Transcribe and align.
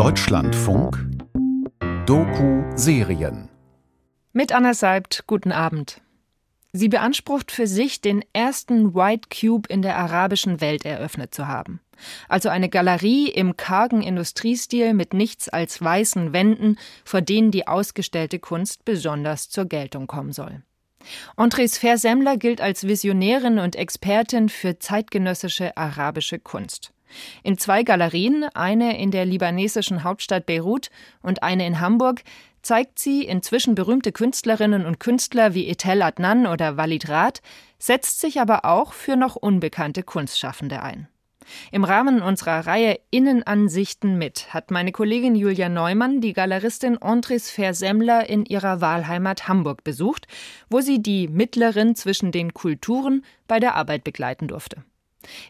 Deutschlandfunk 0.00 0.98
Doku-Serien 2.06 3.50
Mit 4.32 4.50
Anna 4.50 4.72
Seibt, 4.72 5.24
guten 5.26 5.52
Abend. 5.52 6.00
Sie 6.72 6.88
beansprucht 6.88 7.52
für 7.52 7.66
sich, 7.66 8.00
den 8.00 8.24
ersten 8.32 8.94
White 8.94 9.28
Cube 9.28 9.68
in 9.68 9.82
der 9.82 9.98
arabischen 9.98 10.62
Welt 10.62 10.86
eröffnet 10.86 11.34
zu 11.34 11.48
haben. 11.48 11.80
Also 12.30 12.48
eine 12.48 12.70
Galerie 12.70 13.28
im 13.28 13.58
kargen 13.58 14.00
Industriestil 14.00 14.94
mit 14.94 15.12
nichts 15.12 15.50
als 15.50 15.82
weißen 15.82 16.32
Wänden, 16.32 16.78
vor 17.04 17.20
denen 17.20 17.50
die 17.50 17.68
ausgestellte 17.68 18.38
Kunst 18.38 18.86
besonders 18.86 19.50
zur 19.50 19.66
Geltung 19.66 20.06
kommen 20.06 20.32
soll. 20.32 20.62
Andres 21.36 21.76
Versemmler 21.76 22.38
gilt 22.38 22.62
als 22.62 22.86
Visionärin 22.86 23.58
und 23.58 23.76
Expertin 23.76 24.48
für 24.48 24.78
zeitgenössische 24.78 25.76
arabische 25.76 26.38
Kunst. 26.38 26.94
In 27.42 27.58
zwei 27.58 27.82
Galerien, 27.82 28.44
eine 28.54 28.98
in 28.98 29.10
der 29.10 29.24
libanesischen 29.24 30.04
Hauptstadt 30.04 30.46
Beirut 30.46 30.90
und 31.22 31.42
eine 31.42 31.66
in 31.66 31.80
Hamburg, 31.80 32.22
zeigt 32.62 32.98
sie 32.98 33.24
inzwischen 33.24 33.74
berühmte 33.74 34.12
Künstlerinnen 34.12 34.84
und 34.84 35.00
Künstler 35.00 35.54
wie 35.54 35.68
Etel 35.68 36.02
Adnan 36.02 36.46
oder 36.46 36.76
Walid 36.76 37.08
Rath, 37.08 37.40
setzt 37.78 38.20
sich 38.20 38.40
aber 38.40 38.64
auch 38.64 38.92
für 38.92 39.16
noch 39.16 39.36
unbekannte 39.36 40.02
Kunstschaffende 40.02 40.82
ein. 40.82 41.08
Im 41.72 41.84
Rahmen 41.84 42.22
unserer 42.22 42.66
Reihe 42.66 43.00
Innenansichten 43.10 44.18
mit 44.18 44.52
hat 44.52 44.70
meine 44.70 44.92
Kollegin 44.92 45.34
Julia 45.34 45.68
Neumann 45.68 46.20
die 46.20 46.32
Galeristin 46.32 46.98
Andres 46.98 47.50
Versemmler 47.50 48.28
in 48.28 48.44
ihrer 48.44 48.80
Wahlheimat 48.80 49.48
Hamburg 49.48 49.82
besucht, 49.82 50.26
wo 50.68 50.80
sie 50.80 51.02
die 51.02 51.28
Mittlerin 51.28 51.96
zwischen 51.96 52.30
den 52.30 52.54
Kulturen 52.54 53.24
bei 53.48 53.58
der 53.58 53.74
Arbeit 53.74 54.04
begleiten 54.04 54.48
durfte. 54.48 54.84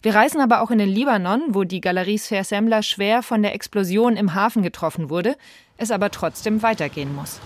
Wir 0.03 0.15
reisen 0.15 0.41
aber 0.41 0.63
auch 0.63 0.71
in 0.71 0.79
den 0.79 0.89
Libanon, 0.89 1.43
wo 1.49 1.65
die 1.65 1.81
Galerie 1.81 2.19
Versemmler 2.19 2.83
schwer 2.83 3.23
von 3.23 3.43
der 3.43 3.55
Explosion 3.55 4.17
im 4.17 4.35
Hafen 4.35 4.63
getroffen 4.63 5.11
wurde, 5.11 5.37
es 5.77 5.91
aber 5.91 6.11
trotzdem 6.11 6.63
weitergehen 6.63 7.15
muss. 7.15 7.41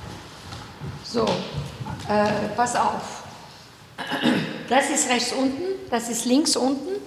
So, 1.04 1.24
äh, 2.08 2.48
pass 2.56 2.76
auf. 2.76 3.24
Das 4.68 4.90
ist 4.90 5.08
rechts 5.10 5.32
unten, 5.32 5.62
das 5.90 6.08
ist 6.08 6.24
links 6.24 6.56
unten, 6.56 7.00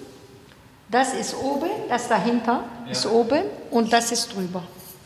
das 0.90 1.14
ist 1.14 1.36
oben, 1.36 1.70
das 1.90 2.08
dahinter 2.08 2.64
ja. 2.86 2.92
ist 2.92 3.06
oben 3.06 3.42
und 3.72 3.92
das 3.92 4.12
ist 4.12 4.34
drüber. 4.34 4.64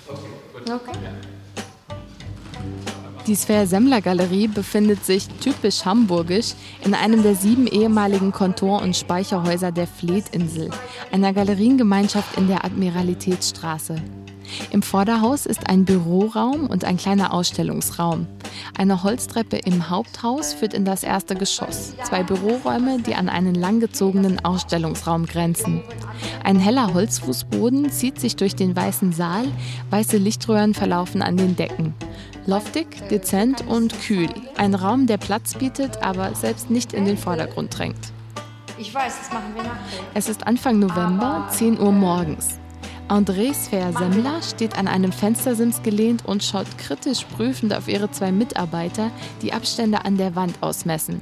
Okay, 0.07 0.21
gut. 0.53 0.69
Okay. 0.69 0.97
Die 3.31 3.37
Sphäre-Semmler-Galerie 3.37 4.49
befindet 4.49 5.05
sich 5.05 5.25
typisch 5.39 5.85
hamburgisch 5.85 6.51
in 6.83 6.93
einem 6.93 7.23
der 7.23 7.33
sieben 7.33 7.65
ehemaligen 7.65 8.33
Kontor- 8.33 8.81
und 8.81 8.93
Speicherhäuser 8.93 9.71
der 9.71 9.87
Fleetinsel, 9.87 10.69
einer 11.13 11.31
Galeriengemeinschaft 11.31 12.37
in 12.37 12.49
der 12.49 12.65
Admiralitätsstraße. 12.65 13.95
Im 14.71 14.81
Vorderhaus 14.81 15.45
ist 15.45 15.69
ein 15.69 15.85
Büroraum 15.85 16.67
und 16.67 16.83
ein 16.83 16.97
kleiner 16.97 17.33
Ausstellungsraum. 17.33 18.27
Eine 18.77 19.01
Holztreppe 19.03 19.59
im 19.59 19.89
Haupthaus 19.89 20.53
führt 20.53 20.73
in 20.73 20.83
das 20.83 21.03
erste 21.03 21.35
Geschoss. 21.35 21.93
Zwei 22.03 22.23
Büroräume, 22.23 22.99
die 22.99 23.15
an 23.15 23.29
einen 23.29 23.55
langgezogenen 23.55 24.43
Ausstellungsraum 24.43 25.25
grenzen. 25.25 25.81
Ein 26.43 26.59
heller 26.59 26.93
Holzfußboden 26.93 27.91
zieht 27.91 28.19
sich 28.19 28.35
durch 28.35 28.55
den 28.55 28.75
weißen 28.75 29.13
Saal, 29.13 29.45
weiße 29.89 30.17
Lichtröhren 30.17 30.73
verlaufen 30.73 31.21
an 31.21 31.37
den 31.37 31.55
Decken. 31.55 31.93
Loftig, 32.47 32.87
dezent 33.09 33.67
und 33.67 33.93
kühl. 34.01 34.29
Ein 34.57 34.73
Raum, 34.73 35.05
der 35.05 35.17
Platz 35.17 35.53
bietet, 35.53 36.01
aber 36.01 36.33
selbst 36.33 36.71
nicht 36.71 36.91
in 36.91 37.05
den 37.05 37.17
Vordergrund 37.17 37.77
drängt. 37.77 38.11
Ich 38.79 38.91
weiß, 38.93 39.19
das 39.19 39.31
machen 39.31 39.53
wir 39.53 39.61
nachher. 39.61 39.79
Es 40.15 40.27
ist 40.27 40.47
Anfang 40.47 40.79
November, 40.79 41.47
10 41.51 41.79
Uhr 41.79 41.91
morgens. 41.91 42.59
André 43.07 43.53
Sfer-Semmler 43.53 44.41
steht 44.41 44.75
an 44.75 44.87
einem 44.87 45.11
Fenstersims 45.11 45.83
gelehnt 45.83 46.25
und 46.25 46.43
schaut 46.43 46.65
kritisch 46.79 47.25
prüfend 47.25 47.75
auf 47.75 47.87
ihre 47.87 48.09
zwei 48.09 48.31
Mitarbeiter, 48.31 49.11
die 49.43 49.53
Abstände 49.53 50.03
an 50.05 50.17
der 50.17 50.35
Wand 50.35 50.55
ausmessen. 50.61 51.21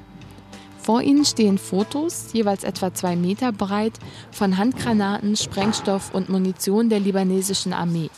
Vor 0.81 1.01
ihnen 1.01 1.25
stehen 1.25 1.57
Fotos, 1.57 2.31
jeweils 2.31 2.63
etwa 2.63 2.93
zwei 2.93 3.17
Meter 3.17 3.51
breit, 3.51 3.93
von 4.31 4.57
Handgranaten, 4.57 5.35
Sprengstoff 5.35 6.13
und 6.13 6.29
Munition 6.29 6.89
der 6.89 7.01
libanesischen 7.01 7.73
Armee. 7.73 8.09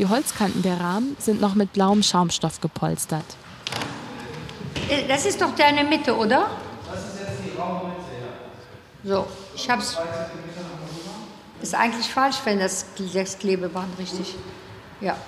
Die 0.00 0.08
Holzkanten 0.08 0.62
der 0.62 0.80
Rahmen 0.80 1.14
sind 1.18 1.42
noch 1.42 1.54
mit 1.54 1.74
blauem 1.74 2.02
Schaumstoff 2.02 2.62
gepolstert. 2.62 3.26
Äh, 4.88 5.06
das 5.06 5.26
ist 5.26 5.42
doch 5.42 5.54
deine 5.54 5.84
Mitte, 5.84 6.16
oder? 6.16 6.48
Das 6.90 7.00
ist 7.00 7.20
jetzt 7.20 7.40
die 7.44 7.58
Raummitte, 7.58 8.00
ja. 9.04 9.14
So, 9.14 9.26
ich 9.54 9.68
hab's. 9.68 9.98
Ist 11.60 11.74
eigentlich 11.74 12.08
falsch, 12.08 12.36
wenn 12.44 12.58
das, 12.58 12.86
das 13.12 13.38
Klebeband 13.38 13.98
richtig. 13.98 14.36
Ja. 15.02 15.18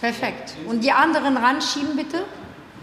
Perfekt. 0.00 0.54
Und 0.66 0.82
die 0.82 0.92
anderen 0.92 1.36
ranschieben 1.36 1.94
bitte? 1.94 2.24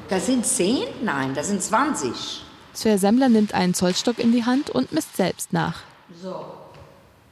Das 0.07 0.27
sind 0.27 0.45
10? 0.45 0.83
Nein, 1.01 1.33
das 1.33 1.47
sind 1.47 1.63
20. 1.63 2.45
Sir 2.73 2.99
Semmler 2.99 3.29
nimmt 3.29 3.55
einen 3.55 3.73
Zollstock 3.73 4.19
in 4.19 4.31
die 4.31 4.45
Hand 4.45 4.69
und 4.69 4.91
misst 4.91 5.17
selbst 5.17 5.51
nach. 5.51 5.79
So. 6.21 6.56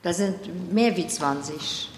Das 0.06 0.18
sind 0.18 0.72
mehr 0.72 0.96
wie 0.96 1.08
20. 1.08 1.90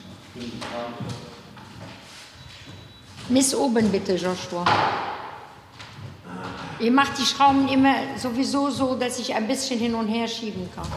Miss 3.27 3.53
oben 3.53 3.91
bitte, 3.91 4.15
Joshua. 4.15 4.63
Ihr 6.79 6.91
macht 6.93 7.19
die 7.19 7.25
Schrauben 7.25 7.67
immer 7.67 7.95
sowieso 8.17 8.69
so, 8.69 8.95
dass 8.95 9.19
ich 9.19 9.35
ein 9.35 9.45
bisschen 9.45 9.77
hin 9.77 9.93
und 9.93 10.07
her 10.07 10.25
schieben 10.25 10.69
kann. 10.73 10.87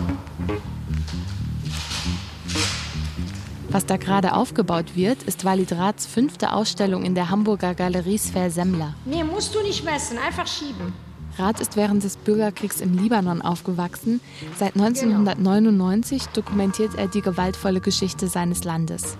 Was 3.71 3.87
da 3.87 3.97
gerade 3.97 4.33
aufgebaut 4.33 4.95
wird, 4.95 5.25
ist 5.25 5.45
Walid 5.45 5.73
Raths 5.73 6.07
fünfte 6.07 6.53
Ausstellung 6.53 7.03
in 7.03 7.17
der 7.17 7.29
Hamburger 7.29 7.75
Galerie 7.75 8.19
Sver 8.19 8.53
Semmler. 8.53 8.95
Nee, 9.05 9.25
musst 9.25 9.53
du 9.53 9.61
nicht 9.63 9.85
messen, 9.85 10.17
einfach 10.17 10.47
schieben. 10.47 10.93
Rath 11.41 11.61
ist 11.61 11.77
während 11.77 12.05
des 12.05 12.17
Bürgerkriegs 12.17 12.81
im 12.81 12.97
Libanon 12.97 13.41
aufgewachsen. 13.41 14.21
Seit 14.59 14.75
1999 14.75 16.27
dokumentiert 16.27 16.95
er 16.97 17.09
die 17.09 17.23
gewaltvolle 17.23 17.81
Geschichte 17.81 18.29
seines 18.29 18.65
Landes. 18.65 19.17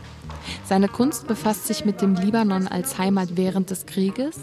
Seine 0.65 0.89
Kunst 0.89 1.27
befasst 1.27 1.67
sich 1.67 1.85
mit 1.85 2.03
dem 2.03 2.15
Libanon 2.15 2.69
als 2.69 2.99
Heimat 2.99 3.37
während 3.37 3.71
des 3.71 3.87
Krieges. 3.87 4.37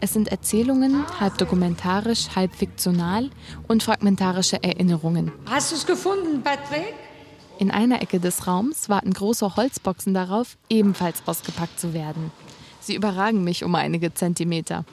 Es 0.00 0.12
sind 0.12 0.28
Erzählungen, 0.28 1.04
halb 1.18 1.38
dokumentarisch, 1.38 2.28
halb 2.34 2.54
fiktional 2.54 3.30
und 3.68 3.82
fragmentarische 3.82 4.62
Erinnerungen. 4.62 5.32
Hast 5.46 5.72
du 5.72 5.76
es 5.76 5.86
gefunden, 5.86 6.42
Patrick? 6.42 6.94
In 7.58 7.70
einer 7.70 8.00
Ecke 8.00 8.20
des 8.20 8.46
Raums 8.46 8.88
warten 8.88 9.12
große 9.12 9.56
Holzboxen 9.56 10.14
darauf, 10.14 10.56
ebenfalls 10.70 11.22
ausgepackt 11.26 11.78
zu 11.78 11.92
werden. 11.92 12.32
Sie 12.80 12.94
überragen 12.94 13.44
mich 13.44 13.64
um 13.64 13.74
einige 13.74 14.14
Zentimeter. 14.14 14.86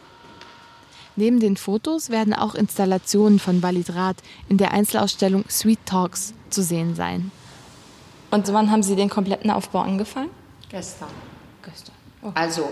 Neben 1.20 1.40
den 1.40 1.58
Fotos 1.58 2.12
werden 2.12 2.36
auch 2.36 2.54
Installationen 2.54 3.40
von 3.40 3.64
Walid 3.64 3.96
Rath 3.96 4.18
in 4.50 4.60
der 4.60 4.72
Einzelausstellung 4.72 5.46
Sweet 5.50 5.80
Talks 5.84 6.36
zu 6.52 6.62
sehen 6.62 6.94
sein. 6.94 7.32
Und 8.30 8.54
wann 8.54 8.70
haben 8.70 8.84
Sie 8.84 8.96
den 8.96 9.10
kompletten 9.10 9.50
Aufbau 9.50 9.80
angefangen? 9.80 10.30
Gestern. 10.70 11.10
Gestern. 11.64 11.96
Okay. 12.22 12.34
Also, 12.36 12.70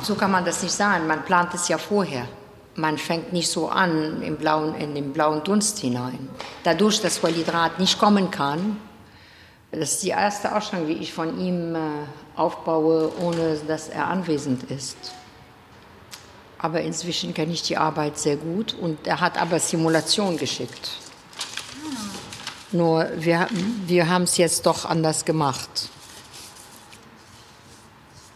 so 0.00 0.14
kann 0.14 0.30
man 0.30 0.46
das 0.46 0.62
nicht 0.62 0.72
sagen. 0.72 1.06
Man 1.06 1.26
plant 1.26 1.52
es 1.52 1.68
ja 1.68 1.76
vorher. 1.76 2.26
Man 2.74 2.96
fängt 2.96 3.34
nicht 3.34 3.50
so 3.50 3.68
an 3.68 4.22
im 4.22 4.36
blauen, 4.36 4.74
in 4.76 4.94
den 4.94 5.12
blauen 5.12 5.44
Dunst 5.44 5.78
hinein. 5.80 6.30
Dadurch, 6.62 7.02
dass 7.02 7.22
Walid 7.22 7.52
Rath 7.52 7.78
nicht 7.78 7.98
kommen 7.98 8.30
kann, 8.30 8.78
das 9.72 9.92
ist 9.92 10.04
die 10.04 10.08
erste 10.08 10.56
Ausstellung, 10.56 10.88
wie 10.88 10.92
ich 10.92 11.12
von 11.12 11.38
ihm 11.38 11.74
äh, 11.74 11.78
aufbaue, 12.34 13.12
ohne 13.20 13.58
dass 13.68 13.90
er 13.90 14.06
anwesend 14.06 14.70
ist 14.70 14.96
aber 16.64 16.80
inzwischen 16.80 17.34
kenne 17.34 17.52
ich 17.52 17.60
die 17.60 17.76
Arbeit 17.76 18.18
sehr 18.18 18.36
gut 18.36 18.74
und 18.80 19.06
er 19.06 19.20
hat 19.20 19.38
aber 19.38 19.60
Simulation 19.60 20.38
geschickt. 20.38 20.92
Nur 22.72 23.06
wir, 23.18 23.48
wir 23.86 24.08
haben 24.08 24.24
es 24.24 24.38
jetzt 24.38 24.64
doch 24.64 24.86
anders 24.86 25.26
gemacht. 25.26 25.90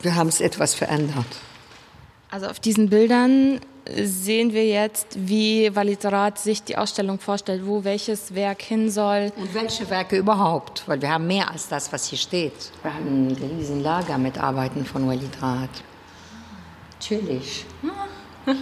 Wir 0.02 0.14
haben 0.14 0.28
es 0.28 0.42
etwas 0.42 0.74
verändert. 0.74 1.24
Also 2.30 2.48
auf 2.48 2.60
diesen 2.60 2.90
Bildern 2.90 3.60
sehen 3.96 4.52
wir 4.52 4.66
jetzt, 4.66 5.06
wie 5.16 5.74
Valiterat 5.74 6.38
sich 6.38 6.62
die 6.62 6.76
Ausstellung 6.76 7.18
vorstellt, 7.20 7.64
wo 7.64 7.82
welches 7.82 8.34
Werk 8.34 8.60
hin 8.60 8.90
soll. 8.90 9.32
Und 9.36 9.54
welche 9.54 9.88
Werke 9.88 10.18
überhaupt, 10.18 10.82
weil 10.86 11.00
wir 11.00 11.08
haben 11.08 11.26
mehr 11.26 11.50
als 11.50 11.68
das, 11.68 11.90
was 11.94 12.04
hier 12.04 12.18
steht. 12.18 12.72
Wir 12.82 12.92
haben 12.92 13.28
ein 13.28 13.56
riesen 13.58 13.82
Lager 13.82 14.18
mit 14.18 14.36
Arbeiten 14.36 14.84
von 14.84 15.08
Walidrat. 15.08 15.70
Natürlich. 17.00 17.64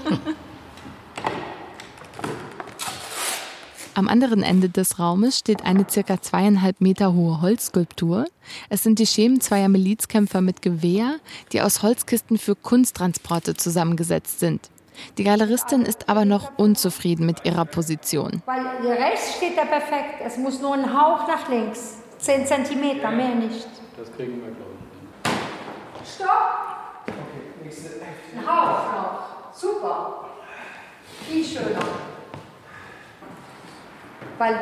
Am 3.94 4.08
anderen 4.08 4.42
Ende 4.42 4.68
des 4.68 4.98
Raumes 4.98 5.38
steht 5.38 5.64
eine 5.64 5.86
circa 5.88 6.20
zweieinhalb 6.20 6.82
Meter 6.82 7.14
hohe 7.14 7.40
Holzskulptur. 7.40 8.26
Es 8.68 8.82
sind 8.82 8.98
die 8.98 9.06
Schemen 9.06 9.40
zweier 9.40 9.68
Milizkämpfer 9.68 10.42
mit 10.42 10.60
Gewehr, 10.60 11.16
die 11.52 11.62
aus 11.62 11.82
Holzkisten 11.82 12.36
für 12.36 12.54
Kunsttransporte 12.54 13.54
zusammengesetzt 13.54 14.38
sind. 14.40 14.68
Die 15.16 15.24
Galeristin 15.24 15.82
ist 15.82 16.08
aber 16.08 16.24
noch 16.26 16.58
unzufrieden 16.58 17.24
mit 17.26 17.44
ihrer 17.44 17.64
Position. 17.64 18.42
Weil 18.44 18.66
rechts 18.92 19.36
steht 19.36 19.56
er 19.56 19.66
perfekt. 19.66 20.20
Es 20.24 20.36
muss 20.36 20.60
nur 20.60 20.74
ein 20.74 20.92
Hauch 20.92 21.26
nach 21.26 21.48
links. 21.48 21.98
Zehn 22.18 22.46
Zentimeter, 22.46 23.10
mehr 23.10 23.34
nicht. 23.34 23.66
Das 23.96 24.12
kriegen 24.12 24.42
wir, 24.42 24.50
glaube 24.50 24.72
ich. 25.24 26.14
Stopp! 26.14 26.28
Okay, 27.06 27.64
nächste. 27.64 27.90
Ein 28.36 28.46
Hauch 28.46 28.92
noch. 28.92 29.35
Super. 29.56 30.26
Viel 31.26 31.42
schöner. 31.44 31.80
Weil 34.38 34.54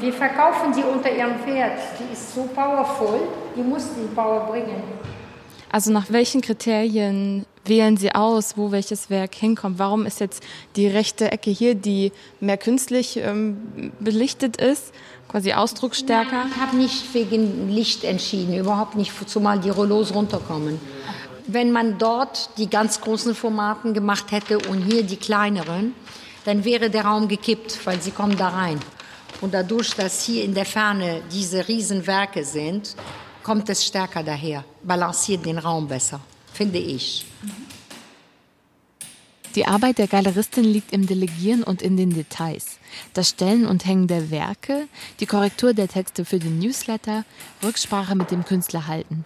wir 0.00 0.12
verkaufen 0.12 0.74
sie 0.74 0.82
unter 0.82 1.14
ihrem 1.14 1.38
Pferd. 1.38 1.78
Die 2.00 2.12
ist 2.12 2.34
so 2.34 2.42
powerful, 2.52 3.20
die 3.56 3.62
muss 3.62 3.84
die 3.94 4.12
Power 4.14 4.46
bringen. 4.46 4.82
Also 5.70 5.92
nach 5.92 6.06
welchen 6.10 6.40
Kriterien 6.40 7.46
wählen 7.64 7.96
Sie 7.96 8.14
aus, 8.14 8.56
wo 8.56 8.72
welches 8.72 9.10
Werk 9.10 9.34
hinkommt? 9.34 9.78
Warum 9.78 10.06
ist 10.06 10.20
jetzt 10.20 10.42
die 10.74 10.88
rechte 10.88 11.30
Ecke 11.30 11.50
hier, 11.50 11.74
die 11.74 12.12
mehr 12.40 12.56
künstlich 12.56 13.18
ähm, 13.18 13.92
belichtet 14.00 14.56
ist, 14.56 14.92
quasi 15.28 15.52
ausdrucksstärker? 15.52 16.30
Nein, 16.32 16.52
ich 16.54 16.60
habe 16.60 16.76
nicht 16.76 17.14
wegen 17.14 17.68
Licht 17.68 18.04
entschieden, 18.04 18.56
überhaupt 18.56 18.96
nicht, 18.96 19.12
zumal 19.28 19.58
die 19.60 19.70
Rollos 19.70 20.14
runterkommen. 20.14 20.80
Wenn 21.48 21.70
man 21.70 21.98
dort 21.98 22.50
die 22.58 22.68
ganz 22.68 23.00
großen 23.00 23.34
Formaten 23.34 23.94
gemacht 23.94 24.32
hätte 24.32 24.58
und 24.58 24.82
hier 24.82 25.04
die 25.04 25.16
kleineren, 25.16 25.94
dann 26.44 26.64
wäre 26.64 26.90
der 26.90 27.04
Raum 27.04 27.28
gekippt, 27.28 27.78
weil 27.86 28.02
sie 28.02 28.10
kommen 28.10 28.36
da 28.36 28.48
rein. 28.48 28.80
Und 29.40 29.54
dadurch, 29.54 29.94
dass 29.94 30.24
hier 30.24 30.44
in 30.44 30.54
der 30.54 30.64
Ferne 30.64 31.22
diese 31.30 31.68
Riesenwerke 31.68 32.44
sind, 32.44 32.96
kommt 33.44 33.68
es 33.68 33.86
stärker 33.86 34.24
daher, 34.24 34.64
balanciert 34.82 35.46
den 35.46 35.58
Raum 35.58 35.86
besser, 35.86 36.20
finde 36.52 36.78
ich. 36.78 37.26
Die 39.54 39.66
Arbeit 39.66 39.98
der 39.98 40.08
Galeristin 40.08 40.64
liegt 40.64 40.92
im 40.92 41.06
Delegieren 41.06 41.62
und 41.62 41.80
in 41.80 41.96
den 41.96 42.12
Details. 42.12 42.78
Das 43.14 43.30
Stellen 43.30 43.66
und 43.66 43.86
Hängen 43.86 44.08
der 44.08 44.30
Werke, 44.30 44.88
die 45.20 45.26
Korrektur 45.26 45.74
der 45.74 45.88
Texte 45.88 46.24
für 46.24 46.38
den 46.38 46.58
Newsletter, 46.58 47.24
Rücksprache 47.62 48.16
mit 48.16 48.30
dem 48.30 48.44
Künstler 48.44 48.86
halten. 48.86 49.24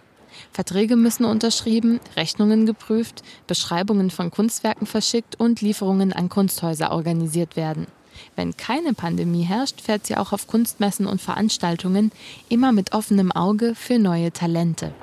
Verträge 0.51 0.95
müssen 0.95 1.25
unterschrieben, 1.25 1.99
Rechnungen 2.15 2.65
geprüft, 2.65 3.23
Beschreibungen 3.47 4.11
von 4.11 4.31
Kunstwerken 4.31 4.85
verschickt 4.85 5.39
und 5.39 5.61
Lieferungen 5.61 6.11
an 6.13 6.29
Kunsthäuser 6.29 6.91
organisiert 6.91 7.55
werden. 7.55 7.87
Wenn 8.35 8.55
keine 8.57 8.93
Pandemie 8.93 9.43
herrscht, 9.43 9.81
fährt 9.81 10.05
sie 10.05 10.17
auch 10.17 10.33
auf 10.33 10.47
Kunstmessen 10.47 11.05
und 11.05 11.21
Veranstaltungen, 11.21 12.11
immer 12.49 12.71
mit 12.71 12.93
offenem 12.93 13.31
Auge 13.31 13.75
für 13.75 13.97
neue 13.97 14.31
Talente. 14.31 14.93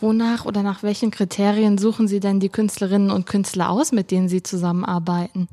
Wonach 0.00 0.44
oder 0.44 0.64
nach 0.64 0.82
welchen 0.82 1.12
Kriterien 1.12 1.78
suchen 1.78 2.08
Sie 2.08 2.18
denn 2.18 2.40
die 2.40 2.48
Künstlerinnen 2.48 3.12
und 3.12 3.26
Künstler 3.26 3.70
aus, 3.70 3.92
mit 3.92 4.10
denen 4.10 4.28
Sie 4.28 4.42
zusammenarbeiten? 4.42 5.48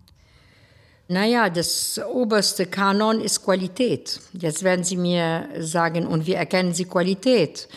Naja, 1.07 1.49
das 1.49 1.99
oberste 2.11 2.65
Kanon 2.65 3.21
ist 3.21 3.43
Qualität. 3.43 4.19
Jetzt 4.33 4.63
werden 4.63 4.83
Sie 4.83 4.97
mir 4.97 5.47
sagen, 5.59 6.07
und 6.07 6.25
wie 6.25 6.33
erkennen 6.33 6.73
Sie 6.73 6.85
Qualität? 6.85 7.67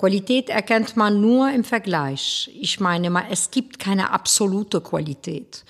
Qualität 0.00 0.48
erkennt 0.48 0.96
man 0.96 1.20
nur 1.20 1.50
im 1.50 1.62
Vergleich. 1.62 2.50
Ich 2.58 2.80
meine 2.80 3.12
es 3.30 3.50
gibt 3.50 3.78
keine 3.78 4.10
absolute 4.10 4.80
Qualität. 4.80 5.62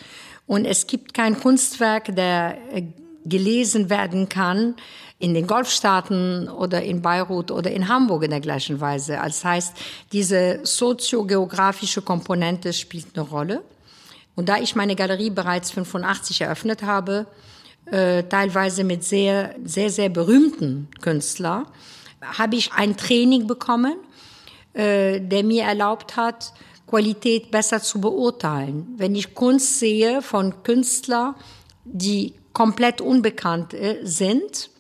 Und 0.47 0.67
es 0.67 0.87
gibt 0.87 1.15
kein 1.15 1.39
Kunstwerk, 1.41 2.15
der 2.15 2.57
äh, 2.73 2.85
gelesen 3.25 3.91
werden 3.91 4.29
kann 4.29 4.77
in 5.19 5.35
den 5.35 5.49
Golfstaaten 5.49 6.49
oder 6.49 6.81
in 6.81 7.03
Beirut 7.03 7.51
oder 7.51 7.73
in 7.73 7.89
Hamburg 7.89 8.23
in 8.23 8.31
der 8.31 8.41
gleichen 8.41 8.81
Weise. 8.81 9.19
Das 9.21 9.45
heißt, 9.45 9.77
diese 10.13 10.61
soziogeografische 10.63 12.01
Komponente 12.01 12.73
spielt 12.73 13.07
eine 13.17 13.29
Rolle. 13.29 13.65
Und 14.37 14.49
da 14.49 14.59
ich 14.59 14.77
meine 14.77 14.95
Galerie 14.95 15.31
bereits 15.31 15.73
85 15.73 16.43
eröffnet 16.43 16.85
habe, 16.85 17.27
äh, 17.87 18.23
teilweise 18.23 18.85
mit 18.85 19.03
sehr, 19.03 19.57
sehr, 19.65 19.91
sehr 19.91 20.09
berühmten 20.09 20.87
Künstlern, 21.01 21.67
habe 22.23 22.55
ich 22.55 22.73
ein 22.73 22.97
Training 22.97 23.49
bekommen, 23.49 23.97
äh, 24.73 25.21
der 25.21 25.45
mir 25.45 25.65
erlaubt 25.65 26.17
hat, 26.17 26.53
Qualität 26.87 27.51
besser 27.51 27.81
zu 27.81 28.01
beurteilen. 28.01 28.95
Wenn 28.97 29.15
ich 29.15 29.35
Kunst 29.35 29.79
sehe 29.79 30.23
von 30.23 30.63
Künstlern, 30.63 31.35
die 31.85 32.35
komplett 32.53 33.01
unbekannt 33.01 33.75
äh, 33.75 33.99
sind, 34.03 34.71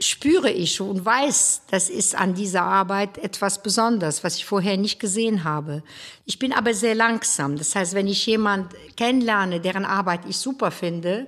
spüre 0.00 0.50
ich 0.50 0.80
und 0.80 1.04
weiß, 1.04 1.62
das 1.70 1.90
ist 1.90 2.14
an 2.14 2.34
dieser 2.34 2.62
Arbeit 2.62 3.18
etwas 3.18 3.62
Besonderes, 3.62 4.22
was 4.22 4.36
ich 4.36 4.44
vorher 4.44 4.76
nicht 4.76 5.00
gesehen 5.00 5.42
habe. 5.42 5.82
Ich 6.24 6.38
bin 6.38 6.52
aber 6.52 6.72
sehr 6.72 6.94
langsam. 6.94 7.56
Das 7.56 7.74
heißt, 7.74 7.94
wenn 7.94 8.06
ich 8.06 8.24
jemand 8.26 8.72
kennenlerne, 8.96 9.60
deren 9.60 9.84
Arbeit 9.84 10.20
ich 10.28 10.36
super 10.36 10.70
finde, 10.70 11.26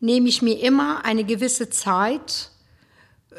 nehme 0.00 0.28
ich 0.28 0.42
mir 0.42 0.58
immer 0.60 1.04
eine 1.04 1.24
gewisse 1.24 1.68
Zeit, 1.68 2.50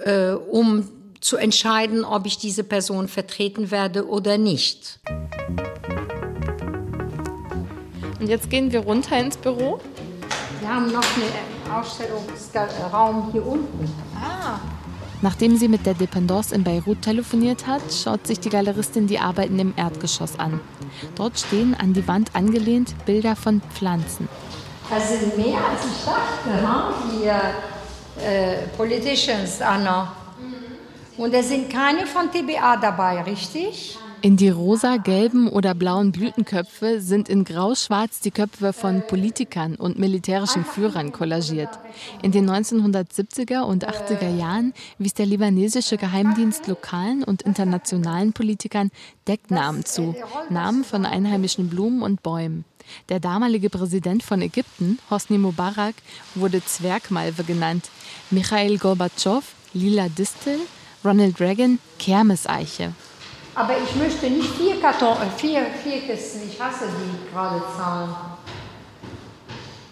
äh, 0.06 0.32
um 0.32 0.99
zu 1.22 1.38
entscheiden, 1.38 2.06
ob 2.06 2.26
ich 2.26 2.38
diese 2.38 2.64
Person 2.64 3.08
vertreten 3.08 3.72
werde 3.72 4.08
oder 4.08 4.38
nicht. 4.38 5.00
Und 8.20 8.28
jetzt 8.28 8.50
gehen 8.50 8.72
wir 8.72 8.82
runter 8.82 9.18
ins 9.18 9.38
Büro. 9.38 9.80
Wir 10.60 10.70
haben 10.70 10.92
noch 10.92 11.04
einen 11.16 11.72
Ausstellungsraum 11.72 13.32
hier 13.32 13.46
unten. 13.46 13.90
Ah. 14.16 14.60
Nachdem 15.22 15.58
sie 15.58 15.68
mit 15.68 15.86
der 15.86 15.94
Dependance 15.94 16.56
in 16.56 16.64
Beirut 16.64 17.02
telefoniert 17.02 17.68
hat, 17.68 17.82
schaut 17.92 18.26
sich 18.26 18.40
die 18.40 18.50
Galeristin 18.50 19.08
die 19.08 19.20
Arbeiten 19.20 19.60
im 19.60 19.74
Erdgeschoss 19.76 20.40
an. 20.40 20.62
Dort 21.16 21.38
stehen 21.38 21.76
an 21.76 21.94
die 21.94 22.08
Wand 22.08 22.36
angelehnt 22.36 22.94
Bilder 23.06 23.36
von 23.36 23.62
Pflanzen. 23.74 24.30
Das 24.90 25.10
sind 25.10 25.38
mehr 25.38 25.58
als 25.58 25.86
ich 25.86 26.06
dachte, 26.06 26.68
ha? 26.68 26.94
die 27.12 28.24
äh, 28.24 28.68
Politicians, 28.76 29.62
Anna. 29.62 30.16
Und 31.20 31.34
es 31.34 31.50
sind 31.50 31.70
keine 31.70 32.08
von 32.08 32.32
TBA 32.32 32.78
dabei, 32.78 33.22
richtig? 33.24 33.98
In 34.22 34.38
die 34.38 34.48
rosa, 34.48 34.96
gelben 34.96 35.50
oder 35.50 35.76
blauen 35.76 36.14
Blütenköpfe 36.14 37.02
sind 37.02 37.28
in 37.28 37.44
grau-schwarz 37.44 38.22
die 38.22 38.32
Köpfe 38.32 38.72
von 38.72 39.04
Politikern 39.06 39.76
und 39.76 40.00
militärischen 40.00 40.64
Führern 40.64 41.12
kollagiert. 41.12 41.78
In 42.22 42.32
den 42.32 42.50
1970er 42.50 43.64
und 43.64 43.86
80er 43.86 44.34
Jahren 44.34 44.74
wies 44.98 45.14
der 45.14 45.26
libanesische 45.26 45.98
Geheimdienst 45.98 46.68
lokalen 46.68 47.26
und 47.26 47.42
internationalen 47.42 48.32
Politikern 48.32 48.90
Decknamen 49.28 49.84
zu, 49.84 50.16
Namen 50.50 50.86
von 50.86 51.06
einheimischen 51.06 51.68
Blumen 51.70 52.02
und 52.02 52.24
Bäumen. 52.24 52.64
Der 53.10 53.20
damalige 53.20 53.70
Präsident 53.70 54.24
von 54.24 54.42
Ägypten, 54.42 55.00
Hosni 55.12 55.38
Mubarak, 55.38 55.96
wurde 56.36 56.64
Zwergmalve 56.64 57.44
genannt. 57.44 57.90
Michail 58.32 58.78
Gorbatschow, 58.78 59.44
lila 59.74 60.08
Distel, 60.08 60.60
Ronald 61.04 61.40
Reagan, 61.40 61.80
Kermeseiche. 61.98 62.94
Aber 63.56 63.74
ich 63.78 63.96
möchte 63.96 64.30
nicht 64.30 64.50
vier, 64.56 64.80
Karton, 64.80 65.18
vier, 65.38 65.66
vier 65.84 66.02
Kisten, 66.02 66.42
ich 66.50 66.60
hasse 66.62 66.86
die 66.88 67.32
gerade 67.32 67.62
Zahlen. 67.76 68.16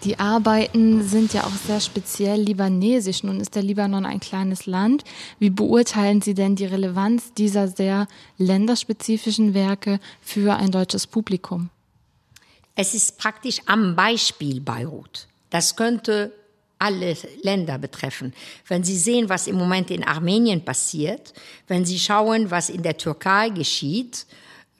Die 0.04 0.18
Arbeiten 0.18 1.06
sind 1.06 1.34
ja 1.34 1.42
auch 1.42 1.56
sehr 1.66 1.80
speziell 1.80 2.40
libanesisch. 2.40 3.24
Nun 3.24 3.40
ist 3.40 3.56
der 3.56 3.62
Libanon 3.62 4.06
ein 4.06 4.20
kleines 4.20 4.66
Land. 4.66 5.02
Wie 5.40 5.50
beurteilen 5.50 6.22
Sie 6.22 6.34
denn 6.34 6.54
die 6.54 6.66
Relevanz 6.66 7.32
dieser 7.34 7.66
sehr 7.66 8.06
länderspezifischen 8.36 9.54
Werke 9.54 9.98
für 10.22 10.54
ein 10.54 10.70
deutsches 10.70 11.08
Publikum? 11.08 11.70
Es 12.76 12.94
ist 12.94 13.18
praktisch 13.18 13.60
am 13.66 13.96
Beispiel 13.96 14.60
Beirut. 14.60 15.26
Das 15.50 15.74
könnte 15.74 16.32
alle 16.78 17.16
Länder 17.42 17.78
betreffen. 17.78 18.32
Wenn 18.66 18.84
Sie 18.84 18.96
sehen, 18.96 19.28
was 19.28 19.46
im 19.46 19.56
Moment 19.56 19.90
in 19.90 20.04
Armenien 20.04 20.64
passiert, 20.64 21.32
wenn 21.66 21.84
Sie 21.84 21.98
schauen, 21.98 22.50
was 22.50 22.70
in 22.70 22.82
der 22.82 22.96
Türkei 22.96 23.50
geschieht, 23.50 24.26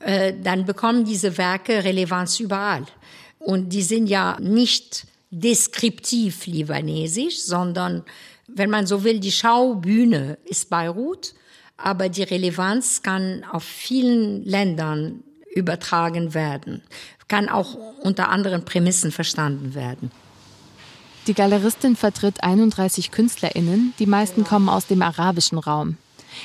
äh, 0.01 0.33
dann 0.43 0.65
bekommen 0.65 1.05
diese 1.05 1.37
Werke 1.39 1.83
Relevanz 1.83 2.39
überall. 2.39 2.87
Und 3.39 3.73
die 3.73 3.83
sind 3.83 4.07
ja 4.07 4.37
nicht 4.41 5.07
deskriptiv 5.31 6.47
libanesisch, 6.47 7.41
sondern, 7.43 8.05
wenn 8.47 8.71
man 8.71 8.87
so 8.87 9.05
will, 9.05 9.21
die 9.21 9.33
Schaubühne 9.33 10.39
ist 10.45 10.71
Beirut, 10.71 11.35
aber 11.77 12.09
die 12.09 12.23
Relevanz 12.23 13.03
kann 13.03 13.45
auf 13.45 13.65
vielen 13.65 14.45
Ländern 14.45 15.23
übertragen 15.55 16.35
werden, 16.35 16.83
kann 17.29 17.49
auch 17.49 17.75
unter 18.01 18.29
anderen 18.29 18.65
Prämissen 18.65 19.13
verstanden 19.13 19.75
werden. 19.75 20.11
Die 21.29 21.35
Galeristin 21.35 21.95
vertritt 21.95 22.43
31 22.43 23.11
KünstlerInnen, 23.11 23.93
die 23.99 24.07
meisten 24.07 24.45
kommen 24.45 24.71
aus 24.71 24.87
dem 24.87 25.03
arabischen 25.03 25.59
Raum. 25.59 25.99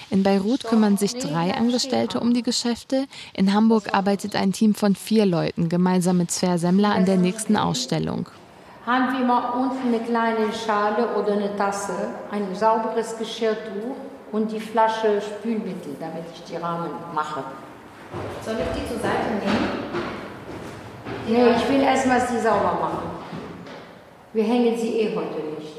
In 0.10 0.24
Beirut 0.24 0.66
kümmern 0.66 0.98
sich 0.98 1.18
drei 1.18 1.54
Angestellte 1.54 2.20
um 2.20 2.34
die 2.34 2.44
Geschäfte. 2.44 3.06
In 3.34 3.54
Hamburg 3.54 3.94
arbeitet 3.94 4.36
ein 4.36 4.52
Team 4.52 4.76
von 4.76 4.96
vier 4.96 5.26
Leuten 5.26 5.70
gemeinsam 5.70 6.18
mit 6.18 6.32
Sver 6.32 6.58
Semmler 6.58 6.94
an 6.94 7.06
der 7.06 7.16
nächsten 7.16 7.56
Ausstellung. 7.56 8.28
Haben 8.86 9.18
wir 9.18 9.26
mal 9.26 9.52
unten 9.52 9.88
eine 9.88 10.04
kleine 10.04 10.52
Schale 10.52 11.16
oder 11.16 11.32
eine 11.32 11.56
Tasse, 11.56 12.10
ein 12.30 12.54
sauberes 12.54 13.18
Geschirrtuch 13.18 13.96
und 14.34 14.52
die 14.52 14.60
Flasche 14.60 15.22
Spülmittel, 15.22 15.96
damit 15.98 16.26
ich 16.34 16.44
die 16.44 16.58
Rahmen 16.58 16.90
mache. 17.16 17.42
Soll 18.44 18.56
ich 18.56 18.82
die 18.82 18.88
zur 18.90 19.00
Seite 19.00 19.30
nehmen? 19.40 19.70
Nee, 21.26 21.56
ich 21.56 21.70
will 21.70 21.82
erstmal 21.84 22.20
sie 22.20 22.42
sauber 22.42 22.78
machen. 22.82 23.13
Wir 24.34 24.44
hängen 24.44 24.76
sie 24.78 25.00
eh 25.00 25.16
heute 25.16 25.42
nicht. 25.60 25.74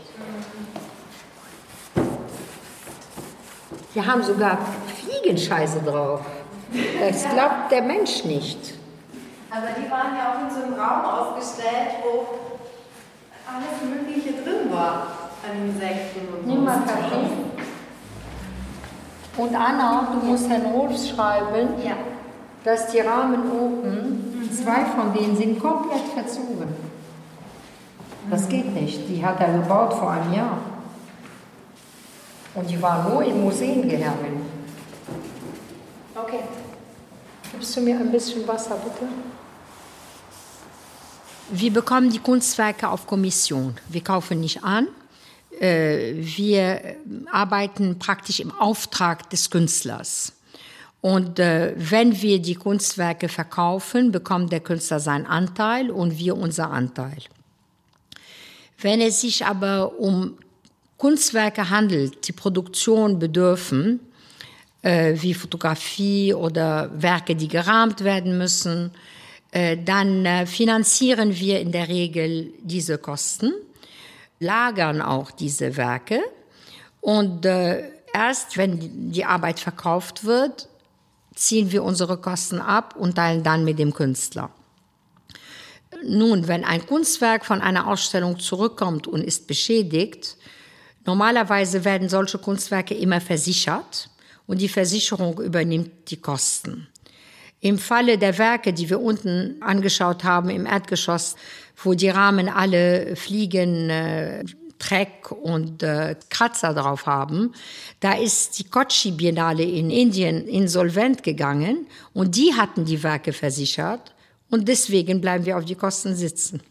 Wir 3.93 4.07
haben 4.07 4.23
sogar 4.23 4.59
Fliegenscheiße 4.97 5.81
drauf. 5.83 6.21
Das 7.01 7.29
glaubt 7.29 7.71
der 7.71 7.83
Mensch 7.83 8.25
nicht. 8.25 8.75
Aber 9.51 9.69
die 9.77 9.89
waren 9.91 10.17
ja 10.17 10.33
auch 10.35 10.43
in 10.49 10.51
so 10.55 10.65
einem 10.65 10.75
Raum 10.75 11.05
aufgestellt, 11.05 11.95
wo 12.03 12.27
alles 13.47 13.83
Mögliche 13.89 14.33
drin 14.43 14.73
war 14.73 15.07
an 15.49 15.69
Insekten 15.69 16.49
und 16.49 16.65
mal 16.65 16.79
Kaffee. 16.87 17.27
Und 19.37 19.55
Anna, 19.55 20.09
du 20.13 20.27
musst 20.27 20.49
Herrn 20.49 20.67
Roth 20.67 20.97
schreiben, 20.99 21.69
Ja. 21.85 21.93
dass 22.65 22.87
die 22.89 23.01
Rahmen 23.01 23.51
oben, 23.51 24.49
zwei 24.53 24.85
von 24.87 25.13
denen 25.13 25.37
sind 25.37 25.61
komplett 25.61 26.03
verzogen. 26.15 26.94
Das 28.31 28.49
geht 28.49 28.75
nicht. 28.75 29.09
Die 29.09 29.25
hat 29.25 29.41
er 29.41 29.59
gebaut 29.59 29.95
vor 29.95 30.11
einem 30.11 30.33
Jahr. 30.33 30.59
Und 32.55 32.71
die 32.71 32.81
war 32.81 33.09
nur 33.09 33.23
in 33.25 33.43
Museen 33.43 33.89
gehangen. 33.89 34.43
Okay. 36.15 36.41
Gibst 37.53 37.77
du 37.77 37.81
mir 37.81 37.99
ein 37.99 38.11
bisschen 38.11 38.47
Wasser, 38.47 38.77
bitte? 38.77 39.07
Wir 41.51 41.73
bekommen 41.73 42.11
die 42.11 42.19
Kunstwerke 42.19 42.89
auf 42.89 43.07
Kommission. 43.07 43.75
Wir 43.89 44.03
kaufen 44.03 44.41
nicht 44.41 44.65
an. 44.65 44.89
Äh, 45.61 46.15
Wir 46.15 46.97
arbeiten 47.31 47.99
praktisch 47.99 48.41
im 48.41 48.53
Auftrag 48.53 49.29
des 49.31 49.51
Künstlers. 49.51 50.33
Und 51.01 51.39
äh, 51.39 51.75
wenn 51.77 52.23
wir 52.23 52.41
die 52.41 52.55
Kunstwerke 52.55 53.29
verkaufen, 53.29 54.11
bekommt 54.11 54.53
der 54.53 54.61
Künstler 54.61 55.01
seinen 55.01 55.27
Anteil 55.27 55.91
und 55.91 56.19
wir 56.19 56.37
unser 56.37 56.71
Anteil. 56.71 57.19
Wenn 58.85 59.01
es 59.01 59.23
sich 59.23 59.47
aber 59.47 59.99
um 59.99 60.37
Kunstwerke 60.99 61.71
handelt, 61.71 62.29
die 62.29 62.33
Produktion 62.33 63.19
bedürfen, 63.19 63.99
äh, 64.83 65.15
wie 65.17 65.33
Fotografie 65.33 66.35
oder 66.35 66.91
Werke, 66.95 67.35
die 67.35 67.49
gerahmt 67.49 68.05
werden 68.05 68.37
müssen, 68.37 68.91
äh, 69.53 69.79
dann 69.83 70.27
äh, 70.27 70.45
finanzieren 70.45 71.35
wir 71.35 71.61
in 71.61 71.73
der 71.73 71.89
Regel 71.89 72.53
diese 72.61 72.99
Kosten, 72.99 73.55
lagern 74.39 75.01
auch 75.01 75.31
diese 75.31 75.79
Werke 75.79 76.21
und 77.01 77.47
äh, 77.47 77.85
erst 78.13 78.59
wenn 78.59 79.13
die 79.13 79.25
Arbeit 79.25 79.61
verkauft 79.61 80.25
wird, 80.25 80.69
ziehen 81.35 81.73
wir 81.73 81.85
unsere 81.85 82.19
Kosten 82.19 82.61
ab 82.61 82.97
und 82.99 83.15
teilen 83.15 83.43
dann 83.43 83.65
mit 83.65 83.79
dem 83.79 83.95
Künstler. 83.95 84.51
Nun, 86.07 86.49
wenn 86.49 86.65
ein 86.65 86.87
Kunstwerk 86.87 87.45
von 87.45 87.61
einer 87.61 87.89
Ausstellung 87.89 88.39
zurückkommt 88.39 89.07
und 89.07 89.23
ist 89.23 89.47
beschädigt, 89.47 90.37
normalerweise 91.05 91.85
werden 91.85 92.09
solche 92.09 92.39
Kunstwerke 92.39 92.95
immer 92.95 93.21
versichert 93.21 94.11
und 94.47 94.61
die 94.61 94.69
Versicherung 94.69 95.41
übernimmt 95.41 96.11
die 96.11 96.21
Kosten. 96.21 96.89
Im 97.61 97.79
Falle 97.79 98.19
der 98.19 98.37
Werke, 98.37 98.75
die 98.75 98.91
wir 98.91 99.01
unten 99.01 99.57
angeschaut 99.63 100.23
haben 100.23 100.51
im 100.51 100.67
Erdgeschoss, 100.67 101.35
wo 101.83 101.95
die 101.95 102.11
Rahmen 102.11 102.49
alle 102.49 103.17
Fliegen, 103.17 103.89
äh, 103.89 104.45
Dreck 104.79 105.31
und 105.31 105.83
äh, 105.83 106.15
Kratzer 106.29 106.75
drauf 106.75 107.07
haben, 107.07 107.53
da 108.01 108.13
ist 108.13 108.59
die 108.59 108.65
Kochi 108.65 109.13
Biennale 109.13 109.63
in 109.63 109.89
Indien 109.89 110.47
insolvent 110.47 111.23
gegangen 111.23 111.87
und 112.13 112.37
die 112.37 112.53
hatten 112.55 112.85
die 112.85 113.03
Werke 113.03 113.33
versichert 113.33 114.14
und 114.55 114.69
deswegen 114.69 115.21
bleiben 115.21 115.47
wir 115.47 115.59
auf 115.59 115.65
die 115.65 115.75
Kosten 115.75 116.15
sitzen. 116.15 116.63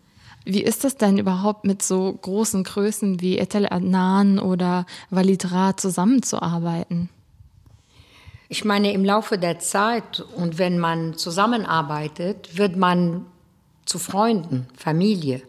Wie 0.46 0.63
ist 0.63 0.86
es 0.86 0.96
denn 0.96 1.18
überhaupt 1.18 1.66
mit 1.66 1.82
so 1.84 2.13
großen 2.13 2.63
Größen 2.63 3.20
wie 3.20 3.38
Etel 3.38 3.68
Adnan 3.70 4.40
oder 4.40 4.86
Walid 5.10 5.52
Ra 5.52 5.75
zusammenzuarbeiten? 5.75 7.10
Ich 8.48 8.63
meine, 8.63 8.94
im 8.94 9.04
Laufe 9.04 9.38
der 9.38 9.60
Zeit 9.60 10.24
und 10.38 10.58
wenn 10.60 10.80
man 10.80 11.18
zusammenarbeitet, 11.18 12.58
wird 12.58 12.78
man 12.78 13.25
zu 13.84 14.00
Freunden, 14.00 14.68
Familie. 14.78 15.42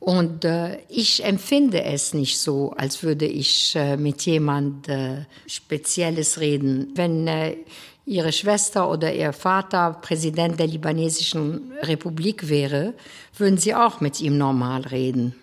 Und 0.00 0.44
äh, 0.44 0.78
ich 0.88 1.22
empfinde 1.24 1.84
es 1.84 2.14
nicht 2.14 2.40
so, 2.40 2.72
als 2.76 3.04
würde 3.04 3.26
ich 3.26 3.76
äh, 3.76 3.96
mit 3.96 4.22
jemand 4.22 4.88
äh, 4.88 5.26
Spezielles 5.46 6.40
reden. 6.40 6.90
Wenn 6.96 7.28
äh, 7.28 7.58
Ihre 8.10 8.32
Schwester 8.32 8.90
oder 8.90 9.14
Ihr 9.14 9.32
Vater 9.32 9.96
Präsident 10.02 10.58
der 10.58 10.66
libanesischen 10.66 11.70
Republik 11.82 12.48
wäre, 12.48 12.94
würden 13.38 13.56
Sie 13.56 13.72
auch 13.72 14.00
mit 14.00 14.20
ihm 14.20 14.36
normal 14.36 14.80
reden. 14.82 15.36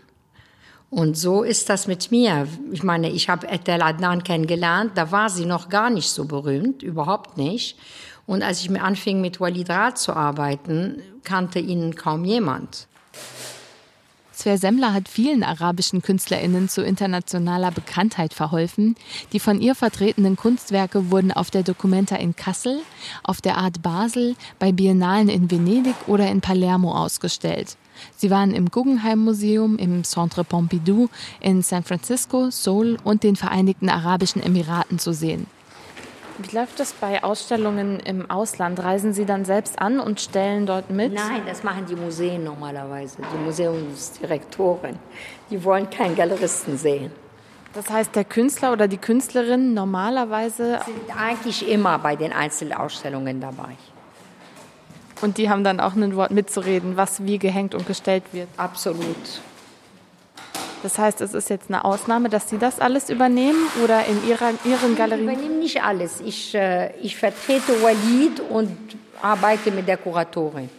Und 0.90 1.18
so 1.18 1.44
ist 1.44 1.70
das 1.70 1.88
mit 1.88 2.12
mir. 2.12 2.46
Ich 2.74 2.84
meine, 2.84 3.10
ich 3.10 3.30
habe 3.30 3.48
Etel 3.48 3.82
Adnan 3.82 4.22
kennengelernt, 4.22 4.92
da 4.96 5.14
war 5.14 5.30
sie 5.30 5.46
noch 5.46 5.70
gar 5.70 5.90
nicht 5.90 6.10
so 6.10 6.26
berühmt, 6.26 6.84
überhaupt 6.84 7.38
nicht. 7.38 7.78
Und 8.26 8.44
als 8.44 8.60
ich 8.60 8.70
mir 8.70 8.84
anfing, 8.84 9.22
mit 9.22 9.40
Walid 9.40 9.70
Ra 9.70 9.96
zu 9.96 10.14
arbeiten, 10.14 11.02
kannte 11.24 11.60
ihn 11.60 11.96
kaum 11.96 12.26
jemand. 12.26 12.88
Sver 14.38 14.60
Semmler 14.60 14.94
hat 14.94 15.10
vielen 15.10 15.42
arabischen 15.42 16.04
KünstlerInnen 16.04 16.70
zu 16.70 16.84
internationaler 16.84 17.72
Bekanntheit 17.72 18.36
verholfen. 18.36 18.96
Die 19.34 19.40
von 19.40 19.60
ihr 19.60 19.74
vertretenen 19.74 20.36
Kunstwerke 20.36 21.10
wurden 21.10 21.32
auf 21.32 21.50
der 21.50 21.64
Documenta 21.64 22.18
in 22.18 22.36
Kassel, 22.36 22.82
auf 23.24 23.42
der 23.42 23.58
Art 23.58 23.82
Basel, 23.82 24.36
bei 24.60 24.72
Biennalen 24.72 25.30
in 25.30 25.50
Venedig 25.50 25.96
oder 26.06 26.30
in 26.30 26.42
Palermo 26.42 26.94
ausgestellt. 26.94 27.78
Sie 28.16 28.30
waren 28.30 28.52
im 28.54 28.70
Guggenheim 28.70 29.18
Museum, 29.18 29.80
im 29.80 30.04
Centre 30.04 30.44
Pompidou, 30.44 31.10
in 31.40 31.64
San 31.64 31.84
Francisco, 31.84 32.52
Seoul 32.52 33.00
und 33.04 33.24
den 33.24 33.36
Vereinigten 33.36 33.90
Arabischen 33.90 34.44
Emiraten 34.44 35.00
zu 35.00 35.14
sehen. 35.14 35.48
Wie 36.40 36.56
läuft 36.56 36.80
das 36.80 36.94
bei 36.94 37.24
Ausstellungen 37.24 38.00
im 38.00 38.30
Ausland? 38.30 38.80
Reisen 38.80 39.12
Sie 39.12 39.26
dann 39.26 39.44
selbst 39.44 39.80
an 39.80 40.00
und 40.00 40.22
stellen 40.22 40.68
dort 40.68 40.92
mit? 40.92 41.14
Nein, 41.14 41.42
das 41.48 41.64
machen 41.64 41.88
die 41.90 41.96
Museen 41.96 42.44
normalerweise, 42.44 43.18
die 43.34 43.44
Museumsdirektoren. 43.44 45.00
Die 45.50 45.64
wollen 45.64 45.90
keinen 45.90 46.16
Galeristen 46.16 46.78
sehen. 46.78 47.12
Das 47.74 47.90
heißt, 47.90 48.16
der 48.16 48.24
Künstler 48.24 48.72
oder 48.72 48.88
die 48.88 48.98
Künstlerin 48.98 49.74
normalerweise. 49.74 50.80
Sind 50.86 51.20
eigentlich 51.20 51.68
immer 51.68 51.98
bei 51.98 52.16
den 52.16 52.32
Einzelausstellungen 52.32 53.42
dabei. 53.42 53.76
Und 55.22 55.40
die 55.40 55.50
haben 55.50 55.64
dann 55.64 55.80
auch 55.80 55.96
ein 55.96 56.16
Wort 56.16 56.30
mitzureden, 56.30 56.98
was 56.98 57.26
wie 57.26 57.40
gehängt 57.40 57.74
und 57.74 57.88
gestellt 57.88 58.24
wird. 58.32 58.48
Absolut. 58.58 59.42
Das 60.84 60.98
heißt, 61.00 61.22
es 61.22 61.34
ist 61.34 61.50
jetzt 61.50 61.70
eine 61.70 61.84
Ausnahme, 61.84 62.30
dass 62.30 62.50
Sie 62.50 62.58
das 62.58 62.80
alles 62.80 63.10
übernehmen 63.10 63.68
oder 63.84 64.06
in 64.06 64.28
Ihrer, 64.28 64.52
Ihren 64.64 64.92
Ich 64.92 64.98
Galerien? 64.98 65.28
übernehme 65.28 65.56
nicht 65.56 65.82
alles. 65.82 66.22
Ich, 66.22 66.54
äh, 66.54 66.96
ich 67.02 67.18
vertrete 67.18 67.82
Walid 67.82 68.40
und 68.50 68.78
arbeite 69.22 69.72
mit 69.72 69.88
der 69.88 69.98
Kuratorin. 69.98 70.70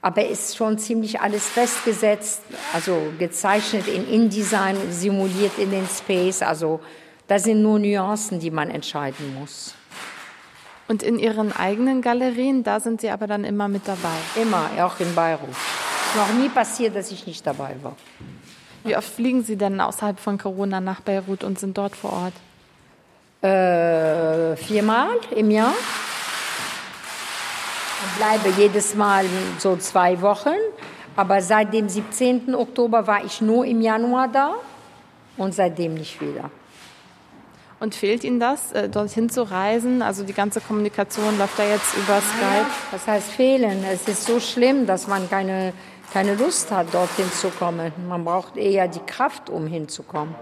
Aber 0.00 0.24
es 0.24 0.50
ist 0.50 0.56
schon 0.56 0.78
ziemlich 0.78 1.20
alles 1.20 1.48
festgesetzt, 1.48 2.42
also 2.72 2.96
gezeichnet 3.18 3.88
in 3.88 4.08
InDesign, 4.08 4.76
simuliert 4.90 5.58
in 5.58 5.70
den 5.70 5.86
Space. 5.88 6.42
Also 6.42 6.80
da 7.26 7.38
sind 7.38 7.62
nur 7.62 7.78
Nuancen, 7.78 8.38
die 8.40 8.50
man 8.50 8.70
entscheiden 8.70 9.34
muss. 9.38 9.74
Und 10.88 11.02
in 11.02 11.18
Ihren 11.18 11.52
eigenen 11.52 12.00
Galerien, 12.00 12.64
da 12.64 12.80
sind 12.80 13.00
Sie 13.00 13.10
aber 13.10 13.26
dann 13.26 13.44
immer 13.44 13.68
mit 13.68 13.86
dabei. 13.86 14.16
Immer, 14.40 14.70
auch 14.84 14.98
in 15.00 15.14
Beirut. 15.14 15.48
Noch 16.16 16.32
nie 16.40 16.48
passiert, 16.48 16.96
dass 16.96 17.10
ich 17.10 17.26
nicht 17.26 17.46
dabei 17.46 17.76
war. 17.82 17.96
Wie 18.84 18.96
oft 18.96 19.08
fliegen 19.08 19.42
Sie 19.42 19.56
denn 19.56 19.80
außerhalb 19.80 20.18
von 20.18 20.38
Corona 20.38 20.80
nach 20.80 21.00
Beirut 21.00 21.44
und 21.44 21.58
sind 21.58 21.76
dort 21.76 21.96
vor 21.96 22.12
Ort? 22.12 22.32
Äh, 23.42 24.56
viermal 24.56 25.10
im 25.34 25.50
Jahr. 25.50 25.74
Und 28.02 28.16
bleibe 28.16 28.60
jedes 28.60 28.94
Mal 28.94 29.24
so 29.58 29.76
zwei 29.76 30.20
Wochen. 30.20 30.56
Aber 31.16 31.42
seit 31.42 31.72
dem 31.72 31.88
17. 31.88 32.54
Oktober 32.54 33.06
war 33.06 33.24
ich 33.24 33.40
nur 33.40 33.64
im 33.64 33.80
Januar 33.80 34.28
da 34.28 34.54
und 35.36 35.52
seitdem 35.54 35.94
nicht 35.94 36.20
wieder. 36.20 36.50
Und 37.80 37.94
fehlt 37.94 38.24
Ihnen 38.24 38.40
das, 38.40 38.72
äh, 38.72 38.88
dorthin 38.88 39.30
zu 39.30 39.48
reisen? 39.48 40.02
Also 40.02 40.24
die 40.24 40.32
ganze 40.32 40.60
Kommunikation 40.60 41.38
läuft 41.38 41.58
da 41.58 41.64
jetzt 41.64 41.96
über 41.96 42.20
Skype. 42.20 42.70
Das 42.90 43.06
heißt 43.06 43.30
fehlen. 43.30 43.84
Es 43.92 44.08
ist 44.08 44.24
so 44.26 44.40
schlimm, 44.40 44.86
dass 44.86 45.06
man 45.06 45.30
keine, 45.30 45.72
keine 46.12 46.34
Lust 46.34 46.70
hat, 46.70 46.92
dorthin 46.92 47.30
zu 47.30 47.50
kommen. 47.50 47.92
Man 48.08 48.24
braucht 48.24 48.56
eher 48.56 48.88
die 48.88 49.00
Kraft, 49.00 49.50
um 49.50 49.66
hinzukommen. 49.66 50.34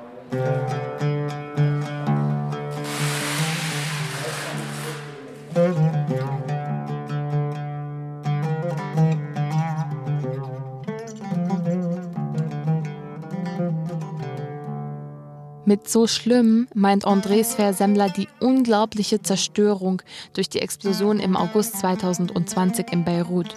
Mit 15.68 15.88
so 15.88 16.06
schlimm 16.06 16.68
meint 16.74 17.04
André 17.04 17.42
Sver-Semmler 17.42 18.08
die 18.08 18.28
unglaubliche 18.38 19.20
Zerstörung 19.20 20.00
durch 20.32 20.48
die 20.48 20.60
Explosion 20.60 21.18
im 21.18 21.36
August 21.36 21.80
2020 21.80 22.92
in 22.92 23.04
Beirut, 23.04 23.48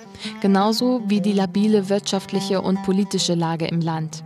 genauso 0.41 1.03
wie 1.05 1.21
die 1.21 1.33
labile 1.33 1.87
wirtschaftliche 1.87 2.61
und 2.61 2.81
politische 2.81 3.35
Lage 3.35 3.67
im 3.67 3.79
Land. 3.79 4.23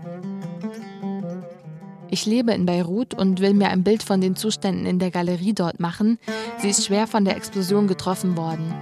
Ich 2.10 2.26
lebe 2.26 2.54
in 2.54 2.66
Beirut 2.66 3.16
und 3.16 3.42
will 3.42 3.54
mir 3.54 3.68
ein 3.68 3.84
Bild 3.84 4.02
von 4.02 4.22
den 4.22 4.38
Zuständen 4.38 4.86
in 4.86 5.00
der 5.00 5.12
Galerie 5.12 5.54
dort 5.54 5.82
machen. 5.82 6.20
Sie 6.60 6.70
ist 6.70 6.86
schwer 6.86 7.06
von 7.06 7.26
der 7.26 7.36
Explosion 7.36 7.88
getroffen 7.88 8.38
worden. 8.38 8.74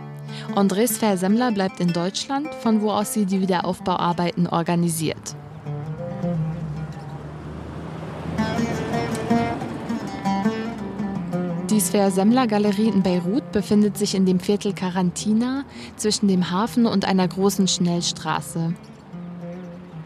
Andres 0.54 1.00
Versemmler 1.00 1.52
bleibt 1.52 1.80
in 1.80 1.92
Deutschland, 1.92 2.54
von 2.54 2.84
wo 2.84 2.92
aus 2.92 3.14
sie 3.14 3.26
die 3.26 3.42
Wiederaufbauarbeiten 3.42 4.46
organisiert. 4.46 5.36
Die 11.72 11.80
Sver-Semmler-Galerie 11.80 12.90
in 12.90 13.02
Beirut 13.02 13.54
befindet 13.54 13.98
sich 13.98 14.14
in 14.14 14.26
dem 14.26 14.42
Viertel 14.42 14.74
Karantina 14.74 15.64
zwischen 15.96 16.28
dem 16.28 16.52
Hafen 16.52 16.86
und 16.86 17.06
einer 17.06 17.26
großen 17.26 17.66
Schnellstraße. 17.70 18.74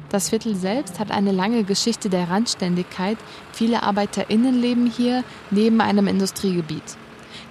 Das 0.09 0.29
Viertel 0.29 0.55
selbst 0.55 0.99
hat 0.99 1.09
eine 1.09 1.31
lange 1.31 1.63
Geschichte 1.63 2.07
der 2.07 2.29
Randständigkeit. 2.29 3.17
Viele 3.51 3.81
ArbeiterInnen 3.81 4.61
leben 4.61 4.85
hier 4.85 5.23
neben 5.49 5.81
einem 5.81 6.05
Industriegebiet. 6.05 6.97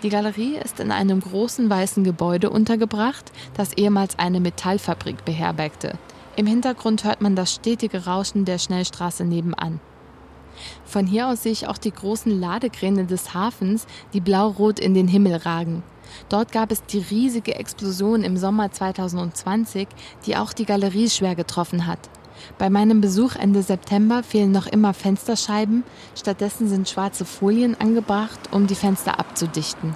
Die 0.04 0.10
Galerie 0.10 0.58
ist 0.64 0.78
in 0.78 0.92
einem 0.92 1.18
großen 1.18 1.68
weißen 1.68 2.04
Gebäude 2.04 2.50
untergebracht, 2.50 3.32
das 3.54 3.72
ehemals 3.72 4.16
eine 4.20 4.38
Metallfabrik 4.38 5.24
beherbergte. 5.24 5.98
Im 6.36 6.46
Hintergrund 6.46 7.02
hört 7.02 7.20
man 7.20 7.34
das 7.34 7.52
stetige 7.52 8.04
Rauschen 8.04 8.44
der 8.44 8.58
Schnellstraße 8.58 9.24
nebenan. 9.24 9.80
Von 10.84 11.06
hier 11.06 11.28
aus 11.28 11.42
sehe 11.42 11.52
ich 11.52 11.66
auch 11.66 11.78
die 11.78 11.92
großen 11.92 12.32
Ladekräne 12.40 13.04
des 13.04 13.34
Hafens, 13.34 13.86
die 14.12 14.20
blau-rot 14.20 14.78
in 14.78 14.94
den 14.94 15.08
Himmel 15.08 15.36
ragen. 15.36 15.82
Dort 16.28 16.52
gab 16.52 16.70
es 16.70 16.84
die 16.84 16.98
riesige 16.98 17.54
Explosion 17.54 18.22
im 18.22 18.36
Sommer 18.36 18.70
2020, 18.70 19.88
die 20.26 20.36
auch 20.36 20.52
die 20.52 20.66
Galerie 20.66 21.08
schwer 21.08 21.34
getroffen 21.34 21.86
hat. 21.86 21.98
Bei 22.58 22.68
meinem 22.68 23.00
Besuch 23.00 23.36
Ende 23.36 23.62
September 23.62 24.22
fehlen 24.22 24.52
noch 24.52 24.66
immer 24.66 24.92
Fensterscheiben, 24.92 25.84
stattdessen 26.14 26.68
sind 26.68 26.88
schwarze 26.88 27.24
Folien 27.24 27.80
angebracht, 27.80 28.40
um 28.50 28.66
die 28.66 28.74
Fenster 28.74 29.18
abzudichten. 29.18 29.94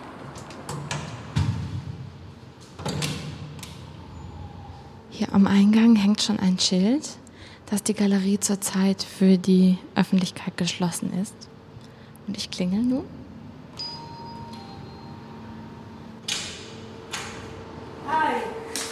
Hier 5.11 5.35
am 5.35 5.47
Eingang 5.47 5.97
hängt 5.97 6.23
schon 6.23 6.39
ein 6.39 6.59
Schild 6.59 7.19
dass 7.71 7.83
die 7.83 7.95
Galerie 7.95 8.41
zurzeit 8.41 9.03
für 9.03 9.37
die 9.37 9.79
Öffentlichkeit 9.95 10.57
geschlossen 10.57 11.13
ist. 11.21 11.35
Und 12.27 12.37
ich 12.37 12.51
klingel 12.51 12.81
nun. 12.81 13.05
Hi. 18.07 18.35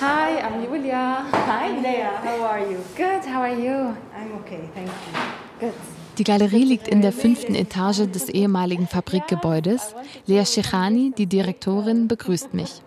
Hi, 0.00 0.42
I'm 0.42 0.64
Julia. 0.64 1.24
Hi, 1.32 1.70
Lea. 1.80 2.08
How 2.22 2.44
are 2.44 2.60
you? 2.60 2.78
Good, 2.96 3.26
how 3.26 3.42
are 3.42 3.54
you? 3.54 3.94
I'm 4.14 4.34
okay, 4.40 4.68
thank 4.74 4.88
you. 4.88 5.68
Good. 5.68 5.74
Die 6.18 6.24
Galerie 6.24 6.64
liegt 6.64 6.88
in 6.88 7.02
der 7.02 7.12
fünften 7.12 7.54
Etage 7.54 8.10
des 8.10 8.30
ehemaligen 8.30 8.86
Fabrikgebäudes. 8.86 9.94
Lea 10.26 10.46
Shechani, 10.46 11.12
die 11.16 11.26
Direktorin, 11.26 12.08
begrüßt 12.08 12.54
mich. 12.54 12.82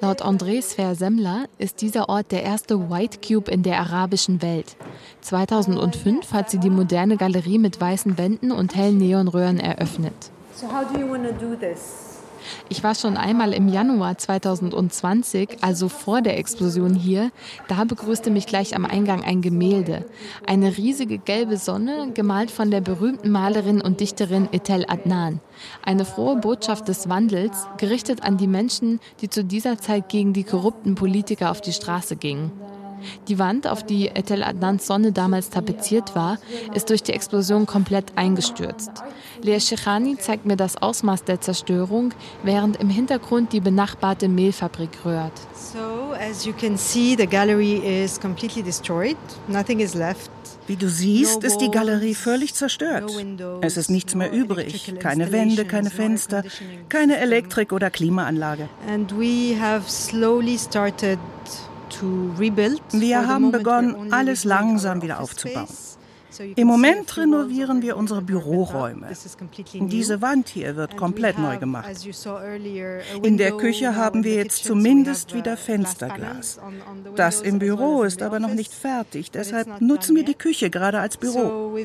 Laut 0.00 0.22
André 0.22 0.62
Sver-Semmler 0.62 1.46
ist 1.58 1.80
dieser 1.80 2.08
Ort 2.08 2.32
der 2.32 2.42
erste 2.42 2.90
White 2.90 3.18
Cube 3.26 3.50
in 3.50 3.62
der 3.62 3.80
arabischen 3.80 4.42
Welt. 4.42 4.76
2005 5.22 6.32
hat 6.32 6.50
sie 6.50 6.58
die 6.58 6.70
moderne 6.70 7.16
Galerie 7.16 7.58
mit 7.58 7.80
weißen 7.80 8.18
Wänden 8.18 8.52
und 8.52 8.74
hellen 8.74 8.98
Neonröhren 8.98 9.58
eröffnet. 9.60 10.30
So 10.54 10.66
how 10.66 10.84
do 10.90 10.98
you 10.98 11.08
want 11.08 11.24
to 11.24 11.32
do 11.32 11.54
this? 11.54 12.05
Ich 12.68 12.82
war 12.82 12.94
schon 12.94 13.16
einmal 13.16 13.52
im 13.52 13.68
Januar 13.68 14.18
2020, 14.18 15.58
also 15.62 15.88
vor 15.88 16.22
der 16.22 16.38
Explosion 16.38 16.94
hier. 16.94 17.30
Da 17.68 17.84
begrüßte 17.84 18.30
mich 18.30 18.46
gleich 18.46 18.74
am 18.76 18.84
Eingang 18.84 19.24
ein 19.24 19.42
Gemälde. 19.42 20.04
Eine 20.46 20.76
riesige 20.76 21.18
gelbe 21.18 21.56
Sonne, 21.56 22.10
gemalt 22.14 22.50
von 22.50 22.70
der 22.70 22.80
berühmten 22.80 23.30
Malerin 23.30 23.80
und 23.80 24.00
Dichterin 24.00 24.48
Etel 24.52 24.84
Adnan. 24.88 25.40
Eine 25.82 26.04
frohe 26.04 26.36
Botschaft 26.36 26.88
des 26.88 27.08
Wandels, 27.08 27.66
gerichtet 27.78 28.22
an 28.22 28.36
die 28.36 28.46
Menschen, 28.48 29.00
die 29.20 29.30
zu 29.30 29.44
dieser 29.44 29.78
Zeit 29.78 30.08
gegen 30.08 30.32
die 30.32 30.44
korrupten 30.44 30.94
Politiker 30.94 31.50
auf 31.50 31.60
die 31.60 31.72
Straße 31.72 32.16
gingen. 32.16 32.52
Die 33.28 33.38
Wand, 33.38 33.66
auf 33.66 33.84
die 33.84 34.08
Etel 34.08 34.42
Adnans 34.42 34.86
Sonne 34.86 35.12
damals 35.12 35.50
tapeziert 35.50 36.14
war, 36.14 36.38
ist 36.74 36.90
durch 36.90 37.02
die 37.02 37.12
Explosion 37.12 37.66
komplett 37.66 38.12
eingestürzt. 38.16 38.90
Lea 39.42 39.60
Shechani 39.60 40.16
zeigt 40.18 40.46
mir 40.46 40.56
das 40.56 40.76
Ausmaß 40.76 41.24
der 41.24 41.40
Zerstörung, 41.40 42.12
während 42.42 42.76
im 42.78 42.88
Hintergrund 42.88 43.52
die 43.52 43.60
benachbarte 43.60 44.28
Mehlfabrik 44.28 44.90
rührt. 45.04 45.32
So, 45.54 46.14
as 46.14 46.44
you 46.44 46.52
can 46.52 46.76
see, 46.76 47.16
the 47.18 47.26
gallery 47.26 47.74
is 48.04 48.20
completely 48.20 48.62
destroyed. 48.62 49.16
Nothing 49.48 49.80
is 49.80 49.94
left. 49.94 50.30
Wie 50.66 50.76
du 50.76 50.88
siehst, 50.88 51.44
ist 51.44 51.58
die 51.58 51.70
Galerie 51.70 52.14
völlig 52.14 52.54
zerstört. 52.54 53.10
Es 53.60 53.76
ist 53.76 53.88
nichts 53.88 54.14
mehr 54.16 54.32
übrig. 54.32 54.94
Keine 54.98 55.30
Wände, 55.30 55.64
keine 55.64 55.90
Fenster, 55.90 56.42
keine 56.88 57.18
Elektrik- 57.18 57.72
oder 57.72 57.90
Klimaanlage. 57.90 58.68
And 58.88 59.12
we 59.16 59.56
have 59.60 59.88
slowly 59.88 60.58
started 60.58 61.18
wir 62.02 63.26
haben 63.26 63.52
begonnen, 63.52 64.12
alles 64.12 64.44
langsam 64.44 65.02
wieder 65.02 65.20
aufzubauen. 65.20 65.68
Im 66.56 66.66
Moment 66.66 67.16
renovieren 67.16 67.82
wir 67.82 67.96
unsere 67.96 68.22
Büroräume. 68.22 69.08
Diese 69.74 70.20
Wand 70.20 70.48
hier 70.48 70.76
wird 70.76 70.96
komplett 70.96 71.38
neu 71.38 71.58
gemacht. 71.58 71.88
In 73.22 73.36
der 73.38 73.52
Küche 73.52 73.96
haben 73.96 74.24
wir 74.24 74.34
jetzt 74.34 74.64
zumindest 74.64 75.34
wieder 75.34 75.56
Fensterglas. 75.56 76.60
Das 77.14 77.40
im 77.40 77.58
Büro 77.58 78.02
ist 78.02 78.22
aber 78.22 78.40
noch 78.40 78.54
nicht 78.54 78.72
fertig, 78.72 79.30
deshalb 79.30 79.80
nutzen 79.80 80.16
wir 80.16 80.24
die 80.24 80.34
Küche 80.34 80.70
gerade 80.70 81.00
als 81.00 81.16
Büro. 81.16 81.76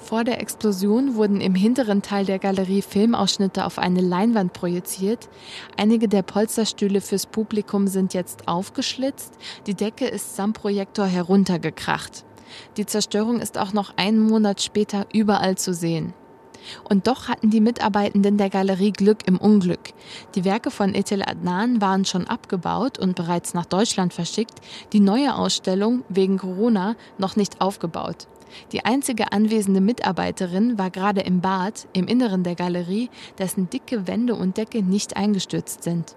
Vor 0.00 0.24
der 0.24 0.40
Explosion 0.40 1.14
wurden 1.14 1.40
im 1.40 1.54
hinteren 1.54 2.02
Teil 2.02 2.24
der 2.24 2.38
Galerie 2.38 2.82
Filmausschnitte 2.82 3.64
auf 3.64 3.78
eine 3.78 4.00
Leinwand 4.00 4.52
projiziert. 4.52 5.28
Einige 5.76 6.08
der 6.08 6.22
Polsterstühle 6.22 7.00
fürs 7.00 7.26
Publikum 7.26 7.86
sind 7.86 8.14
jetzt 8.14 8.48
aufgeschlitzt. 8.48 9.34
Die 9.66 9.74
Decke 9.74 10.06
ist 10.06 10.34
samt 10.34 10.56
Projektor 10.56 11.06
heruntergekracht. 11.06 12.24
Die 12.76 12.86
Zerstörung 12.86 13.40
ist 13.40 13.58
auch 13.58 13.72
noch 13.72 13.96
einen 13.96 14.18
Monat 14.18 14.62
später 14.62 15.06
überall 15.12 15.56
zu 15.56 15.74
sehen. 15.74 16.12
Und 16.88 17.06
doch 17.06 17.28
hatten 17.28 17.50
die 17.50 17.60
Mitarbeitenden 17.60 18.36
der 18.36 18.50
Galerie 18.50 18.92
Glück 18.92 19.26
im 19.26 19.38
Unglück. 19.38 19.92
Die 20.34 20.44
Werke 20.44 20.70
von 20.70 20.94
Etel 20.94 21.22
Adnan 21.22 21.80
waren 21.80 22.04
schon 22.04 22.26
abgebaut 22.26 22.98
und 22.98 23.16
bereits 23.16 23.54
nach 23.54 23.66
Deutschland 23.66 24.12
verschickt, 24.12 24.60
die 24.92 25.00
neue 25.00 25.34
Ausstellung 25.34 26.04
wegen 26.08 26.38
Corona 26.38 26.96
noch 27.18 27.36
nicht 27.36 27.60
aufgebaut. 27.60 28.26
Die 28.72 28.84
einzige 28.84 29.32
anwesende 29.32 29.80
Mitarbeiterin 29.80 30.78
war 30.78 30.90
gerade 30.90 31.20
im 31.20 31.40
Bad 31.40 31.88
im 31.92 32.06
Inneren 32.06 32.42
der 32.42 32.54
Galerie, 32.54 33.10
dessen 33.38 33.70
dicke 33.70 34.06
Wände 34.06 34.34
und 34.34 34.56
Decke 34.56 34.82
nicht 34.82 35.16
eingestürzt 35.16 35.82
sind. 35.82 36.16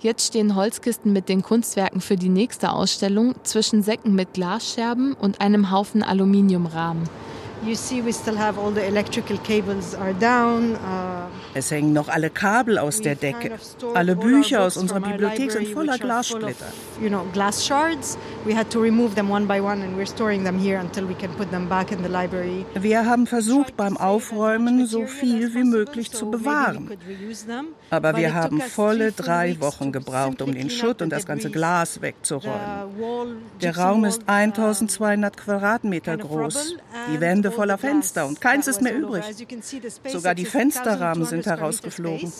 Jetzt 0.00 0.26
stehen 0.26 0.56
Holzkisten 0.56 1.12
mit 1.12 1.28
den 1.28 1.42
Kunstwerken 1.42 2.00
für 2.00 2.16
die 2.16 2.28
nächste 2.28 2.72
Ausstellung 2.72 3.34
zwischen 3.42 3.82
Säcken 3.82 4.14
mit 4.14 4.34
Glasscherben 4.34 5.14
und 5.14 5.40
einem 5.40 5.70
Haufen 5.70 6.02
Aluminiumrahmen. 6.02 7.08
You 7.62 7.74
see, 7.74 8.00
we 8.00 8.12
still 8.12 8.36
have 8.36 8.58
all 8.58 8.70
the 8.70 8.86
electrical 8.86 9.36
cables 9.38 9.94
are 9.94 10.14
down. 10.14 10.76
Uh, 10.76 11.28
es 11.52 11.70
hängen 11.70 11.92
noch 11.92 12.08
alle 12.08 12.30
Kabel 12.30 12.78
aus 12.78 13.02
der 13.02 13.16
Decke. 13.16 13.50
Alle 13.94 14.16
Bücher 14.16 14.62
aus 14.62 14.78
unserer 14.78 15.00
Bibliothek 15.00 15.52
sind 15.52 15.68
voller 15.68 15.98
Glassplitter. 15.98 16.72
You 17.02 17.10
know, 17.10 17.26
glass 17.34 17.66
shards. 17.66 18.16
We 18.46 18.56
had 18.56 18.70
to 18.70 18.80
remove 18.80 19.14
them 19.14 19.30
one 19.30 19.46
by 19.46 19.60
one 19.60 19.82
and 19.82 19.94
we're 19.98 20.06
storing 20.06 20.42
them 20.42 20.58
here 20.58 20.78
until 20.78 21.06
we 21.06 21.14
can 21.14 21.30
put 21.32 21.50
them 21.50 21.68
back 21.68 21.92
in 21.92 22.02
the 22.02 22.08
library. 22.08 22.64
Wir 22.74 23.04
haben 23.04 23.26
versucht, 23.26 23.76
beim 23.76 23.98
Aufräumen 23.98 24.86
so 24.86 25.04
viel 25.06 25.54
wie 25.54 25.64
möglich 25.64 26.10
zu 26.12 26.30
bewahren. 26.30 26.90
Aber 27.90 28.16
wir 28.16 28.34
haben 28.34 28.60
volle 28.60 29.12
drei 29.12 29.60
Wochen 29.60 29.90
gebraucht, 29.90 30.40
um 30.42 30.54
den 30.54 30.70
Schutt 30.70 31.02
und 31.02 31.10
das 31.10 31.26
ganze 31.26 31.50
Glas 31.50 32.00
wegzuräumen. 32.00 33.38
Der 33.60 33.76
Raum 33.76 34.04
ist 34.04 34.22
1200 34.26 35.36
Quadratmeter 35.36 36.16
groß. 36.16 36.76
Die 37.12 37.20
Wände 37.20 37.40
Wände 37.40 37.50
voller 37.50 37.78
Fenster 37.78 38.26
und 38.26 38.40
keins 38.40 38.66
ist 38.66 38.82
mehr 38.82 38.96
übrig. 38.96 39.24
Sogar 40.06 40.34
die 40.34 40.44
Fensterrahmen 40.44 41.24
sind 41.24 41.46
herausgeflogen. 41.46 42.32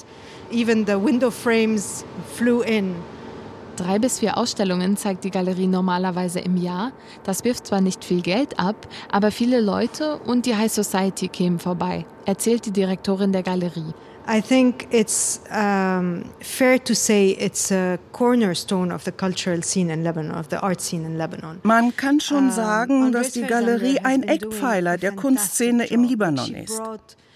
Drei 3.77 3.99
bis 3.99 4.19
vier 4.19 4.37
Ausstellungen 4.37 4.97
zeigt 4.99 5.25
die 5.25 5.31
Galerie 5.31 5.67
normalerweise 5.67 6.41
im 6.41 6.59
Jahr. 6.59 6.93
Das 7.25 7.45
wirft 7.45 7.67
zwar 7.67 7.81
nicht 7.81 8.05
viel 8.05 8.21
Geld 8.21 8.59
ab, 8.59 8.77
aber 9.11 9.31
viele 9.31 9.61
Leute 9.61 10.19
und 10.19 10.45
die 10.45 10.55
High 10.55 10.71
Society 10.71 11.29
kämen 11.29 11.59
vorbei, 11.59 12.05
erzählt 12.27 12.67
die 12.67 12.73
Direktorin 12.73 13.33
der 13.33 13.43
Galerie. 13.43 13.95
I 14.33 14.40
think 14.40 14.87
it's 14.93 15.40
um, 15.51 16.25
fair 16.40 16.79
to 16.79 16.95
say 16.95 17.31
it's 17.31 17.73
a 17.73 17.99
cornerstone 18.12 18.93
of 18.93 19.03
the 19.03 19.11
cultural 19.11 19.61
scene 19.62 19.90
in 19.90 20.05
Lebanon, 20.05 20.31
of 20.31 20.49
the 20.51 20.61
art 20.61 20.81
scene 20.81 21.05
in 21.05 21.19
Lebanon. 21.19 21.59
Man 21.64 21.97
kann 21.97 22.21
schon 22.21 22.53
sagen, 22.53 23.11
dass 23.11 23.33
die 23.33 23.43
Galerie 23.43 23.99
ein 24.05 24.23
Eckpfeiler 24.23 24.99
der 24.99 25.12
Kunstszene 25.12 25.87
im 25.87 26.05
Libanon 26.05 26.55
ist. 26.55 26.81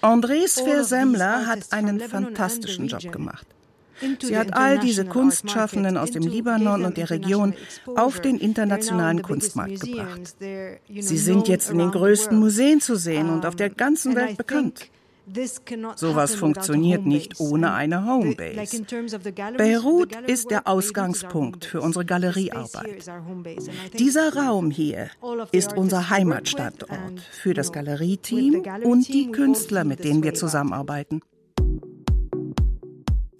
Andres 0.03 0.61
Versemmler 0.61 1.49
hat 1.49 1.73
einen 1.73 1.99
fantastischen 1.99 2.87
Job 2.87 3.11
gemacht. 3.11 3.47
Sie 4.23 4.39
hat 4.39 4.55
all 4.55 4.79
diese 4.79 5.05
Kunstschaffenden 5.05 5.97
aus 5.97 6.13
dem 6.13 6.23
Libanon 6.23 6.85
und 6.85 6.97
der 6.97 7.11
Region 7.11 7.55
auf 7.97 8.21
den 8.21 8.39
internationalen 8.39 9.23
Kunstmarkt 9.23 9.81
gebracht. 9.81 10.37
Sie 10.39 11.19
sind 11.19 11.49
jetzt 11.49 11.71
in 11.71 11.79
den 11.79 11.91
größten 11.91 12.39
Museen 12.39 12.81
zu 12.81 12.95
sehen 12.95 13.31
und 13.31 13.47
auf 13.47 13.57
der 13.57 13.71
ganzen 13.71 14.15
Welt 14.15 14.37
bekannt. 14.37 14.91
Sowas 15.97 16.35
funktioniert 16.35 17.07
nicht 17.07 17.41
ohne 17.41 17.73
eine 17.73 18.07
Homebase. 18.07 18.85
Beirut 19.57 20.15
ist 20.27 20.51
der 20.51 20.67
Ausgangspunkt 20.69 21.65
für 21.65 21.81
unsere 21.81 22.05
Galeriearbeit. 22.05 23.11
Dieser 23.99 24.35
Raum 24.35 24.71
hier 24.71 25.11
ist 25.53 25.77
unser 25.77 26.11
Heimatstandort 26.11 27.21
für 27.21 27.55
das 27.55 27.73
Galerieteam 27.73 28.63
und 28.85 29.09
die 29.09 29.31
Künstler, 29.31 29.85
mit 29.85 30.05
denen 30.05 30.23
wir 30.23 30.35
zusammenarbeiten. 30.35 31.23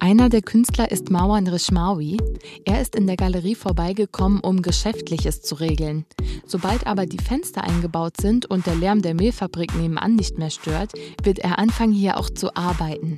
Einer 0.05 0.29
der 0.29 0.43
Künstler 0.43 0.91
ist 0.91 1.09
Mauan 1.09 1.47
Rishmawi. 1.47 2.17
Er 2.63 2.79
ist 2.79 2.95
in 2.95 3.07
der 3.07 3.15
Galerie 3.15 3.55
vorbeigekommen, 3.55 4.39
um 4.39 4.61
Geschäftliches 4.61 5.41
zu 5.41 5.55
regeln. 5.55 6.05
Sobald 6.45 6.85
aber 6.85 7.07
die 7.07 7.17
Fenster 7.17 7.63
eingebaut 7.63 8.17
sind 8.21 8.45
und 8.45 8.67
der 8.67 8.75
Lärm 8.75 9.01
der 9.01 9.15
Mehlfabrik 9.15 9.75
nebenan 9.75 10.15
nicht 10.15 10.37
mehr 10.37 10.51
stört, 10.51 10.91
wird 11.23 11.39
er 11.39 11.57
anfangen, 11.57 11.91
hier 11.91 12.19
auch 12.19 12.29
zu 12.29 12.55
arbeiten. 12.55 13.17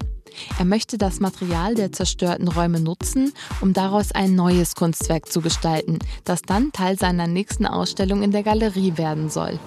Er 0.58 0.63
möchte 0.63 0.97
das 0.97 1.19
Material 1.19 1.76
der 1.76 1.91
zerstörten 1.91 2.47
Räume 2.47 2.80
nutzen, 2.80 3.34
um 3.60 3.73
daraus 3.73 4.13
ein 4.13 4.36
neues 4.36 4.73
Kunstwerk 4.73 5.30
zu 5.30 5.41
gestalten, 5.41 6.00
das 6.23 6.41
dann 6.41 6.71
Teil 6.71 6.97
seiner 6.97 7.28
nächsten 7.28 7.65
Ausstellung 7.65 8.23
in 8.23 8.32
der 8.32 8.43
Galerie 8.43 8.93
werden 8.95 9.30
soll. 9.30 9.60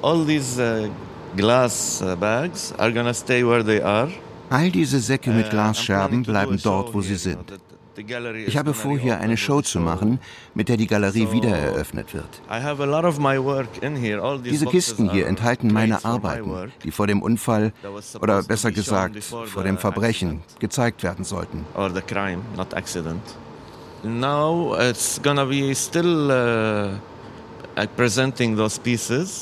All 0.00 0.24
these 0.24 0.58
uh, 0.58 0.88
glass 1.36 2.02
uh, 2.02 2.16
bags 2.16 2.72
are 2.78 2.90
gonna 2.90 3.12
stay 3.12 3.46
where 3.46 3.62
they 3.62 3.82
are. 3.82 4.08
All 4.52 4.70
diese 4.70 5.00
Säcke 5.00 5.30
mit 5.30 5.48
Glasscherben 5.50 6.22
bleiben 6.24 6.60
dort, 6.62 6.92
wo 6.92 7.00
sie 7.00 7.16
sind. 7.16 7.52
Ich 8.46 8.56
habe 8.56 8.74
vor, 8.74 8.98
hier 8.98 9.18
eine 9.18 9.36
Show 9.36 9.60
zu 9.62 9.78
machen, 9.80 10.18
mit 10.54 10.68
der 10.68 10.76
die 10.76 10.86
Galerie 10.86 11.30
wiedereröffnet 11.30 12.14
wird. 12.14 12.42
Diese 14.44 14.66
Kisten 14.66 15.10
hier 15.10 15.26
enthalten 15.26 15.72
meine 15.72 16.04
Arbeiten, 16.04 16.72
die 16.84 16.90
vor 16.90 17.06
dem 17.06 17.22
Unfall 17.22 17.72
oder 18.20 18.42
besser 18.42 18.72
gesagt 18.72 19.22
vor 19.22 19.62
dem 19.62 19.78
Verbrechen 19.78 20.42
gezeigt 20.58 21.02
werden 21.02 21.24
sollten. 21.24 21.64
Now 24.04 24.76
it's 24.80 25.20
gonna 25.22 25.44
be 25.44 25.72
still 25.76 26.28
uh 26.28 27.11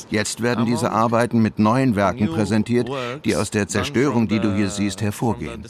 Jetzt 0.09 0.41
werden 0.41 0.65
diese 0.65 0.91
Arbeiten 0.91 1.41
mit 1.41 1.59
neuen 1.59 1.95
Werken 1.95 2.27
präsentiert, 2.27 2.89
die 3.25 3.35
aus 3.35 3.51
der 3.51 3.67
Zerstörung, 3.67 4.27
die 4.27 4.39
du 4.39 4.55
hier 4.55 4.69
siehst, 4.69 5.01
hervorgehen. 5.01 5.63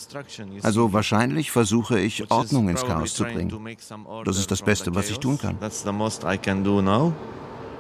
Also 0.62 0.94
wahrscheinlich 0.94 1.52
versuche 1.52 2.00
ich, 2.00 2.30
Ordnung 2.30 2.70
ins 2.70 2.84
Chaos 2.84 3.14
zu 3.14 3.24
bringen. 3.24 3.78
Das 4.26 4.38
ist 4.38 4.52
das 4.52 4.62
Beste, 4.62 4.94
was 4.96 5.10
ich 5.10 5.20
tun 5.20 5.38
kann. 5.38 5.58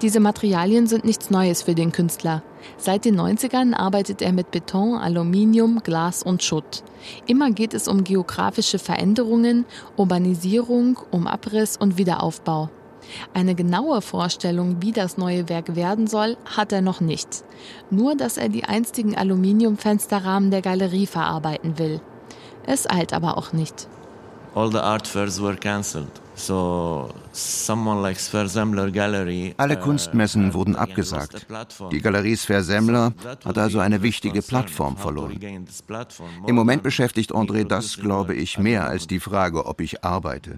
Diese 0.02 0.20
Materialien 0.20 0.88
sind 0.88 1.06
nichts 1.06 1.30
Neues 1.30 1.62
für 1.62 1.76
den 1.76 1.91
Künstler. 1.91 2.41
Seit 2.78 3.06
den 3.06 3.20
90ern 3.20 3.76
arbeitet 3.76 4.24
er 4.24 4.34
mit 4.34 4.50
Beton, 4.50 4.96
Aluminium, 4.96 5.82
Glas 5.84 6.24
und 6.24 6.41
Schutt. 6.41 6.84
Immer 7.28 7.52
geht 7.52 7.76
es 7.76 7.88
um 7.88 8.04
geografische 8.04 8.80
Veränderungen, 8.80 9.65
Urbanisierung, 9.98 10.98
um 11.12 11.28
Abriss 11.28 11.78
und 11.78 12.00
Wiederaufbau. 12.00 12.72
Eine 13.34 13.56
genaue 13.56 14.02
Vorstellung, 14.02 14.78
wie 14.82 14.91
das 14.91 15.17
neue 15.17 15.50
Werk 15.50 15.76
werden 15.76 16.08
soll, 16.08 16.38
hat 16.45 16.71
er 16.71 16.82
noch 16.82 17.02
nicht. 17.02 17.43
Nur, 17.89 18.15
dass 18.15 18.38
er 18.38 18.50
die 18.50 18.63
einstigen 18.63 19.17
Aluminiumfensterrahmen 19.17 20.52
der 20.52 20.62
Galerie 20.62 21.08
verarbeiten 21.08 21.78
will. 21.78 22.02
Es 22.65 22.89
eilt 22.89 23.13
aber 23.13 23.38
auch 23.38 23.54
nicht. 23.54 23.88
All 24.54 24.71
the 24.71 24.80
art 24.80 25.08
fairs 25.08 25.41
were 25.41 25.56
cancelled. 25.56 26.21
Alle 29.58 29.80
Kunstmessen 29.80 30.54
wurden 30.54 30.75
abgesagt. 30.75 31.47
Die 31.91 32.01
Galerie 32.01 32.36
Sver 32.36 32.63
Semmler 32.63 33.13
hat 33.45 33.58
also 33.58 33.80
eine 33.80 34.01
wichtige 34.01 34.41
Plattform 34.41 34.97
verloren. 34.97 35.39
Im 36.47 36.56
Moment 36.56 36.84
beschäftigt 36.84 37.34
André 37.34 37.63
das, 37.63 37.97
glaube 37.97 38.36
ich, 38.36 38.58
mehr 38.58 38.88
als 38.88 39.08
die 39.08 39.19
Frage, 39.19 39.65
ob 39.65 39.82
ich 39.82 40.04
arbeite. 40.04 40.56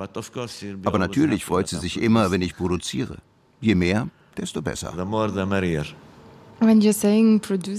Aber 0.85 0.99
natürlich 0.99 1.45
freut 1.45 1.67
sie 1.67 1.77
sich 1.77 2.01
immer, 2.01 2.31
wenn 2.31 2.41
ich 2.41 2.55
produziere. 2.55 3.17
Je 3.61 3.75
mehr, 3.75 4.07
desto 4.37 4.61
besser. 4.61 4.93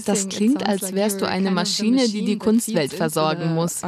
Das 0.05 0.29
klingt, 0.29 0.67
als 0.67 0.93
wärst 0.93 1.21
du 1.21 1.27
eine 1.27 1.51
Maschine, 1.51 2.07
die 2.07 2.25
die 2.25 2.37
Kunstwelt 2.37 2.93
versorgen 2.93 3.55
muss. 3.55 3.81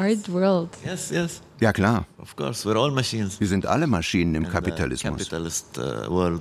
Ja 1.60 1.74
klar. 1.74 2.06
Wir 2.38 3.48
sind 3.48 3.66
alle 3.66 3.88
Maschinen 3.88 4.36
im 4.36 4.48
Kapitalismus. 4.48 5.32
Uh, 5.32 6.38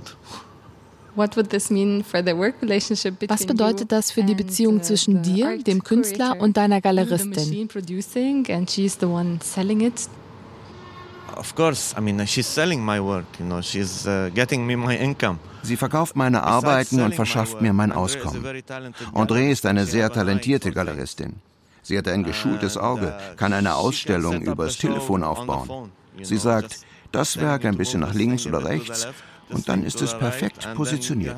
Was 1.17 1.31
bedeutet 3.47 3.93
das 3.93 4.11
für 4.11 4.23
die 4.23 4.35
Beziehung 4.35 4.83
zwischen 4.83 5.23
dir, 5.23 5.59
dem 5.63 5.83
Künstler 5.83 6.37
und 6.39 6.57
deiner 6.57 6.83
Galeristin? 6.83 7.69
Of 11.37 11.55
course, 11.55 11.95
I 11.99 12.01
mean, 12.01 12.27
she's 12.27 12.47
selling 12.47 12.83
my 12.83 12.99
work, 12.99 13.27
you 13.39 13.45
know, 13.45 13.61
she's 13.61 14.07
uh, 14.07 14.31
getting 14.35 14.65
me 14.65 14.75
my 14.75 14.97
income. 14.97 15.39
Sie 15.63 15.77
verkauft 15.77 16.17
meine 16.17 16.43
Arbeiten 16.43 17.03
und 17.03 17.15
verschafft 17.15 17.61
mir 17.61 17.75
mein 17.75 17.93
Auskommen. 17.93 18.43
André 19.13 19.51
ist 19.51 19.67
eine 19.67 19.85
sehr 19.85 20.11
talentierte 20.11 20.73
Galeristin. 20.73 21.35
Sie 21.87 21.97
hat 21.97 22.09
ein 22.09 22.25
geschultes 22.25 22.77
Auge, 22.77 23.17
kann 23.37 23.53
eine 23.53 23.77
Ausstellung 23.77 24.43
übers 24.43 24.77
Telefon 24.77 25.23
aufbauen. 25.23 25.93
Sie 26.21 26.37
sagt, 26.37 26.81
das 27.13 27.37
Werk 27.39 27.65
ein 27.65 27.77
bisschen 27.77 28.01
nach 28.01 28.13
links 28.13 28.45
oder 28.45 28.65
rechts 28.65 29.07
und 29.51 29.69
dann 29.69 29.85
ist 29.85 30.03
es 30.03 30.19
perfekt 30.19 30.69
positioniert. 30.75 31.37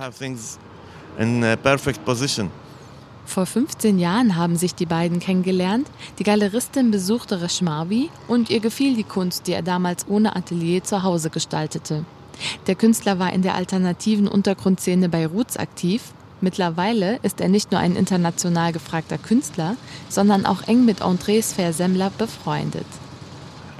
Vor 3.27 3.45
15 3.45 3.99
Jahren 3.99 4.37
haben 4.37 4.57
sich 4.57 4.75
die 4.75 4.87
beiden 4.87 5.21
kennengelernt. 5.21 5.87
Die 6.19 6.25
Galeristin 6.25 6.91
besuchte 6.91 7.43
Reshmawi 7.43 8.09
und 8.27 8.49
ihr 8.49 8.61
gefiel 8.61 8.97
die 8.97 9.05
Kunst, 9.05 9.49
die 9.49 9.53
er 9.53 9.61
damals 9.61 10.09
ohne 10.09 10.35
Atelier 10.35 10.83
zu 10.83 11.03
Hause 11.03 11.29
gestaltete. 11.29 12.07
Der 12.67 12.75
Künstler 12.75 13.19
war 13.19 13.35
in 13.35 13.43
der 13.43 13.55
alternativen 13.55 14.27
Untergrundszene 14.27 15.11
Beiruts 15.11 15.59
aktiv. 15.59 16.15
Mittlerweile 16.41 17.19
ist 17.23 17.41
er 17.41 17.49
nicht 17.49 17.73
nur 17.73 17.81
ein 17.81 17.97
international 17.97 18.73
gefragter 18.73 19.19
Künstler, 19.19 19.77
sondern 20.09 20.47
auch 20.47 20.63
eng 20.69 20.85
mit 20.85 21.03
André 21.03 21.43
Sfer-Semmler 21.43 22.11
befreundet. 22.17 22.87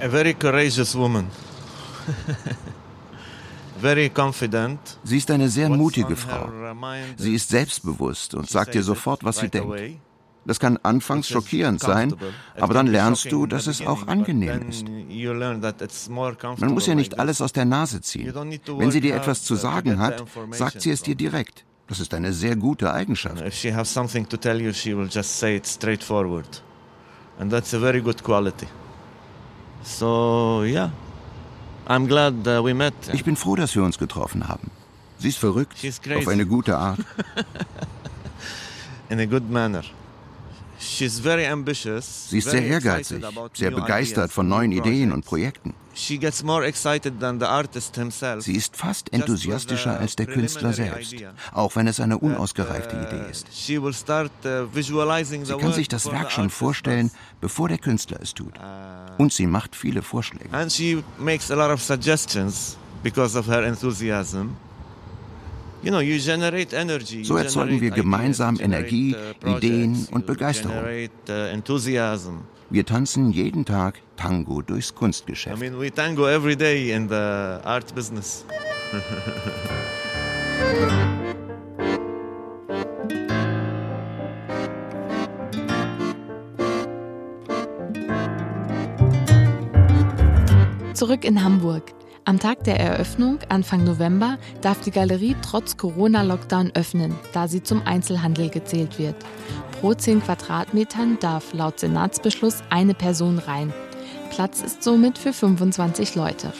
A 0.01 0.09
very 0.09 0.33
courageous 0.33 0.95
woman. 0.95 1.27
very 3.81 4.09
confident. 4.09 4.79
Sie 5.03 5.17
ist 5.17 5.31
eine 5.31 5.49
sehr 5.49 5.69
mutige 5.69 6.15
Frau. 6.15 6.49
Sie 7.17 7.35
ist 7.35 7.49
selbstbewusst 7.49 8.33
und 8.33 8.49
sagt 8.49 8.73
dir 8.73 8.83
sofort, 8.83 9.23
was 9.23 9.37
sie 9.37 9.49
denkt. 9.49 9.99
Das 10.45 10.59
kann 10.59 10.77
anfangs 10.83 11.27
schockierend 11.27 11.79
sein, 11.79 12.15
aber 12.59 12.73
dann 12.73 12.87
lernst 12.87 13.31
du, 13.31 13.45
dass 13.45 13.67
es 13.67 13.85
auch 13.85 14.07
angenehm 14.07 14.69
ist. 14.69 14.85
Man 16.57 16.73
muss 16.73 16.87
ja 16.87 16.95
nicht 16.95 17.19
alles 17.19 17.41
aus 17.41 17.53
der 17.53 17.65
Nase 17.65 18.01
ziehen. 18.01 18.33
Wenn 18.33 18.91
sie 18.91 19.01
dir 19.01 19.15
etwas 19.15 19.43
zu 19.43 19.55
sagen 19.55 19.99
hat, 19.99 20.23
sagt 20.51 20.81
sie 20.81 20.91
es 20.91 21.01
dir 21.01 21.15
direkt. 21.15 21.65
Das 21.89 21.99
ist 21.99 22.13
eine 22.13 22.31
sehr 22.33 22.55
gute 22.55 22.93
Eigenschaft. 22.93 23.41
If 23.41 23.55
she 23.55 23.73
has 23.73 23.91
something 23.91 24.29
to 24.29 24.37
tell 24.37 24.61
you, 24.61 24.71
she 24.71 24.95
will 24.95 25.09
just 25.11 25.39
say 25.39 25.55
it 25.55 25.65
straightforward. 25.65 26.61
And 27.39 27.51
that's 27.51 27.73
a 27.73 27.79
very 27.79 27.99
good 27.99 28.23
quality. 28.23 28.67
So, 29.83 30.63
yeah. 30.63 30.91
I'm 31.87 32.07
glad 32.07 32.47
uh, 32.47 32.63
we 32.63 32.75
met. 32.75 32.93
Ich 33.11 33.23
bin 33.23 33.35
froh, 33.35 33.55
dass 33.55 33.75
wir 33.75 33.83
uns 33.83 33.97
getroffen 33.97 34.47
haben. 34.47 34.69
Sie 35.17 35.29
ist 35.29 35.39
verrückt, 35.39 35.77
auf 36.15 36.27
eine 36.27 36.45
gute 36.45 36.77
Art. 36.77 36.99
In 39.09 39.19
a 39.19 39.25
good 39.25 39.49
manner. 39.49 39.83
Sie 40.79 41.05
ist 41.05 42.49
sehr 42.49 42.63
ehrgeizig, 42.63 43.23
sehr 43.53 43.71
begeistert 43.71 44.31
von 44.31 44.47
neuen 44.47 44.71
Ideen 44.71 45.11
und 45.11 45.25
Projekten. 45.25 45.73
Sie 45.93 46.15
ist 48.55 48.77
fast 48.77 49.11
enthusiastischer 49.11 49.99
als 49.99 50.15
der 50.15 50.25
Künstler 50.27 50.71
selbst, 50.71 51.15
auch 51.51 51.75
wenn 51.75 51.87
es 51.87 51.99
eine 51.99 52.17
unausgereifte 52.17 52.95
uh, 52.95 53.01
Idee 53.01 53.29
ist. 53.29 53.47
Uh, 53.47 53.51
sie 55.43 55.57
kann 55.57 55.73
sich 55.73 55.89
das 55.89 56.09
Werk 56.09 56.31
schon 56.31 56.49
vorstellen, 56.49 57.11
bevor 57.41 57.67
der 57.67 57.79
Künstler 57.79 58.19
es 58.21 58.33
tut. 58.33 58.57
Uh, 58.57 58.61
und 59.21 59.33
sie 59.33 59.47
macht 59.47 59.75
viele 59.75 60.01
Vorschläge. 60.01 60.53
And 60.53 60.71
she 60.71 61.03
makes 61.17 61.51
a 61.51 61.55
lot 61.55 61.71
of 61.71 61.81
suggestions 61.81 62.77
because 63.03 63.37
of 63.37 63.47
her 63.47 63.63
enthusiasm. 63.63 64.55
So 65.81 67.37
erzeugen 67.37 67.81
wir 67.81 67.91
gemeinsam 67.91 68.59
Energie, 68.59 69.15
uh, 69.45 69.57
Ideen 69.57 70.07
und 70.11 70.25
Begeisterung. 70.25 70.77
Uh, 70.77 72.31
wir 72.69 72.85
tanzen 72.85 73.31
jeden 73.31 73.65
Tag 73.65 74.01
Tango 74.17 74.61
durchs 74.61 74.93
Kunstgeschäft. 74.93 75.57
I 75.57 75.59
mean, 75.59 75.79
we 75.79 75.89
tango 75.89 76.27
every 76.27 76.55
day 76.55 76.91
in 76.91 77.07
the 77.07 77.15
art 77.63 77.95
business. 77.95 78.45
Zurück 90.93 91.23
in 91.23 91.41
Hamburg. 91.41 91.98
Am 92.25 92.39
Tag 92.39 92.63
der 92.63 92.79
Eröffnung, 92.79 93.39
Anfang 93.49 93.83
November, 93.83 94.37
darf 94.61 94.81
die 94.81 94.91
Galerie 94.91 95.35
trotz 95.41 95.77
Corona-Lockdown 95.77 96.71
öffnen, 96.75 97.15
da 97.33 97.47
sie 97.47 97.63
zum 97.63 97.81
Einzelhandel 97.85 98.49
gezählt 98.49 98.99
wird. 98.99 99.15
Pro 99.79 99.93
10 99.93 100.23
Quadratmetern 100.23 101.17
darf 101.19 101.53
laut 101.53 101.79
Senatsbeschluss 101.79 102.61
eine 102.69 102.93
Person 102.93 103.39
rein. 103.39 103.73
Platz 104.29 104.61
ist 104.61 104.83
somit 104.83 105.17
für 105.17 105.33
25 105.33 106.15
Leute. 106.15 106.53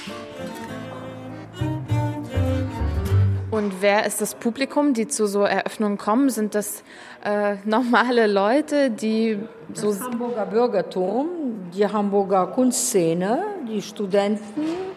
Und 3.51 3.81
wer 3.81 4.05
ist 4.05 4.21
das 4.21 4.35
Publikum, 4.35 4.93
die 4.93 5.07
zu 5.07 5.27
so 5.27 5.41
Eröffnungen 5.41 5.97
kommen? 5.97 6.29
Sind 6.29 6.55
das 6.55 6.83
äh, 7.23 7.55
normale 7.65 8.27
Leute, 8.27 8.89
die 8.89 9.37
so. 9.73 9.89
Das 9.89 10.01
Hamburger 10.01 10.45
Bürgertum, 10.45 11.27
die 11.73 11.85
Hamburger 11.85 12.47
Kunstszene, 12.47 13.43
die 13.67 13.81
Studenten, 13.81 14.88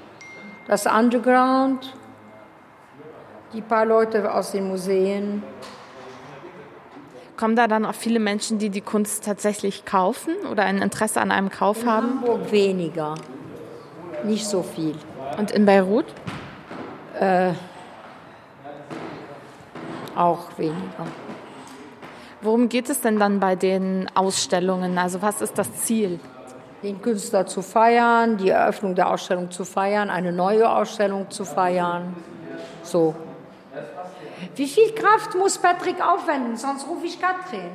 das 0.66 0.86
Underground, 0.86 1.94
die 3.52 3.60
paar 3.60 3.84
Leute 3.84 4.32
aus 4.32 4.52
den 4.52 4.68
Museen. 4.68 5.42
Kommen 7.36 7.56
da 7.56 7.66
dann 7.66 7.84
auch 7.84 7.94
viele 7.94 8.20
Menschen, 8.20 8.58
die 8.58 8.70
die 8.70 8.80
Kunst 8.80 9.24
tatsächlich 9.24 9.84
kaufen 9.84 10.34
oder 10.50 10.64
ein 10.64 10.78
Interesse 10.78 11.20
an 11.20 11.30
einem 11.30 11.50
Kauf 11.50 11.82
in 11.82 11.90
haben? 11.90 12.20
Hamburg 12.20 12.52
weniger, 12.52 13.14
nicht 14.24 14.46
so 14.46 14.62
viel. 14.62 14.94
Und 15.38 15.50
in 15.50 15.66
Beirut? 15.66 16.06
Äh, 17.18 17.52
auch 20.14 20.56
weniger. 20.58 21.06
Worum 22.42 22.68
geht 22.68 22.90
es 22.90 23.00
denn 23.00 23.18
dann 23.18 23.40
bei 23.40 23.56
den 23.56 24.08
Ausstellungen? 24.14 24.98
Also 24.98 25.22
was 25.22 25.40
ist 25.40 25.58
das 25.58 25.72
Ziel? 25.84 26.20
Den 26.82 27.00
Künstler 27.00 27.46
zu 27.46 27.62
feiern, 27.62 28.38
die 28.38 28.48
Eröffnung 28.48 28.94
der 28.94 29.10
Ausstellung 29.10 29.50
zu 29.50 29.64
feiern, 29.64 30.10
eine 30.10 30.32
neue 30.32 30.68
Ausstellung 30.68 31.30
zu 31.30 31.44
feiern. 31.44 32.14
So. 32.82 33.14
Wie 34.56 34.66
viel 34.66 34.92
Kraft 34.92 35.36
muss 35.36 35.58
Patrick 35.58 36.04
aufwenden, 36.04 36.56
sonst 36.56 36.86
rufe 36.88 37.06
ich 37.06 37.20
Katrin. 37.20 37.70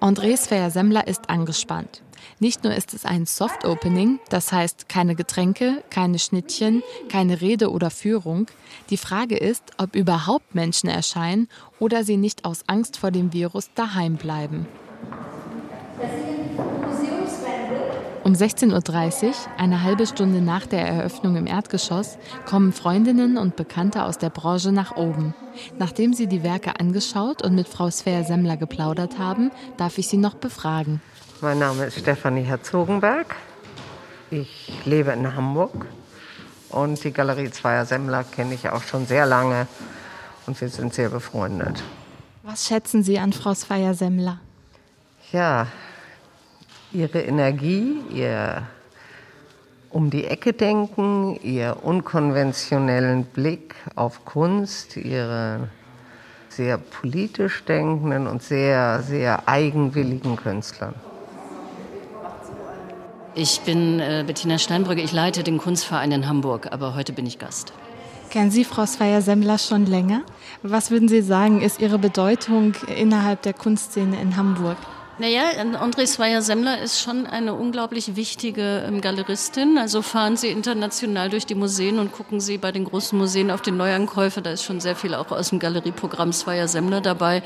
André 0.00 0.36
Sver-Semmler 0.36 1.06
ist 1.06 1.28
angespannt. 1.28 2.02
Nicht 2.38 2.64
nur 2.64 2.74
ist 2.74 2.94
es 2.94 3.04
ein 3.04 3.26
Soft 3.26 3.64
Opening, 3.64 4.20
das 4.28 4.52
heißt 4.52 4.88
keine 4.88 5.14
Getränke, 5.14 5.82
keine 5.90 6.18
Schnittchen, 6.18 6.82
keine 7.08 7.40
Rede 7.40 7.70
oder 7.70 7.90
Führung. 7.90 8.46
Die 8.90 8.96
Frage 8.96 9.36
ist, 9.36 9.62
ob 9.78 9.94
überhaupt 9.94 10.54
Menschen 10.54 10.88
erscheinen 10.88 11.48
oder 11.78 12.04
sie 12.04 12.16
nicht 12.16 12.44
aus 12.44 12.64
Angst 12.66 12.96
vor 12.96 13.10
dem 13.10 13.32
Virus 13.32 13.70
daheim 13.74 14.16
bleiben. 14.16 14.66
Um 18.24 18.34
16.30 18.34 19.26
Uhr, 19.26 19.32
eine 19.58 19.82
halbe 19.82 20.06
Stunde 20.06 20.40
nach 20.40 20.64
der 20.66 20.86
Eröffnung 20.86 21.34
im 21.34 21.48
Erdgeschoss, 21.48 22.18
kommen 22.46 22.72
Freundinnen 22.72 23.36
und 23.36 23.56
Bekannte 23.56 24.04
aus 24.04 24.16
der 24.16 24.30
Branche 24.30 24.70
nach 24.70 24.94
oben. 24.94 25.34
Nachdem 25.76 26.14
sie 26.14 26.28
die 26.28 26.44
Werke 26.44 26.78
angeschaut 26.78 27.42
und 27.42 27.56
mit 27.56 27.66
Frau 27.66 27.90
Svea 27.90 28.22
Semmler 28.22 28.56
geplaudert 28.56 29.18
haben, 29.18 29.50
darf 29.76 29.98
ich 29.98 30.06
sie 30.06 30.18
noch 30.18 30.34
befragen. 30.34 31.02
Mein 31.40 31.58
Name 31.58 31.86
ist 31.86 31.98
Stefanie 31.98 32.42
Herzogenberg. 32.42 33.34
Ich 34.30 34.72
lebe 34.84 35.10
in 35.10 35.34
Hamburg 35.34 35.86
und 36.70 37.02
die 37.02 37.12
Galerie 37.12 37.50
Zweier 37.50 37.86
Semmler 37.86 38.22
kenne 38.22 38.54
ich 38.54 38.68
auch 38.68 38.84
schon 38.84 39.04
sehr 39.04 39.26
lange 39.26 39.66
und 40.46 40.60
wir 40.60 40.68
sind 40.68 40.94
sehr 40.94 41.08
befreundet. 41.08 41.82
Was 42.44 42.66
schätzen 42.66 43.02
Sie 43.02 43.18
an 43.18 43.32
Frau 43.32 43.52
Svea 43.52 43.94
Semmler? 43.94 44.38
Ja, 45.32 45.66
ihre 46.92 47.20
Energie, 47.20 47.96
ihr 48.12 48.62
um 49.90 50.10
die 50.10 50.24
Ecke 50.24 50.52
denken, 50.52 51.38
ihr 51.42 51.76
unkonventionellen 51.82 53.24
Blick 53.24 53.74
auf 53.94 54.24
Kunst, 54.24 54.96
ihre 54.96 55.68
sehr 56.48 56.78
politisch 56.78 57.64
denkenden 57.64 58.26
und 58.26 58.42
sehr, 58.42 59.02
sehr 59.02 59.48
eigenwilligen 59.48 60.36
Künstlern. 60.36 60.94
Ich 63.34 63.60
bin 63.62 63.98
äh, 64.00 64.24
Bettina 64.26 64.58
Steinbrücke, 64.58 65.00
ich 65.00 65.12
leite 65.12 65.42
den 65.42 65.56
Kunstverein 65.56 66.12
in 66.12 66.28
Hamburg, 66.28 66.68
aber 66.70 66.94
heute 66.94 67.14
bin 67.14 67.24
ich 67.26 67.38
Gast. 67.38 67.72
Kennen 68.28 68.50
Sie 68.50 68.64
Frau 68.64 68.84
Sveier-Semmler 68.84 69.58
schon 69.58 69.86
länger? 69.86 70.22
Was 70.62 70.90
würden 70.90 71.08
Sie 71.08 71.22
sagen, 71.22 71.60
ist 71.62 71.80
Ihre 71.80 71.98
Bedeutung 71.98 72.74
innerhalb 72.94 73.42
der 73.42 73.54
Kunstszene 73.54 74.20
in 74.20 74.36
Hamburg? 74.36 74.76
Naja, 75.18 75.50
André 75.60 76.06
Sweier-Semmler 76.06 76.80
ist 76.80 77.00
schon 77.00 77.26
eine 77.26 77.52
unglaublich 77.52 78.16
wichtige 78.16 78.84
ähm, 78.86 79.02
Galeristin. 79.02 79.76
Also 79.76 80.00
fahren 80.00 80.38
Sie 80.38 80.48
international 80.48 81.28
durch 81.28 81.44
die 81.44 81.54
Museen 81.54 81.98
und 81.98 82.12
gucken 82.12 82.40
Sie 82.40 82.56
bei 82.56 82.72
den 82.72 82.84
großen 82.84 83.18
Museen 83.18 83.50
auf 83.50 83.60
die 83.60 83.72
Neuankäufe. 83.72 84.40
Da 84.40 84.52
ist 84.52 84.64
schon 84.64 84.80
sehr 84.80 84.96
viel 84.96 85.14
auch 85.14 85.30
aus 85.30 85.50
dem 85.50 85.58
Galerieprogramm 85.58 86.32
Sweier-Semmler 86.32 87.02
dabei. 87.02 87.42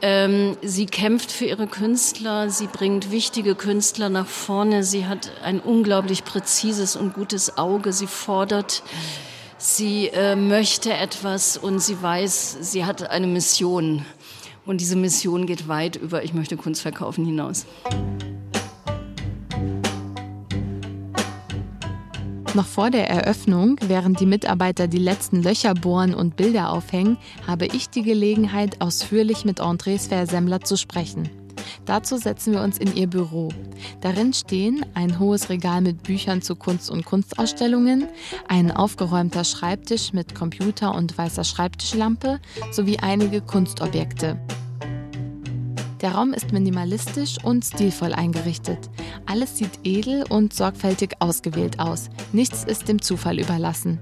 Ähm, 0.00 0.56
sie 0.62 0.86
kämpft 0.86 1.30
für 1.30 1.44
ihre 1.44 1.68
Künstler, 1.68 2.50
sie 2.50 2.66
bringt 2.66 3.12
wichtige 3.12 3.54
Künstler 3.54 4.08
nach 4.08 4.26
vorne, 4.26 4.82
sie 4.82 5.06
hat 5.06 5.30
ein 5.44 5.60
unglaublich 5.60 6.24
präzises 6.24 6.96
und 6.96 7.14
gutes 7.14 7.56
Auge, 7.56 7.92
sie 7.92 8.08
fordert, 8.08 8.82
sie 9.58 10.08
äh, 10.08 10.34
möchte 10.34 10.92
etwas 10.92 11.56
und 11.56 11.78
sie 11.78 12.02
weiß, 12.02 12.56
sie 12.62 12.84
hat 12.84 13.08
eine 13.10 13.28
Mission. 13.28 14.04
Und 14.64 14.80
diese 14.80 14.96
Mission 14.96 15.46
geht 15.46 15.68
weit 15.68 15.96
über 15.96 16.22
Ich 16.22 16.34
möchte 16.34 16.56
Kunst 16.56 16.82
verkaufen 16.82 17.24
hinaus. 17.24 17.66
Noch 22.54 22.66
vor 22.66 22.90
der 22.90 23.08
Eröffnung, 23.08 23.76
während 23.80 24.20
die 24.20 24.26
Mitarbeiter 24.26 24.86
die 24.86 24.98
letzten 24.98 25.42
Löcher 25.42 25.72
bohren 25.72 26.14
und 26.14 26.36
Bilder 26.36 26.70
aufhängen, 26.70 27.16
habe 27.46 27.64
ich 27.66 27.88
die 27.88 28.02
Gelegenheit, 28.02 28.80
ausführlich 28.82 29.46
mit 29.46 29.60
Andrés 29.60 30.08
Versemmler 30.08 30.60
zu 30.60 30.76
sprechen. 30.76 31.41
Dazu 31.84 32.16
setzen 32.16 32.52
wir 32.52 32.62
uns 32.62 32.78
in 32.78 32.94
ihr 32.94 33.08
Büro. 33.08 33.48
Darin 34.00 34.32
stehen 34.32 34.86
ein 34.94 35.18
hohes 35.18 35.48
Regal 35.48 35.80
mit 35.80 36.02
Büchern 36.02 36.40
zu 36.40 36.54
Kunst- 36.54 36.90
und 36.90 37.04
Kunstausstellungen, 37.04 38.08
ein 38.48 38.70
aufgeräumter 38.70 39.44
Schreibtisch 39.44 40.12
mit 40.12 40.34
Computer 40.34 40.94
und 40.94 41.16
weißer 41.18 41.44
Schreibtischlampe 41.44 42.40
sowie 42.70 42.98
einige 42.98 43.40
Kunstobjekte. 43.40 44.38
Der 46.00 46.12
Raum 46.12 46.32
ist 46.32 46.52
minimalistisch 46.52 47.36
und 47.44 47.64
stilvoll 47.64 48.12
eingerichtet. 48.12 48.90
Alles 49.26 49.56
sieht 49.56 49.78
edel 49.84 50.24
und 50.28 50.52
sorgfältig 50.52 51.14
ausgewählt 51.20 51.78
aus. 51.78 52.10
Nichts 52.32 52.64
ist 52.64 52.88
dem 52.88 53.00
Zufall 53.00 53.38
überlassen. 53.38 54.00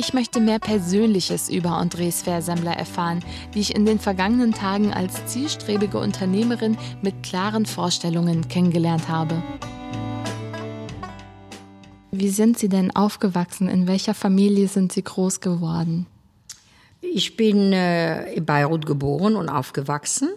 Ich 0.00 0.12
möchte 0.12 0.38
mehr 0.38 0.60
Persönliches 0.60 1.48
über 1.48 1.70
Andres 1.70 2.22
Versemmler 2.22 2.70
erfahren, 2.70 3.18
die 3.52 3.58
ich 3.58 3.74
in 3.74 3.84
den 3.84 3.98
vergangenen 3.98 4.52
Tagen 4.54 4.92
als 4.92 5.26
zielstrebige 5.26 5.98
Unternehmerin 5.98 6.78
mit 7.02 7.24
klaren 7.24 7.66
Vorstellungen 7.66 8.46
kennengelernt 8.46 9.08
habe. 9.08 9.42
Wie 12.12 12.28
sind 12.28 12.60
Sie 12.60 12.68
denn 12.68 12.94
aufgewachsen? 12.94 13.68
In 13.68 13.88
welcher 13.88 14.14
Familie 14.14 14.68
sind 14.68 14.92
Sie 14.92 15.02
groß 15.02 15.40
geworden? 15.40 16.06
Ich 17.00 17.36
bin 17.36 17.72
äh, 17.72 18.34
in 18.34 18.46
Beirut 18.46 18.86
geboren 18.86 19.34
und 19.34 19.48
aufgewachsen. 19.48 20.28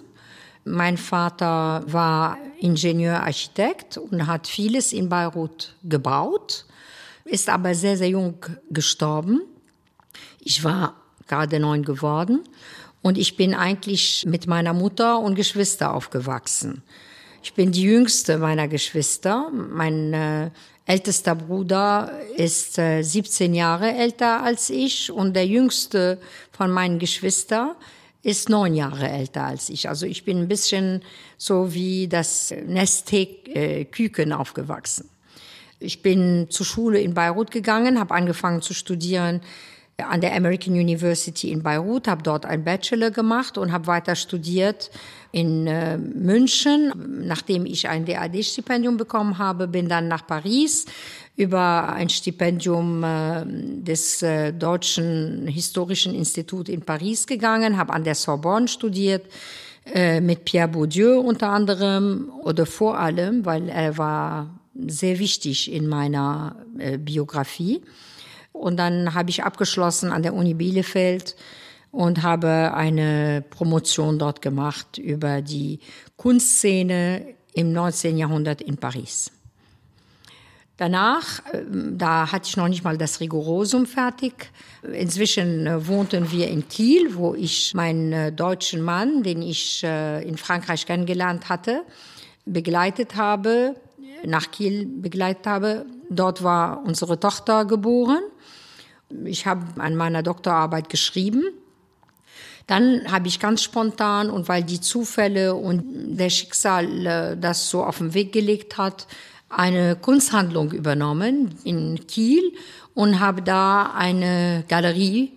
Mein 0.66 0.98
Vater 0.98 1.84
war 1.86 2.40
Ingenieur-Architekt 2.60 3.98
und 3.98 4.26
hat 4.26 4.48
vieles 4.48 4.92
in 4.92 5.08
Beirut 5.08 5.76
gebaut, 5.84 6.66
ist 7.26 7.48
aber 7.48 7.76
sehr, 7.76 7.96
sehr 7.96 8.10
jung 8.10 8.44
gestorben. 8.72 9.42
Ich 10.40 10.64
war 10.64 10.96
gerade 11.28 11.60
neun 11.60 11.84
geworden 11.84 12.42
und 13.02 13.18
ich 13.18 13.38
bin 13.38 13.54
eigentlich 13.54 14.26
mit 14.28 14.48
meiner 14.48 14.74
Mutter 14.74 15.20
und 15.20 15.36
Geschwister 15.36 15.94
aufgewachsen. 15.94 16.84
Ich 17.44 17.54
bin 17.54 17.72
die 17.72 17.84
jüngste 17.84 18.38
meiner 18.38 18.68
Geschwister. 18.68 19.50
Mein 19.52 20.14
äh, 20.14 20.52
ältester 20.86 21.36
Bruder 21.36 22.12
ist 22.36 22.78
äh, 22.78 23.02
17 23.02 23.54
Jahre 23.56 23.94
älter 23.94 24.44
als 24.44 24.70
ich 24.70 25.12
und 25.12 25.36
der 25.36 25.48
jüngste 25.48 26.20
von 26.52 26.70
meinen 26.70 27.00
Geschwistern 27.00 27.72
ist 28.24 28.50
neun 28.50 28.76
Jahre 28.76 29.10
älter 29.10 29.44
als 29.44 29.70
ich. 29.70 29.90
Also 29.90 30.06
ich 30.06 30.24
bin 30.24 30.38
ein 30.38 30.48
bisschen 30.48 31.02
so 31.38 31.74
wie 31.74 32.08
das 32.08 32.54
Nesthek-Küken 32.68 34.34
aufgewachsen. 34.34 35.10
Ich 35.80 36.04
bin 36.04 36.46
zur 36.52 36.66
Schule 36.68 37.02
in 37.02 37.16
Beirut 37.16 37.50
gegangen, 37.50 38.00
habe 38.00 38.14
angefangen 38.14 38.62
zu 38.62 38.76
studieren 38.76 39.42
an 40.02 40.22
der 40.22 40.36
American 40.36 40.74
University 40.74 41.52
in 41.52 41.64
Beirut, 41.64 42.08
habe 42.08 42.24
dort 42.24 42.46
ein 42.46 42.64
Bachelor 42.64 43.12
gemacht 43.12 43.58
und 43.58 43.72
habe 43.72 43.88
weiter 43.88 44.16
studiert 44.16 44.92
in 45.32 45.68
äh, 45.68 45.98
München. 45.98 46.92
Nachdem 47.26 47.66
ich 47.66 47.88
ein 47.88 48.06
DAD-Stipendium 48.06 48.98
bekommen 48.98 49.38
habe, 49.38 49.68
bin 49.68 49.88
dann 49.88 50.08
nach 50.08 50.26
Paris 50.28 50.86
über 51.36 51.90
ein 51.90 52.10
Stipendium 52.10 53.04
äh, 53.04 53.44
des 53.46 54.22
äh, 54.22 54.52
Deutschen 54.54 55.48
Historischen 55.48 56.14
Instituts 56.14 56.70
in 56.70 56.82
Paris 56.82 57.26
gegangen, 57.26 57.78
habe 57.78 57.94
an 57.94 58.04
der 58.04 58.16
Sorbonne 58.16 58.68
studiert 58.68 59.26
äh, 59.86 60.22
mit 60.22 60.46
Pierre 60.46 60.68
Bourdieu 60.68 61.20
unter 61.20 61.50
anderem 61.50 62.32
oder 62.44 62.66
vor 62.66 63.00
allem, 63.00 63.46
weil 63.46 63.70
er 63.70 63.98
war 63.98 64.60
sehr 64.88 65.20
wichtig 65.20 65.72
in 65.72 65.88
meiner 65.88 66.56
äh, 66.78 66.98
Biografie. 66.98 67.82
Und 68.62 68.78
dann 68.78 69.16
habe 69.16 69.32
ich 69.32 69.44
abgeschlossen 69.44 70.12
an 70.12 70.22
der 70.22 70.36
Uni 70.36 70.54
Bielefeld 70.54 71.36
und 71.90 72.22
habe 72.22 72.76
eine 72.76 73.44
Promotion 73.50 74.20
dort 74.20 74.44
gemacht 74.44 75.00
über 75.00 75.42
die 75.42 75.80
Kunstszene 76.16 77.26
im 77.54 77.74
19. 77.74 78.20
Jahrhundert 78.20 78.62
in 78.62 78.78
Paris. 78.78 79.32
Danach, 80.78 81.44
äh, 81.52 81.64
da 81.72 82.32
hatte 82.32 82.50
ich 82.50 82.56
noch 82.56 82.68
nicht 82.68 82.84
mal 82.84 83.00
das 83.00 83.20
Rigorosum 83.20 83.88
fertig. 83.88 84.52
Inzwischen 84.84 85.66
äh, 85.66 85.88
wohnten 85.88 86.32
wir 86.32 86.48
in 86.48 86.68
Kiel, 86.70 87.16
wo 87.16 87.34
ich 87.34 87.74
meinen 87.74 88.14
äh, 88.14 88.32
deutschen 88.32 88.84
Mann, 88.84 89.24
den 89.24 89.42
ich 89.42 89.84
in 89.84 90.38
Frankreich 90.38 90.86
kennengelernt 90.86 91.50
hatte, 91.50 91.82
begleitet 92.46 93.16
habe, 93.16 93.76
nach 94.24 94.52
Kiel 94.52 94.86
begleitet 94.86 95.48
habe. 95.48 95.88
Dort 96.12 96.44
war 96.44 96.84
unsere 96.86 97.20
Tochter 97.20 97.66
geboren. 97.66 98.22
Ich 99.26 99.46
habe 99.46 99.66
an 99.82 99.96
meiner 99.96 100.24
Doktorarbeit 100.24 100.90
geschrieben. 100.90 101.44
Dann 102.68 103.12
habe 103.12 103.28
ich 103.28 103.40
ganz 103.40 103.64
spontan 103.64 104.30
und 104.30 104.48
weil 104.48 104.64
die 104.64 104.80
Zufälle 104.80 105.56
und 105.56 106.18
der 106.18 106.30
Schicksal 106.30 107.38
das 107.40 107.70
so 107.70 107.84
auf 107.84 107.98
den 107.98 108.14
Weg 108.14 108.32
gelegt 108.32 108.78
hat, 108.78 109.08
eine 109.50 109.96
Kunsthandlung 109.96 110.72
übernommen 110.72 111.56
in 111.64 112.08
Kiel 112.08 112.54
und 112.94 113.20
habe 113.20 113.42
da 113.42 113.92
eine 113.94 114.64
Galerie 114.70 115.34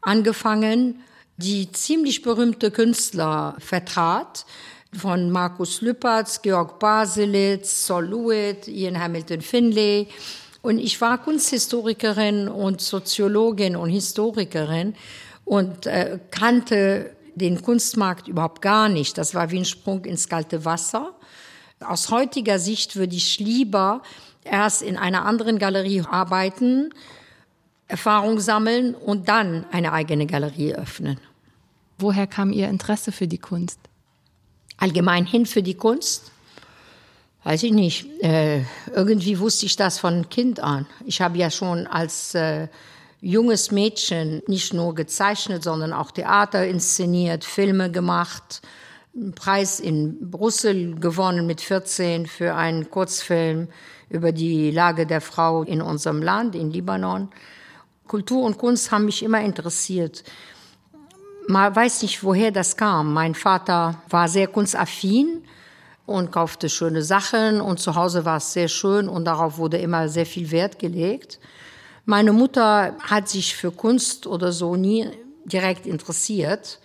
angefangen, 0.00 1.00
die 1.36 1.70
ziemlich 1.72 2.22
berühmte 2.22 2.70
Künstler 2.70 3.56
vertrat, 3.58 4.46
von 4.96 5.30
Markus 5.30 5.80
Lüpertz, 5.82 6.40
Georg 6.40 6.78
Baselitz, 6.78 7.86
Sol 7.86 8.06
Lewitt, 8.06 8.68
Ian 8.68 8.98
Hamilton 8.98 9.40
Finlay. 9.40 10.08
Und 10.62 10.78
ich 10.78 11.00
war 11.00 11.18
Kunsthistorikerin 11.18 12.48
und 12.48 12.80
Soziologin 12.80 13.76
und 13.76 13.90
Historikerin 13.90 14.94
und 15.44 15.86
äh, 15.86 16.18
kannte 16.30 17.16
den 17.34 17.62
Kunstmarkt 17.62 18.28
überhaupt 18.28 18.60
gar 18.60 18.88
nicht. 18.88 19.16
Das 19.16 19.34
war 19.34 19.50
wie 19.50 19.58
ein 19.58 19.64
Sprung 19.64 20.04
ins 20.04 20.28
kalte 20.28 20.64
Wasser. 20.64 21.12
Aus 21.80 22.10
heutiger 22.10 22.58
Sicht 22.58 22.96
würde 22.96 23.14
ich 23.14 23.38
lieber 23.38 24.02
erst 24.44 24.82
in 24.82 24.96
einer 24.96 25.24
anderen 25.24 25.58
Galerie 25.58 26.02
arbeiten, 26.02 26.90
Erfahrung 27.86 28.40
sammeln 28.40 28.94
und 28.94 29.28
dann 29.28 29.64
eine 29.70 29.92
eigene 29.92 30.26
Galerie 30.26 30.74
öffnen. 30.74 31.18
Woher 31.98 32.26
kam 32.26 32.52
Ihr 32.52 32.68
Interesse 32.68 33.12
für 33.12 33.26
die 33.26 33.38
Kunst? 33.38 33.78
Allgemein 34.76 35.24
hin 35.24 35.46
für 35.46 35.62
die 35.62 35.74
Kunst? 35.74 36.30
Weiß 37.48 37.62
ich 37.62 37.72
nicht. 37.72 38.22
Äh, 38.22 38.64
irgendwie 38.94 39.38
wusste 39.38 39.64
ich 39.64 39.74
das 39.74 39.98
von 39.98 40.28
Kind 40.28 40.60
an. 40.60 40.84
Ich 41.06 41.22
habe 41.22 41.38
ja 41.38 41.50
schon 41.50 41.86
als 41.86 42.34
äh, 42.34 42.68
junges 43.22 43.70
Mädchen 43.70 44.42
nicht 44.48 44.74
nur 44.74 44.94
gezeichnet, 44.94 45.62
sondern 45.62 45.94
auch 45.94 46.10
Theater 46.10 46.66
inszeniert, 46.66 47.46
Filme 47.46 47.90
gemacht, 47.90 48.60
einen 49.16 49.32
Preis 49.32 49.80
in 49.80 50.30
Brüssel 50.30 50.96
gewonnen 50.96 51.46
mit 51.46 51.62
14 51.62 52.26
für 52.26 52.54
einen 52.54 52.90
Kurzfilm 52.90 53.68
über 54.10 54.32
die 54.32 54.70
Lage 54.70 55.06
der 55.06 55.22
Frau 55.22 55.62
in 55.62 55.80
unserem 55.80 56.20
Land, 56.20 56.54
in 56.54 56.70
Libanon. 56.70 57.30
Kultur 58.06 58.42
und 58.44 58.58
Kunst 58.58 58.90
haben 58.90 59.06
mich 59.06 59.22
immer 59.22 59.40
interessiert. 59.40 60.22
Man 61.46 61.74
weiß 61.74 62.02
nicht, 62.02 62.22
woher 62.22 62.50
das 62.50 62.76
kam. 62.76 63.14
Mein 63.14 63.34
Vater 63.34 64.02
war 64.10 64.28
sehr 64.28 64.48
kunstaffin 64.48 65.44
und 66.08 66.32
kaufte 66.32 66.70
schöne 66.70 67.02
Sachen 67.02 67.60
und 67.60 67.80
zu 67.80 67.94
Hause 67.94 68.24
war 68.24 68.38
es 68.38 68.54
sehr 68.54 68.68
schön 68.68 69.10
und 69.10 69.26
darauf 69.26 69.58
wurde 69.58 69.76
immer 69.76 70.08
sehr 70.08 70.24
viel 70.24 70.50
Wert 70.50 70.78
gelegt. 70.78 71.38
Meine 72.06 72.32
Mutter 72.32 72.96
hat 73.00 73.28
sich 73.28 73.54
für 73.54 73.70
Kunst 73.70 74.26
oder 74.26 74.50
so 74.50 74.74
nie 74.74 75.06
direkt 75.44 75.84
interessiert. 75.84 76.80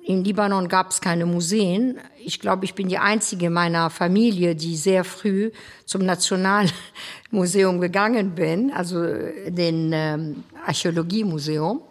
Im 0.00 0.24
Libanon 0.24 0.66
gab 0.66 0.90
es 0.90 1.00
keine 1.00 1.26
Museen. 1.26 1.98
Ich 2.24 2.40
glaube, 2.40 2.64
ich 2.64 2.74
bin 2.74 2.88
die 2.88 2.98
einzige 2.98 3.50
meiner 3.50 3.88
Familie, 3.88 4.56
die 4.56 4.74
sehr 4.74 5.04
früh 5.04 5.52
zum 5.84 6.04
Nationalmuseum 6.04 7.80
gegangen 7.80 8.34
bin, 8.34 8.72
also 8.72 9.00
den 9.46 9.92
ähm, 9.92 10.42
Archäologiemuseum. 10.66 11.82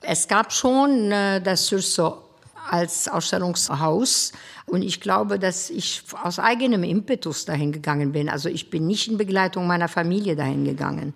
Es 0.00 0.28
gab 0.28 0.50
schon 0.50 1.12
äh, 1.12 1.42
das 1.42 1.66
Sursaut 1.66 2.22
als 2.70 3.08
Ausstellungshaus. 3.08 4.32
Und 4.66 4.82
ich 4.82 5.00
glaube, 5.00 5.38
dass 5.38 5.70
ich 5.70 6.02
aus 6.22 6.38
eigenem 6.38 6.82
Impetus 6.82 7.44
dahin 7.44 7.72
gegangen 7.72 8.12
bin. 8.12 8.28
Also 8.28 8.48
ich 8.48 8.68
bin 8.68 8.86
nicht 8.86 9.08
in 9.08 9.16
Begleitung 9.16 9.66
meiner 9.66 9.88
Familie 9.88 10.34
dahin 10.34 10.64
gegangen. 10.64 11.14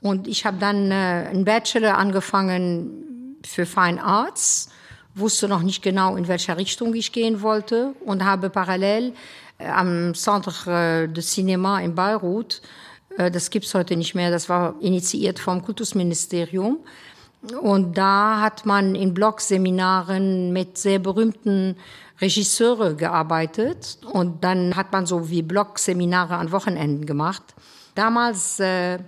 Und 0.00 0.26
ich 0.26 0.46
habe 0.46 0.56
dann 0.58 0.90
äh, 0.90 1.28
einen 1.30 1.44
Bachelor 1.44 1.98
angefangen 1.98 3.36
für 3.44 3.66
Fine 3.66 4.02
Arts 4.02 4.70
wusste 5.16 5.48
noch 5.48 5.62
nicht 5.62 5.82
genau, 5.82 6.16
in 6.16 6.28
welche 6.28 6.56
Richtung 6.56 6.94
ich 6.94 7.10
gehen 7.10 7.42
wollte 7.42 7.94
und 8.04 8.24
habe 8.24 8.50
parallel 8.50 9.14
äh, 9.58 9.66
am 9.66 10.14
Centre 10.14 11.08
de 11.08 11.22
Cinéma 11.22 11.82
in 11.82 11.94
Beirut, 11.94 12.60
äh, 13.16 13.30
das 13.30 13.50
gibt's 13.50 13.74
heute 13.74 13.96
nicht 13.96 14.14
mehr, 14.14 14.30
das 14.30 14.48
war 14.48 14.74
initiiert 14.80 15.38
vom 15.38 15.62
Kultusministerium, 15.62 16.78
und 17.60 17.96
da 17.96 18.40
hat 18.40 18.66
man 18.66 18.94
in 18.94 19.14
Blogseminaren 19.14 20.52
mit 20.52 20.78
sehr 20.78 20.98
berühmten 20.98 21.76
Regisseure 22.20 22.94
gearbeitet 22.94 23.98
und 24.10 24.42
dann 24.42 24.74
hat 24.74 24.92
man 24.92 25.06
so 25.06 25.28
wie 25.28 25.42
Blogseminare 25.42 26.36
an 26.36 26.50
Wochenenden 26.50 27.04
gemacht. 27.04 27.42
Damals 27.94 28.58
äh, 28.60 28.98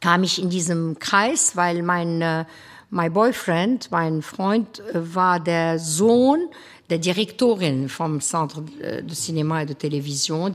kam 0.00 0.22
ich 0.22 0.40
in 0.40 0.50
diesem 0.50 0.98
Kreis, 0.98 1.56
weil 1.56 1.82
mein 1.82 2.20
äh, 2.20 2.44
My 2.90 3.10
Boyfriend, 3.10 3.90
mein 3.90 4.22
Freund, 4.22 4.80
äh, 4.80 5.14
war 5.14 5.40
der 5.40 5.78
Sohn 5.78 6.48
der 6.88 6.98
Direktorin 6.98 7.88
vom 7.88 8.20
Centre 8.20 8.62
de 8.62 9.14
Cinéma 9.14 9.62
et 9.62 9.68
de 9.68 9.74
Television. 9.74 10.54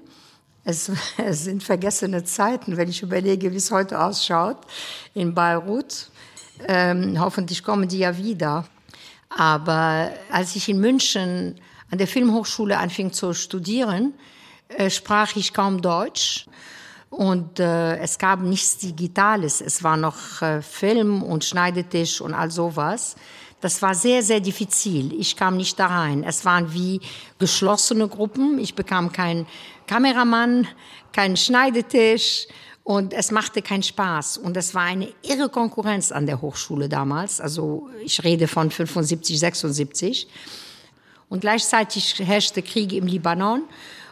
Es, 0.63 0.91
es 1.17 1.43
sind 1.43 1.63
vergessene 1.63 2.23
Zeiten, 2.23 2.77
wenn 2.77 2.89
ich 2.89 3.01
überlege, 3.01 3.51
wie 3.51 3.57
es 3.57 3.71
heute 3.71 3.99
ausschaut 3.99 4.57
in 5.13 5.33
Beirut. 5.33 6.09
Ähm, 6.67 7.19
hoffentlich 7.19 7.63
kommen 7.63 7.87
die 7.87 7.99
ja 7.99 8.15
wieder. 8.17 8.65
Aber 9.29 10.11
als 10.31 10.55
ich 10.55 10.69
in 10.69 10.79
München 10.79 11.59
an 11.91 11.97
der 11.97 12.07
Filmhochschule 12.07 12.77
anfing 12.77 13.11
zu 13.11 13.33
studieren, 13.33 14.13
äh, 14.69 14.89
sprach 14.89 15.35
ich 15.35 15.53
kaum 15.53 15.81
Deutsch. 15.81 16.45
Und 17.09 17.59
äh, 17.59 17.97
es 17.97 18.17
gab 18.17 18.41
nichts 18.41 18.77
Digitales. 18.77 19.59
Es 19.59 19.83
war 19.83 19.97
noch 19.97 20.41
äh, 20.41 20.61
Film 20.61 21.21
und 21.21 21.43
Schneidetisch 21.43 22.21
und 22.21 22.33
all 22.33 22.49
sowas. 22.49 23.17
Das 23.59 23.81
war 23.81 23.93
sehr, 23.93 24.23
sehr 24.23 24.39
diffizil. 24.39 25.13
Ich 25.19 25.35
kam 25.35 25.57
nicht 25.57 25.77
da 25.77 25.87
rein. 25.87 26.23
Es 26.23 26.45
waren 26.45 26.73
wie 26.73 27.01
geschlossene 27.37 28.07
Gruppen. 28.07 28.57
Ich 28.59 28.75
bekam 28.75 29.11
keinen 29.11 29.45
Kameramann, 29.87 30.67
keinen 31.11 31.35
Schneidetisch 31.35 32.47
und 32.83 33.13
es 33.13 33.29
machte 33.29 33.61
keinen 33.61 33.83
Spaß. 33.83 34.37
Und 34.37 34.55
es 34.55 34.73
war 34.73 34.83
eine 34.83 35.09
irre 35.21 35.49
Konkurrenz 35.49 36.13
an 36.13 36.25
der 36.25 36.41
Hochschule 36.41 36.87
damals. 36.87 37.41
Also 37.41 37.89
ich 38.03 38.23
rede 38.23 38.47
von 38.47 38.71
75, 38.71 39.37
76. 39.37 40.27
Und 41.31 41.39
gleichzeitig 41.39 42.19
herrschte 42.19 42.61
Krieg 42.61 42.91
im 42.91 43.07
Libanon. 43.07 43.63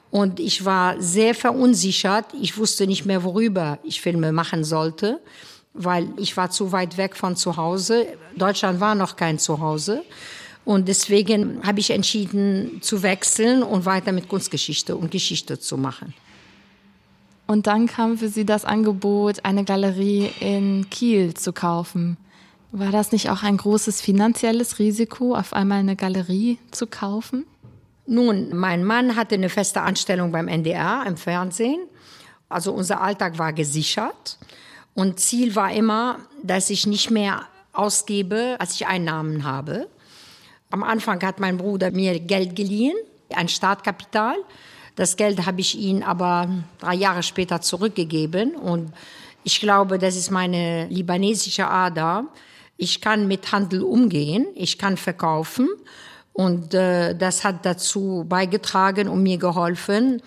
Und 0.10 0.40
ich 0.40 0.64
war 0.64 1.02
sehr 1.02 1.36
verunsichert. 1.36 2.28
Ich 2.42 2.58
wusste 2.58 2.88
nicht 2.88 3.06
mehr, 3.06 3.26
worüber 3.26 3.78
ich 3.84 4.00
Filme 4.00 4.32
machen 4.32 4.64
sollte, 4.64 5.20
weil 5.74 6.08
ich 6.16 6.38
war 6.38 6.50
zu 6.50 6.72
weit 6.72 6.96
weg 6.96 7.18
von 7.18 7.36
zu 7.36 7.58
Hause. 7.58 8.08
Deutschland 8.38 8.80
war 8.80 8.96
noch 8.96 9.18
kein 9.18 9.38
Zuhause. 9.38 10.02
Und 10.64 10.88
deswegen 10.88 11.62
habe 11.68 11.82
ich 11.82 11.90
entschieden 11.90 12.80
zu 12.82 13.04
wechseln 13.04 13.64
und 13.64 13.86
weiter 13.86 14.14
mit 14.14 14.30
Kunstgeschichte 14.30 14.96
und 14.96 15.12
Geschichte 15.12 15.60
zu 15.60 15.78
machen. 15.78 16.14
Und 17.48 17.68
dann 17.68 17.88
kam 17.88 18.18
für 18.18 18.30
Sie 18.30 18.46
das 18.46 18.64
Angebot, 18.64 19.44
eine 19.44 19.66
Galerie 19.66 20.32
in 20.40 20.90
Kiel 20.90 21.34
zu 21.34 21.52
kaufen. 21.52 22.16
War 22.72 22.92
das 22.92 23.12
nicht 23.12 23.30
auch 23.30 23.42
ein 23.42 23.58
großes 23.58 24.02
finanzielles 24.02 24.78
Risiko, 24.78 25.36
auf 25.36 25.54
einmal 25.54 25.80
eine 25.80 25.96
Galerie 25.96 26.60
zu 26.72 26.86
kaufen? 26.86 27.46
Nun, 28.06 28.56
mein 28.56 28.84
Mann 28.84 29.16
hatte 29.16 29.36
eine 29.36 29.50
feste 29.50 29.82
Anstellung 29.82 30.32
beim 30.32 30.48
NDR 30.48 31.04
im 31.08 31.18
Fernsehen. 31.18 31.80
Also 32.48 32.74
unser 32.74 33.02
Alltag 33.02 33.38
war 33.38 33.54
gesichert. 33.54 34.38
Und 34.94 35.20
Ziel 35.20 35.56
war 35.56 35.72
immer, 35.72 36.20
dass 36.44 36.70
ich 36.70 36.86
nicht 36.86 37.12
mehr 37.12 37.44
ausgebe, 37.74 38.56
als 38.60 38.76
ich 38.76 38.88
Einnahmen 38.88 39.44
habe. 39.44 39.88
Am 40.72 40.84
Anfang 40.84 41.22
hat 41.24 41.40
mein 41.40 41.58
Bruder 41.58 41.92
mir 41.92 42.20
Geld 42.20 42.56
geliehen, 42.56 42.96
ein 43.34 43.48
Startkapital. 43.48 44.36
Das 44.96 45.16
Geld 45.16 45.46
habe 45.46 45.62
ich 45.62 45.78
ihm 45.78 46.04
aber 46.04 46.50
drei 46.80 46.96
Jahre 46.96 47.24
später 47.24 47.62
zurückgegeben. 47.62 48.56
Und 48.56 48.92
ich 49.44 49.60
glaube, 49.60 49.98
das 49.98 50.16
ist 50.16 50.30
meine 50.30 50.88
libanesische 50.88 51.68
Ader. 51.68 52.26
Ich 52.82 53.02
kann 53.02 53.28
mit 53.28 53.52
Handel 53.52 53.84
umgehen, 53.84 54.48
ich 54.56 54.78
kann 54.78 54.96
verkaufen 54.96 55.68
und 56.32 56.74
äh, 56.74 57.14
das 57.14 57.44
hat 57.44 57.66
dazu 57.66 58.26
beigetragen 58.28 59.10
und 59.10 59.22
mir 59.22 59.38
geholfen, 59.38 60.22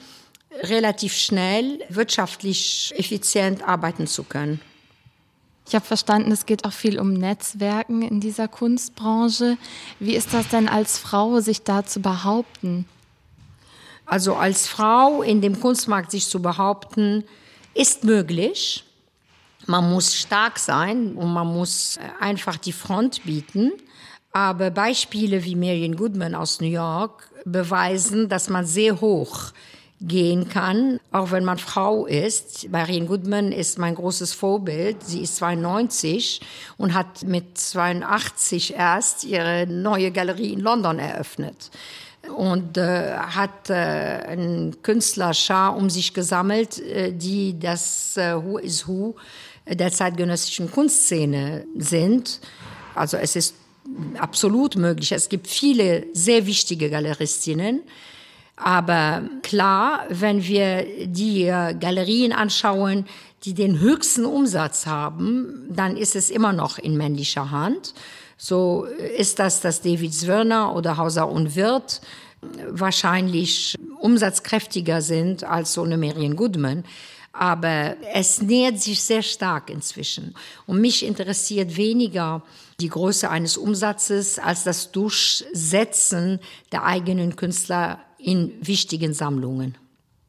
relativ 0.64 1.14
schnell 1.14 1.80
wirtschaftlich 1.88 2.92
effizient 2.98 3.66
arbeiten 3.66 4.06
zu 4.06 4.22
können. 4.24 4.60
Ich 5.66 5.74
habe 5.74 5.86
verstanden, 5.86 6.30
es 6.30 6.44
geht 6.44 6.66
auch 6.66 6.74
viel 6.74 7.00
um 7.00 7.14
Netzwerken 7.14 8.02
in 8.02 8.20
dieser 8.20 8.48
Kunstbranche. 8.48 9.56
Wie 9.98 10.14
ist 10.14 10.34
das 10.34 10.48
denn 10.48 10.68
als 10.68 10.98
Frau, 10.98 11.40
sich 11.40 11.62
da 11.62 11.86
zu 11.86 12.00
behaupten? 12.00 12.84
Also 14.04 14.34
als 14.34 14.66
Frau 14.66 15.22
in 15.22 15.40
dem 15.40 15.58
Kunstmarkt 15.58 16.10
sich 16.10 16.26
zu 16.26 16.42
behaupten, 16.42 17.24
ist 17.72 18.04
möglich. 18.04 18.84
Man 19.66 19.90
muss 19.90 20.14
stark 20.14 20.58
sein 20.58 21.14
und 21.14 21.32
man 21.32 21.46
muss 21.46 21.98
einfach 22.20 22.56
die 22.56 22.72
Front 22.72 23.24
bieten. 23.24 23.72
Aber 24.32 24.70
Beispiele 24.70 25.44
wie 25.44 25.54
Marion 25.54 25.96
Goodman 25.96 26.34
aus 26.34 26.60
New 26.60 26.68
York 26.68 27.30
beweisen, 27.44 28.28
dass 28.28 28.48
man 28.48 28.64
sehr 28.64 29.00
hoch 29.00 29.52
gehen 30.00 30.48
kann, 30.48 30.98
auch 31.12 31.30
wenn 31.30 31.44
man 31.44 31.58
Frau 31.58 32.06
ist. 32.06 32.68
Marion 32.70 33.06
Goodman 33.06 33.52
ist 33.52 33.78
mein 33.78 33.94
großes 33.94 34.32
Vorbild. 34.32 35.02
Sie 35.02 35.20
ist 35.20 35.36
92 35.36 36.40
und 36.76 36.94
hat 36.94 37.22
mit 37.24 37.56
82 37.56 38.74
erst 38.74 39.24
ihre 39.24 39.66
neue 39.66 40.10
Galerie 40.10 40.52
in 40.52 40.60
London 40.60 40.98
eröffnet 40.98 41.70
und 42.36 42.78
äh, 42.78 43.12
hat 43.16 43.70
äh, 43.70 43.74
einen 43.74 44.82
Künstlerschar 44.82 45.76
um 45.76 45.90
sich 45.90 46.14
gesammelt, 46.14 46.80
äh, 46.80 47.12
die 47.12 47.58
das 47.58 48.16
äh, 48.16 48.34
Who 48.36 48.58
is 48.58 48.86
Who 48.86 49.16
der 49.66 49.92
zeitgenössischen 49.92 50.70
Kunstszene 50.70 51.66
sind. 51.76 52.40
Also 52.94 53.16
es 53.16 53.36
ist 53.36 53.54
absolut 54.18 54.76
möglich. 54.76 55.12
Es 55.12 55.28
gibt 55.28 55.46
viele 55.46 56.06
sehr 56.12 56.46
wichtige 56.46 56.90
Galeristinnen. 56.90 57.80
Aber 58.56 59.22
klar, 59.42 60.04
wenn 60.08 60.44
wir 60.44 60.86
die 61.06 61.44
äh, 61.44 61.74
Galerien 61.74 62.32
anschauen, 62.32 63.06
die 63.44 63.54
den 63.54 63.80
höchsten 63.80 64.24
Umsatz 64.24 64.86
haben, 64.86 65.66
dann 65.68 65.96
ist 65.96 66.14
es 66.14 66.30
immer 66.30 66.52
noch 66.52 66.78
in 66.78 66.96
männlicher 66.96 67.50
Hand. 67.50 67.94
So 68.36 68.84
ist 68.84 69.38
das 69.38 69.60
das 69.60 69.82
David 69.82 70.14
Zwirner 70.14 70.76
oder 70.76 70.96
Hauser 70.96 71.28
und 71.28 71.56
Wirth 71.56 72.02
wahrscheinlich 72.68 73.76
umsatzkräftiger 74.00 75.00
sind 75.00 75.44
als 75.44 75.72
so 75.72 75.82
eine 75.82 75.96
Marion 75.96 76.36
Goodman. 76.36 76.84
Aber 77.32 77.96
es 78.12 78.42
nähert 78.42 78.78
sich 78.80 79.02
sehr 79.02 79.22
stark 79.22 79.70
inzwischen. 79.70 80.34
Und 80.66 80.80
mich 80.80 81.04
interessiert 81.04 81.76
weniger 81.76 82.42
die 82.78 82.90
Größe 82.90 83.30
eines 83.30 83.56
Umsatzes 83.56 84.38
als 84.38 84.64
das 84.64 84.92
Durchsetzen 84.92 86.40
der 86.72 86.84
eigenen 86.84 87.36
Künstler 87.36 88.00
in 88.18 88.52
wichtigen 88.60 89.14
Sammlungen. 89.14 89.78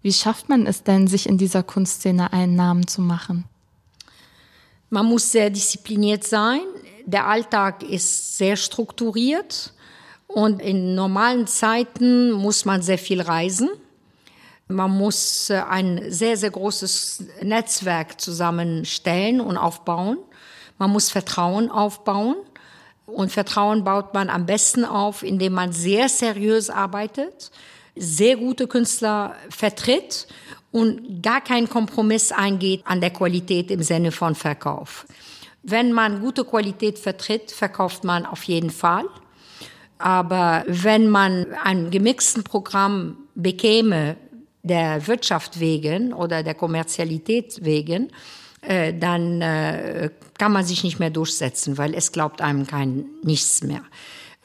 Wie 0.02 0.14
schafft 0.14 0.50
man 0.50 0.66
es 0.66 0.84
denn, 0.84 1.08
sich 1.08 1.28
in 1.28 1.38
dieser 1.38 1.64
Kunstszene 1.64 2.32
einen 2.32 2.56
Namen 2.56 2.88
zu 2.88 3.02
machen? 3.02 3.46
Man 4.90 5.06
muss 5.06 5.32
sehr 5.32 5.50
diszipliniert 5.50 6.24
sein. 6.24 6.62
Der 7.06 7.28
Alltag 7.28 7.84
ist 7.84 8.38
sehr 8.38 8.56
strukturiert. 8.56 9.74
Und 10.28 10.62
in 10.62 10.96
normalen 10.96 11.48
Zeiten 11.48 12.32
muss 12.32 12.66
man 12.66 12.82
sehr 12.82 12.98
viel 12.98 13.22
reisen. 13.22 13.70
Man 14.68 14.92
muss 14.92 15.50
äh, 15.50 15.62
ein 15.70 16.12
sehr, 16.12 16.38
sehr 16.38 16.52
großes 16.52 17.26
Netzwerk 17.42 18.20
zusammenstellen 18.20 19.42
und 19.42 19.58
aufbauen. 19.58 20.18
Man 20.78 20.92
muss 20.92 21.10
Vertrauen 21.10 21.70
aufbauen. 21.70 22.36
Und 23.06 23.32
Vertrauen 23.32 23.84
baut 23.84 24.14
man 24.14 24.30
am 24.30 24.46
besten 24.46 24.86
auf, 24.86 25.24
indem 25.24 25.54
man 25.54 25.74
sehr 25.74 26.08
seriös 26.08 26.70
arbeitet, 26.70 27.52
sehr 27.96 28.38
gute 28.38 28.68
Künstler 28.68 29.36
vertritt 29.50 30.28
und 30.72 31.22
gar 31.22 31.42
keinen 31.42 31.70
Kompromiss 31.70 32.32
eingeht 32.32 32.82
an 32.86 33.02
der 33.02 33.12
Qualität 33.12 33.70
im 33.72 33.84
Sinne 33.84 34.12
von 34.12 34.36
Verkauf. 34.36 35.06
Wenn 35.64 35.92
man 35.92 36.22
gute 36.22 36.46
Qualität 36.46 36.98
vertritt, 36.98 37.52
verkauft 37.52 38.04
man 38.04 38.26
auf 38.26 38.44
jeden 38.44 38.70
Fall. 38.70 39.06
Aber 39.98 40.64
wenn 40.68 41.10
man 41.10 41.48
ein 41.64 41.92
gemixten 41.92 42.44
Programm 42.44 43.18
bekäme, 43.36 44.18
der 44.64 45.06
Wirtschaft 45.08 45.60
wegen 45.60 46.14
oder 46.14 46.42
der 46.42 46.56
Kommerzialität 46.56 47.64
wegen, 47.64 48.12
äh, 48.62 48.94
dann 48.94 49.42
äh, 49.42 50.10
kann 50.38 50.54
man 50.54 50.66
sich 50.66 50.84
nicht 50.84 51.00
mehr 51.00 51.10
durchsetzen, 51.10 51.78
weil 51.78 51.94
es 51.94 52.12
glaubt 52.12 52.42
einem 52.42 52.66
kein 52.66 53.06
nichts 53.22 53.62
mehr. 53.62 53.82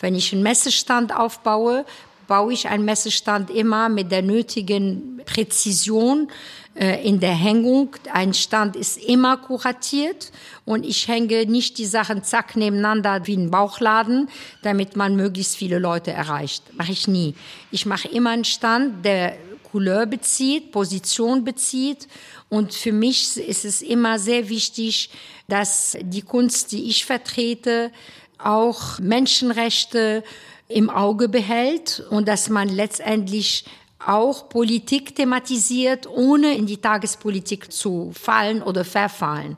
Wenn 0.00 0.14
ich 0.14 0.32
einen 0.32 0.42
Messestand 0.42 1.14
aufbaue, 1.14 1.84
baue 2.26 2.52
ich 2.52 2.68
einen 2.68 2.84
Messestand 2.84 3.50
immer 3.50 3.88
mit 3.88 4.12
der 4.12 4.22
nötigen 4.22 5.22
Präzision 5.24 6.28
äh, 6.74 7.04
in 7.04 7.20
der 7.20 7.32
Hängung. 7.32 7.96
Ein 8.12 8.34
Stand 8.34 8.76
ist 8.76 8.98
immer 8.98 9.36
kuratiert 9.38 10.30
und 10.64 10.84
ich 10.84 11.08
hänge 11.08 11.46
nicht 11.46 11.78
die 11.78 11.86
Sachen 11.86 12.22
zack 12.22 12.54
nebeneinander 12.54 13.26
wie 13.26 13.36
ein 13.36 13.50
Bauchladen, 13.50 14.28
damit 14.62 14.94
man 14.94 15.16
möglichst 15.16 15.56
viele 15.56 15.78
Leute 15.78 16.12
erreicht. 16.12 16.62
Mache 16.76 16.92
ich 16.92 17.08
nie. 17.08 17.34
Ich 17.70 17.86
mache 17.86 18.08
immer 18.08 18.30
einen 18.30 18.44
Stand, 18.44 19.04
der 19.04 19.36
Couleur 19.70 20.06
bezieht, 20.06 20.72
Position 20.72 21.44
bezieht. 21.44 22.08
Und 22.48 22.74
für 22.74 22.92
mich 22.92 23.36
ist 23.36 23.64
es 23.64 23.82
immer 23.82 24.18
sehr 24.18 24.48
wichtig, 24.48 25.10
dass 25.48 25.96
die 26.00 26.22
Kunst, 26.22 26.72
die 26.72 26.88
ich 26.88 27.04
vertrete, 27.04 27.90
auch 28.38 28.98
Menschenrechte 28.98 30.22
im 30.68 30.90
Auge 30.90 31.28
behält 31.28 32.04
und 32.10 32.28
dass 32.28 32.48
man 32.48 32.68
letztendlich 32.68 33.64
auch 34.04 34.48
Politik 34.48 35.16
thematisiert, 35.16 36.06
ohne 36.06 36.56
in 36.56 36.66
die 36.66 36.76
Tagespolitik 36.76 37.72
zu 37.72 38.12
fallen 38.14 38.62
oder 38.62 38.84
verfallen. 38.84 39.56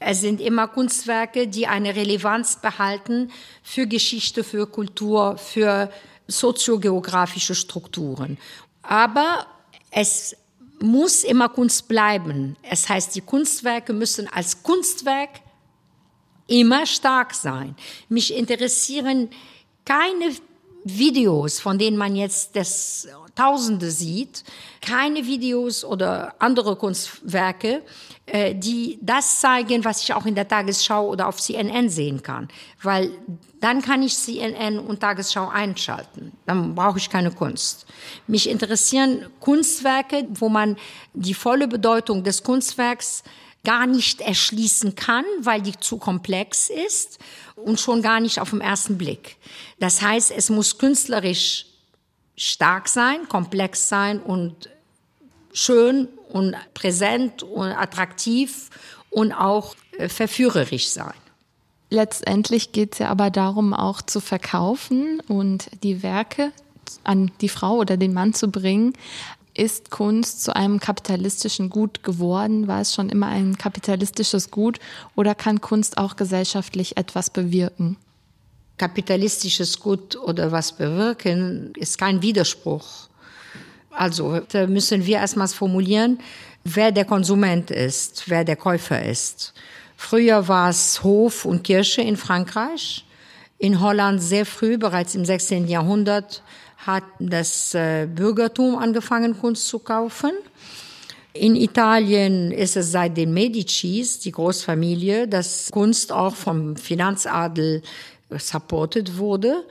Es 0.00 0.20
sind 0.20 0.40
immer 0.40 0.66
Kunstwerke, 0.66 1.46
die 1.46 1.66
eine 1.66 1.94
Relevanz 1.94 2.56
behalten 2.60 3.30
für 3.62 3.86
Geschichte, 3.86 4.44
für 4.44 4.66
Kultur, 4.66 5.36
für 5.36 5.90
soziogeografische 6.26 7.54
Strukturen. 7.54 8.38
Aber 8.82 9.46
es 9.92 10.34
muss 10.80 11.22
immer 11.22 11.48
Kunst 11.48 11.86
bleiben. 11.86 12.56
Es 12.62 12.88
heißt, 12.88 13.14
die 13.14 13.20
Kunstwerke 13.20 13.92
müssen 13.92 14.26
als 14.26 14.62
Kunstwerk 14.62 15.40
immer 16.48 16.86
stark 16.86 17.34
sein. 17.34 17.76
Mich 18.08 18.34
interessieren 18.34 19.30
keine 19.84 20.34
Videos, 20.84 21.60
von 21.60 21.78
denen 21.78 21.96
man 21.96 22.16
jetzt 22.16 22.56
das 22.56 23.06
Tausende 23.36 23.90
sieht, 23.90 24.42
keine 24.80 25.24
Videos 25.24 25.84
oder 25.84 26.34
andere 26.38 26.74
Kunstwerke, 26.76 27.82
äh, 28.26 28.54
die 28.54 28.98
das 29.00 29.40
zeigen, 29.40 29.84
was 29.84 30.02
ich 30.02 30.12
auch 30.12 30.26
in 30.26 30.34
der 30.34 30.48
Tagesschau 30.48 31.08
oder 31.08 31.28
auf 31.28 31.40
CNN 31.40 31.88
sehen 31.88 32.22
kann. 32.22 32.48
Weil 32.82 33.10
dann 33.60 33.80
kann 33.80 34.02
ich 34.02 34.16
CNN 34.16 34.78
und 34.78 35.00
Tagesschau 35.00 35.48
einschalten. 35.48 36.31
Dann 36.52 36.74
brauche 36.74 36.98
ich 36.98 37.08
keine 37.08 37.30
Kunst. 37.30 37.86
Mich 38.26 38.48
interessieren 38.48 39.26
Kunstwerke, 39.40 40.26
wo 40.34 40.50
man 40.50 40.76
die 41.14 41.32
volle 41.32 41.66
Bedeutung 41.66 42.24
des 42.24 42.42
Kunstwerks 42.42 43.22
gar 43.64 43.86
nicht 43.86 44.20
erschließen 44.20 44.94
kann, 44.94 45.24
weil 45.40 45.62
die 45.62 45.78
zu 45.78 45.96
komplex 45.96 46.68
ist 46.68 47.18
und 47.56 47.80
schon 47.80 48.02
gar 48.02 48.20
nicht 48.20 48.38
auf 48.38 48.50
den 48.50 48.60
ersten 48.60 48.98
Blick. 48.98 49.36
Das 49.78 50.02
heißt, 50.02 50.30
es 50.30 50.50
muss 50.50 50.76
künstlerisch 50.76 51.66
stark 52.36 52.88
sein, 52.88 53.28
komplex 53.28 53.88
sein 53.88 54.20
und 54.20 54.68
schön 55.54 56.08
und 56.28 56.54
präsent 56.74 57.42
und 57.42 57.72
attraktiv 57.72 58.68
und 59.10 59.32
auch 59.32 59.74
äh, 59.96 60.08
verführerisch 60.08 60.88
sein. 60.88 61.14
Letztendlich 61.92 62.72
geht 62.72 62.94
es 62.94 63.00
ja 63.00 63.10
aber 63.10 63.28
darum, 63.28 63.74
auch 63.74 64.00
zu 64.00 64.20
verkaufen 64.20 65.20
und 65.28 65.68
die 65.82 66.02
Werke 66.02 66.50
an 67.04 67.30
die 67.42 67.50
Frau 67.50 67.76
oder 67.76 67.98
den 67.98 68.14
Mann 68.14 68.32
zu 68.32 68.50
bringen. 68.50 68.94
Ist 69.52 69.90
Kunst 69.90 70.42
zu 70.42 70.56
einem 70.56 70.80
kapitalistischen 70.80 71.68
Gut 71.68 72.02
geworden? 72.02 72.66
War 72.66 72.80
es 72.80 72.94
schon 72.94 73.10
immer 73.10 73.26
ein 73.26 73.58
kapitalistisches 73.58 74.50
Gut 74.50 74.78
oder 75.16 75.34
kann 75.34 75.60
Kunst 75.60 75.98
auch 75.98 76.16
gesellschaftlich 76.16 76.96
etwas 76.96 77.28
bewirken? 77.28 77.98
Kapitalistisches 78.78 79.78
Gut 79.78 80.16
oder 80.16 80.50
was 80.50 80.72
bewirken 80.72 81.74
ist 81.76 81.98
kein 81.98 82.22
Widerspruch. 82.22 83.10
Also 83.90 84.40
müssen 84.66 85.04
wir 85.04 85.18
erstmals 85.18 85.52
formulieren, 85.52 86.20
wer 86.64 86.90
der 86.90 87.04
Konsument 87.04 87.70
ist, 87.70 88.30
wer 88.30 88.44
der 88.44 88.56
Käufer 88.56 89.04
ist. 89.04 89.52
Früher 90.04 90.48
war 90.48 90.68
es 90.68 91.04
Hof 91.04 91.44
und 91.44 91.62
Kirche 91.62 92.02
in 92.02 92.16
Frankreich. 92.16 93.04
In 93.58 93.80
Holland 93.80 94.20
sehr 94.20 94.44
früh, 94.44 94.76
bereits 94.76 95.14
im 95.14 95.24
16. 95.24 95.68
Jahrhundert, 95.68 96.42
hat 96.76 97.04
das 97.20 97.72
äh, 97.72 98.08
Bürgertum 98.12 98.76
angefangen, 98.76 99.38
Kunst 99.38 99.68
zu 99.68 99.78
kaufen. 99.78 100.32
In 101.32 101.54
Italien 101.54 102.50
ist 102.50 102.76
es 102.76 102.90
seit 102.90 103.16
den 103.16 103.32
Medicis, 103.32 104.18
die 104.18 104.32
Großfamilie, 104.32 105.28
dass 105.28 105.70
Kunst 105.70 106.10
auch 106.10 106.34
vom 106.34 106.76
Finanzadel 106.76 107.80
supported 108.36 109.16
wurde. 109.16 109.64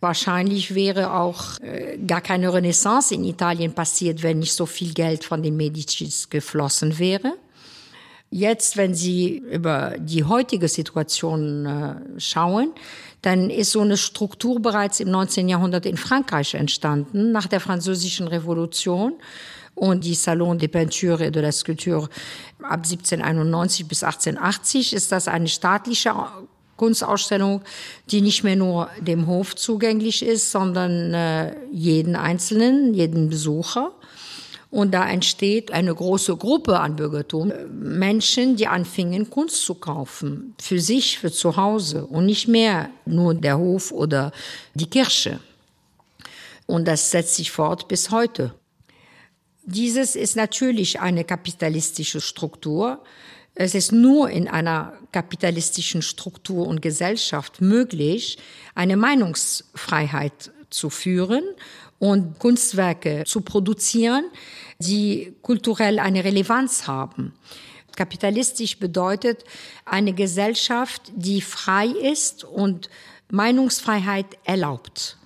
wahrscheinlich 0.00 0.74
wäre 0.74 1.12
auch 1.12 1.60
äh, 1.60 1.96
gar 1.96 2.20
keine 2.20 2.52
Renaissance 2.52 3.14
in 3.14 3.24
Italien 3.24 3.72
passiert, 3.72 4.22
wenn 4.24 4.40
nicht 4.40 4.52
so 4.52 4.66
viel 4.66 4.92
Geld 4.92 5.24
von 5.24 5.42
den 5.44 5.56
Medicis 5.56 6.28
geflossen 6.28 6.98
wäre. 6.98 7.34
Jetzt, 8.30 8.76
wenn 8.76 8.94
Sie 8.94 9.38
über 9.38 9.94
die 9.98 10.24
heutige 10.24 10.68
Situation 10.68 11.66
äh, 11.66 12.20
schauen, 12.20 12.72
dann 13.22 13.50
ist 13.50 13.72
so 13.72 13.80
eine 13.80 13.96
Struktur 13.96 14.60
bereits 14.60 15.00
im 15.00 15.10
19. 15.10 15.48
Jahrhundert 15.48 15.86
in 15.86 15.96
Frankreich 15.96 16.54
entstanden, 16.54 17.32
nach 17.32 17.46
der 17.46 17.60
Französischen 17.60 18.28
Revolution 18.28 19.14
und 19.74 20.04
die 20.04 20.14
Salon 20.14 20.58
des 20.58 20.70
Peintures 20.70 21.20
et 21.20 21.34
de 21.34 21.42
la 21.42 21.52
Sculpture 21.52 22.08
ab 22.62 22.82
1791 22.84 23.86
bis 23.86 24.02
1880 24.02 24.92
ist 24.92 25.12
das 25.12 25.28
eine 25.28 25.48
staatliche 25.48 26.14
Kunstausstellung, 26.76 27.62
die 28.10 28.20
nicht 28.20 28.42
mehr 28.42 28.56
nur 28.56 28.90
dem 29.00 29.26
Hof 29.26 29.54
zugänglich 29.56 30.24
ist, 30.24 30.50
sondern 30.50 31.14
äh, 31.14 31.54
jeden 31.72 32.16
Einzelnen, 32.16 32.94
jeden 32.94 33.28
Besucher. 33.28 33.92
Und 34.70 34.92
da 34.92 35.08
entsteht 35.08 35.70
eine 35.70 35.94
große 35.94 36.36
Gruppe 36.36 36.80
an 36.80 36.96
Bürgertum, 36.96 37.52
Menschen, 37.70 38.56
die 38.56 38.66
anfingen, 38.66 39.30
Kunst 39.30 39.64
zu 39.64 39.76
kaufen, 39.76 40.54
für 40.60 40.80
sich, 40.80 41.18
für 41.18 41.30
zu 41.30 41.56
Hause 41.56 42.06
und 42.06 42.26
nicht 42.26 42.48
mehr 42.48 42.90
nur 43.04 43.34
der 43.34 43.58
Hof 43.58 43.92
oder 43.92 44.32
die 44.74 44.90
Kirche. 44.90 45.40
Und 46.66 46.86
das 46.88 47.12
setzt 47.12 47.36
sich 47.36 47.52
fort 47.52 47.86
bis 47.86 48.10
heute. 48.10 48.54
Dieses 49.62 50.16
ist 50.16 50.36
natürlich 50.36 51.00
eine 51.00 51.24
kapitalistische 51.24 52.20
Struktur. 52.20 53.02
Es 53.54 53.74
ist 53.74 53.92
nur 53.92 54.30
in 54.30 54.48
einer 54.48 54.92
kapitalistischen 55.12 56.02
Struktur 56.02 56.66
und 56.66 56.82
Gesellschaft 56.82 57.60
möglich, 57.60 58.38
eine 58.74 58.96
Meinungsfreiheit 58.96 60.52
zu 60.70 60.90
führen 60.90 61.44
und 61.98 62.38
Kunstwerke 62.38 63.24
zu 63.26 63.40
produzieren, 63.40 64.24
die 64.78 65.34
kulturell 65.42 65.98
eine 65.98 66.24
Relevanz 66.24 66.86
haben. 66.86 67.34
Kapitalistisch 67.96 68.78
bedeutet 68.78 69.44
eine 69.84 70.12
Gesellschaft, 70.12 71.12
die 71.14 71.40
frei 71.40 71.86
ist 71.86 72.44
und 72.44 72.90
Meinungsfreiheit 73.30 74.26
erlaubt 74.44 75.16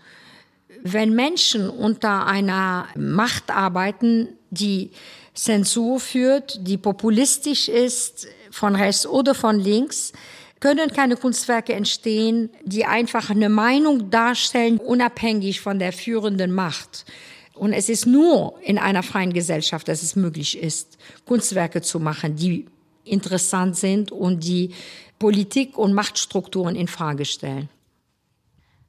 wenn 0.82 1.14
Menschen 1.14 1.68
unter 1.68 2.26
einer 2.26 2.88
Macht 2.96 3.50
arbeiten, 3.50 4.28
die 4.50 4.90
Zensur 5.34 6.00
führt, 6.00 6.66
die 6.66 6.76
populistisch 6.76 7.68
ist, 7.68 8.26
von 8.50 8.74
rechts 8.74 9.06
oder 9.06 9.34
von 9.34 9.58
links, 9.58 10.12
können 10.60 10.92
keine 10.92 11.16
Kunstwerke 11.16 11.72
entstehen, 11.72 12.50
die 12.62 12.84
einfach 12.84 13.30
eine 13.30 13.48
Meinung 13.48 14.10
darstellen, 14.10 14.78
unabhängig 14.78 15.60
von 15.60 15.78
der 15.78 15.92
führenden 15.92 16.52
Macht. 16.52 17.06
Und 17.54 17.72
es 17.72 17.88
ist 17.88 18.06
nur 18.06 18.58
in 18.62 18.78
einer 18.78 19.02
freien 19.02 19.32
Gesellschaft, 19.32 19.88
dass 19.88 20.02
es 20.02 20.16
möglich 20.16 20.58
ist, 20.58 20.98
Kunstwerke 21.24 21.82
zu 21.82 21.98
machen, 21.98 22.36
die 22.36 22.66
interessant 23.04 23.76
sind 23.76 24.12
und 24.12 24.44
die 24.44 24.74
Politik 25.18 25.76
und 25.76 25.92
Machtstrukturen 25.92 26.76
in 26.76 26.88
Frage 26.88 27.24
stellen. 27.24 27.68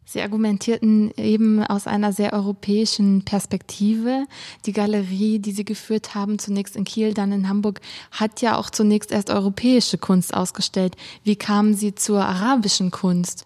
Sie 0.06 0.22
argumentierten 0.22 1.12
eben 1.16 1.64
aus 1.64 1.88
einer 1.88 2.12
sehr 2.12 2.34
europäischen 2.34 3.24
Perspektive. 3.24 4.26
Die 4.66 4.74
Galerie, 4.74 5.40
die 5.40 5.52
Sie 5.52 5.64
geführt 5.64 6.16
haben, 6.16 6.40
zunächst 6.40 6.76
in 6.76 6.84
Kiel, 6.84 7.14
dann 7.14 7.32
in 7.32 7.48
Hamburg, 7.48 7.80
hat 8.12 8.42
ja 8.42 8.58
auch 8.58 8.70
zunächst 8.70 9.12
erst 9.12 9.30
europäische 9.30 9.98
Kunst 9.98 10.34
ausgestellt. 10.34 10.96
Wie 11.24 11.36
kamen 11.36 11.76
Sie 11.76 11.96
zur 11.96 12.26
arabischen 12.26 12.92
Kunst? 12.92 13.46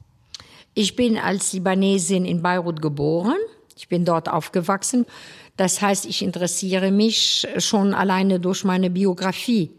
Ich 0.73 0.95
bin 0.95 1.17
als 1.17 1.53
Libanesin 1.53 2.25
in 2.25 2.41
Beirut 2.41 2.81
geboren. 2.81 3.37
Ich 3.77 3.87
bin 3.87 4.05
dort 4.05 4.29
aufgewachsen. 4.29 5.05
Das 5.57 5.81
heißt, 5.81 6.05
ich 6.05 6.21
interessiere 6.21 6.91
mich 6.91 7.47
schon 7.57 7.93
alleine 7.93 8.39
durch 8.39 8.63
meine 8.63 8.89
Biografie 8.89 9.71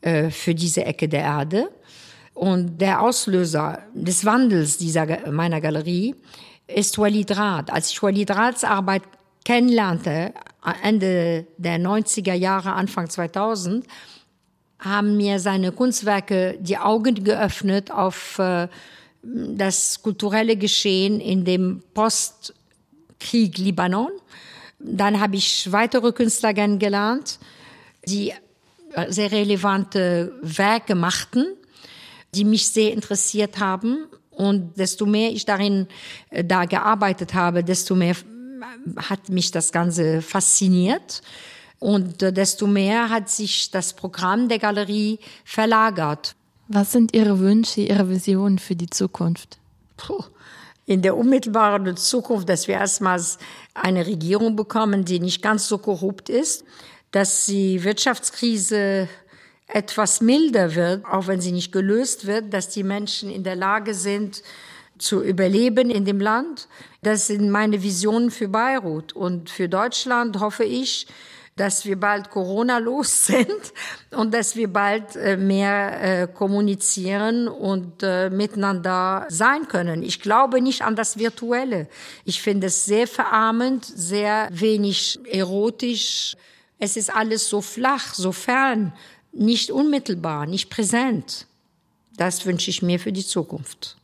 äh, 0.00 0.30
für 0.30 0.54
diese 0.54 0.84
Ecke 0.84 1.08
der 1.08 1.22
Erde. 1.22 1.70
Und 2.34 2.80
der 2.80 3.02
Auslöser 3.02 3.82
des 3.94 4.24
Wandels 4.24 4.78
dieser, 4.78 5.30
meiner 5.30 5.60
Galerie 5.60 6.14
ist 6.66 6.98
Walid 6.98 7.36
Rad. 7.36 7.70
Als 7.70 7.90
ich 7.90 8.02
Walid 8.02 8.30
Rads 8.30 8.64
Arbeit 8.64 9.02
kennenlernte, 9.44 10.32
Ende 10.82 11.46
der 11.58 11.78
90er 11.78 12.34
Jahre, 12.34 12.72
Anfang 12.72 13.10
2000, 13.10 13.86
haben 14.78 15.16
mir 15.16 15.38
seine 15.38 15.72
Kunstwerke 15.72 16.58
die 16.60 16.78
Augen 16.78 17.22
geöffnet 17.22 17.90
auf 17.90 18.38
äh, 18.38 18.68
das 19.22 20.02
kulturelle 20.02 20.56
Geschehen 20.56 21.20
in 21.20 21.44
dem 21.44 21.82
Postkrieg 21.94 23.58
Libanon. 23.58 24.10
Dann 24.80 25.20
habe 25.20 25.36
ich 25.36 25.70
weitere 25.70 26.10
Künstler 26.12 26.52
kennengelernt, 26.54 27.38
die 28.06 28.32
äh, 28.94 29.12
sehr 29.12 29.30
relevante 29.30 30.32
Werke 30.42 30.96
machten 30.96 31.46
die 32.34 32.44
mich 32.44 32.68
sehr 32.68 32.92
interessiert 32.92 33.58
haben. 33.58 34.06
Und 34.30 34.78
desto 34.78 35.04
mehr 35.04 35.30
ich 35.30 35.44
darin 35.44 35.86
äh, 36.30 36.44
da 36.44 36.64
gearbeitet 36.64 37.34
habe, 37.34 37.62
desto 37.62 37.94
mehr 37.94 38.16
hat 38.96 39.28
mich 39.28 39.50
das 39.50 39.72
Ganze 39.72 40.22
fasziniert. 40.22 41.22
Und 41.78 42.22
äh, 42.22 42.32
desto 42.32 42.66
mehr 42.66 43.10
hat 43.10 43.28
sich 43.28 43.70
das 43.70 43.92
Programm 43.92 44.48
der 44.48 44.58
Galerie 44.58 45.18
verlagert. 45.44 46.34
Was 46.68 46.92
sind 46.92 47.14
Ihre 47.14 47.40
Wünsche, 47.40 47.82
Ihre 47.82 48.08
Visionen 48.08 48.58
für 48.58 48.76
die 48.76 48.88
Zukunft? 48.88 49.58
Puh. 49.96 50.24
In 50.86 51.02
der 51.02 51.16
unmittelbaren 51.16 51.96
Zukunft, 51.96 52.48
dass 52.48 52.66
wir 52.66 52.76
erstmals 52.76 53.38
eine 53.74 54.06
Regierung 54.06 54.56
bekommen, 54.56 55.04
die 55.04 55.20
nicht 55.20 55.42
ganz 55.42 55.68
so 55.68 55.78
korrupt 55.78 56.28
ist, 56.28 56.64
dass 57.12 57.46
die 57.46 57.84
Wirtschaftskrise 57.84 59.08
etwas 59.72 60.20
milder 60.20 60.74
wird, 60.74 61.04
auch 61.06 61.26
wenn 61.26 61.40
sie 61.40 61.52
nicht 61.52 61.72
gelöst 61.72 62.26
wird, 62.26 62.52
dass 62.52 62.68
die 62.68 62.82
Menschen 62.82 63.30
in 63.30 63.42
der 63.42 63.56
Lage 63.56 63.94
sind, 63.94 64.42
zu 64.98 65.22
überleben 65.22 65.90
in 65.90 66.04
dem 66.04 66.20
Land. 66.20 66.68
Das 67.02 67.26
sind 67.26 67.50
meine 67.50 67.82
Visionen 67.82 68.30
für 68.30 68.48
Beirut. 68.48 69.12
Und 69.12 69.50
für 69.50 69.68
Deutschland 69.68 70.38
hoffe 70.40 70.64
ich, 70.64 71.06
dass 71.56 71.84
wir 71.84 71.98
bald 71.98 72.30
Corona 72.30 72.78
los 72.78 73.26
sind 73.26 73.72
und 74.10 74.32
dass 74.32 74.56
wir 74.56 74.72
bald 74.72 75.16
äh, 75.16 75.36
mehr 75.36 76.22
äh, 76.22 76.28
kommunizieren 76.28 77.48
und 77.48 78.02
äh, 78.02 78.30
miteinander 78.30 79.26
sein 79.28 79.68
können. 79.68 80.02
Ich 80.02 80.20
glaube 80.20 80.60
nicht 80.60 80.82
an 80.82 80.96
das 80.96 81.18
Virtuelle. 81.18 81.88
Ich 82.24 82.40
finde 82.40 82.68
es 82.68 82.84
sehr 82.84 83.06
verarmend, 83.06 83.84
sehr 83.84 84.48
wenig 84.50 85.18
erotisch. 85.26 86.36
Es 86.78 86.96
ist 86.96 87.14
alles 87.14 87.48
so 87.48 87.60
flach, 87.60 88.14
so 88.14 88.32
fern 88.32 88.92
nicht 89.32 89.70
unmittelbar, 89.70 90.46
nicht 90.46 90.70
präsent. 90.70 91.46
Das 92.16 92.44
wünsche 92.44 92.70
ich 92.70 92.82
mir 92.82 93.00
für 93.00 93.12
die 93.12 93.24
Zukunft. 93.24 93.96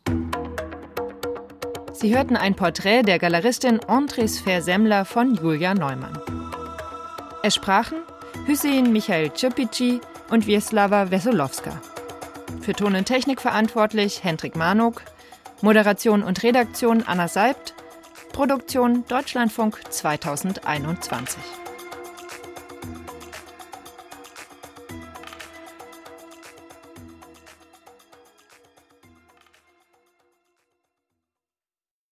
Sie 1.93 2.14
hörten 2.14 2.37
ein 2.37 2.55
Porträt 2.55 3.03
der 3.03 3.18
Galeristin 3.18 3.81
Andres 3.81 4.39
Versemmler 4.39 5.05
von 5.05 5.35
Julia 5.35 5.74
Neumann. 5.74 6.18
Es 7.43 7.55
sprachen 7.55 7.99
Hüseyin 8.47 8.93
Michael 8.93 9.31
Czepici 9.31 10.01
und 10.31 10.47
Wieslawa 10.47 11.11
Wesolowska. 11.11 11.81
Für 12.61 12.72
Ton 12.72 12.95
und 12.95 13.05
Technik 13.05 13.41
verantwortlich 13.41 14.24
Hendrik 14.24 14.57
Manuk, 14.57 15.03
Moderation 15.61 16.22
und 16.22 16.43
Redaktion 16.43 17.03
Anna 17.03 17.29
Seibt, 17.29 17.74
Produktion 18.33 19.05
Deutschlandfunk 19.09 19.81
2021. 19.91 21.43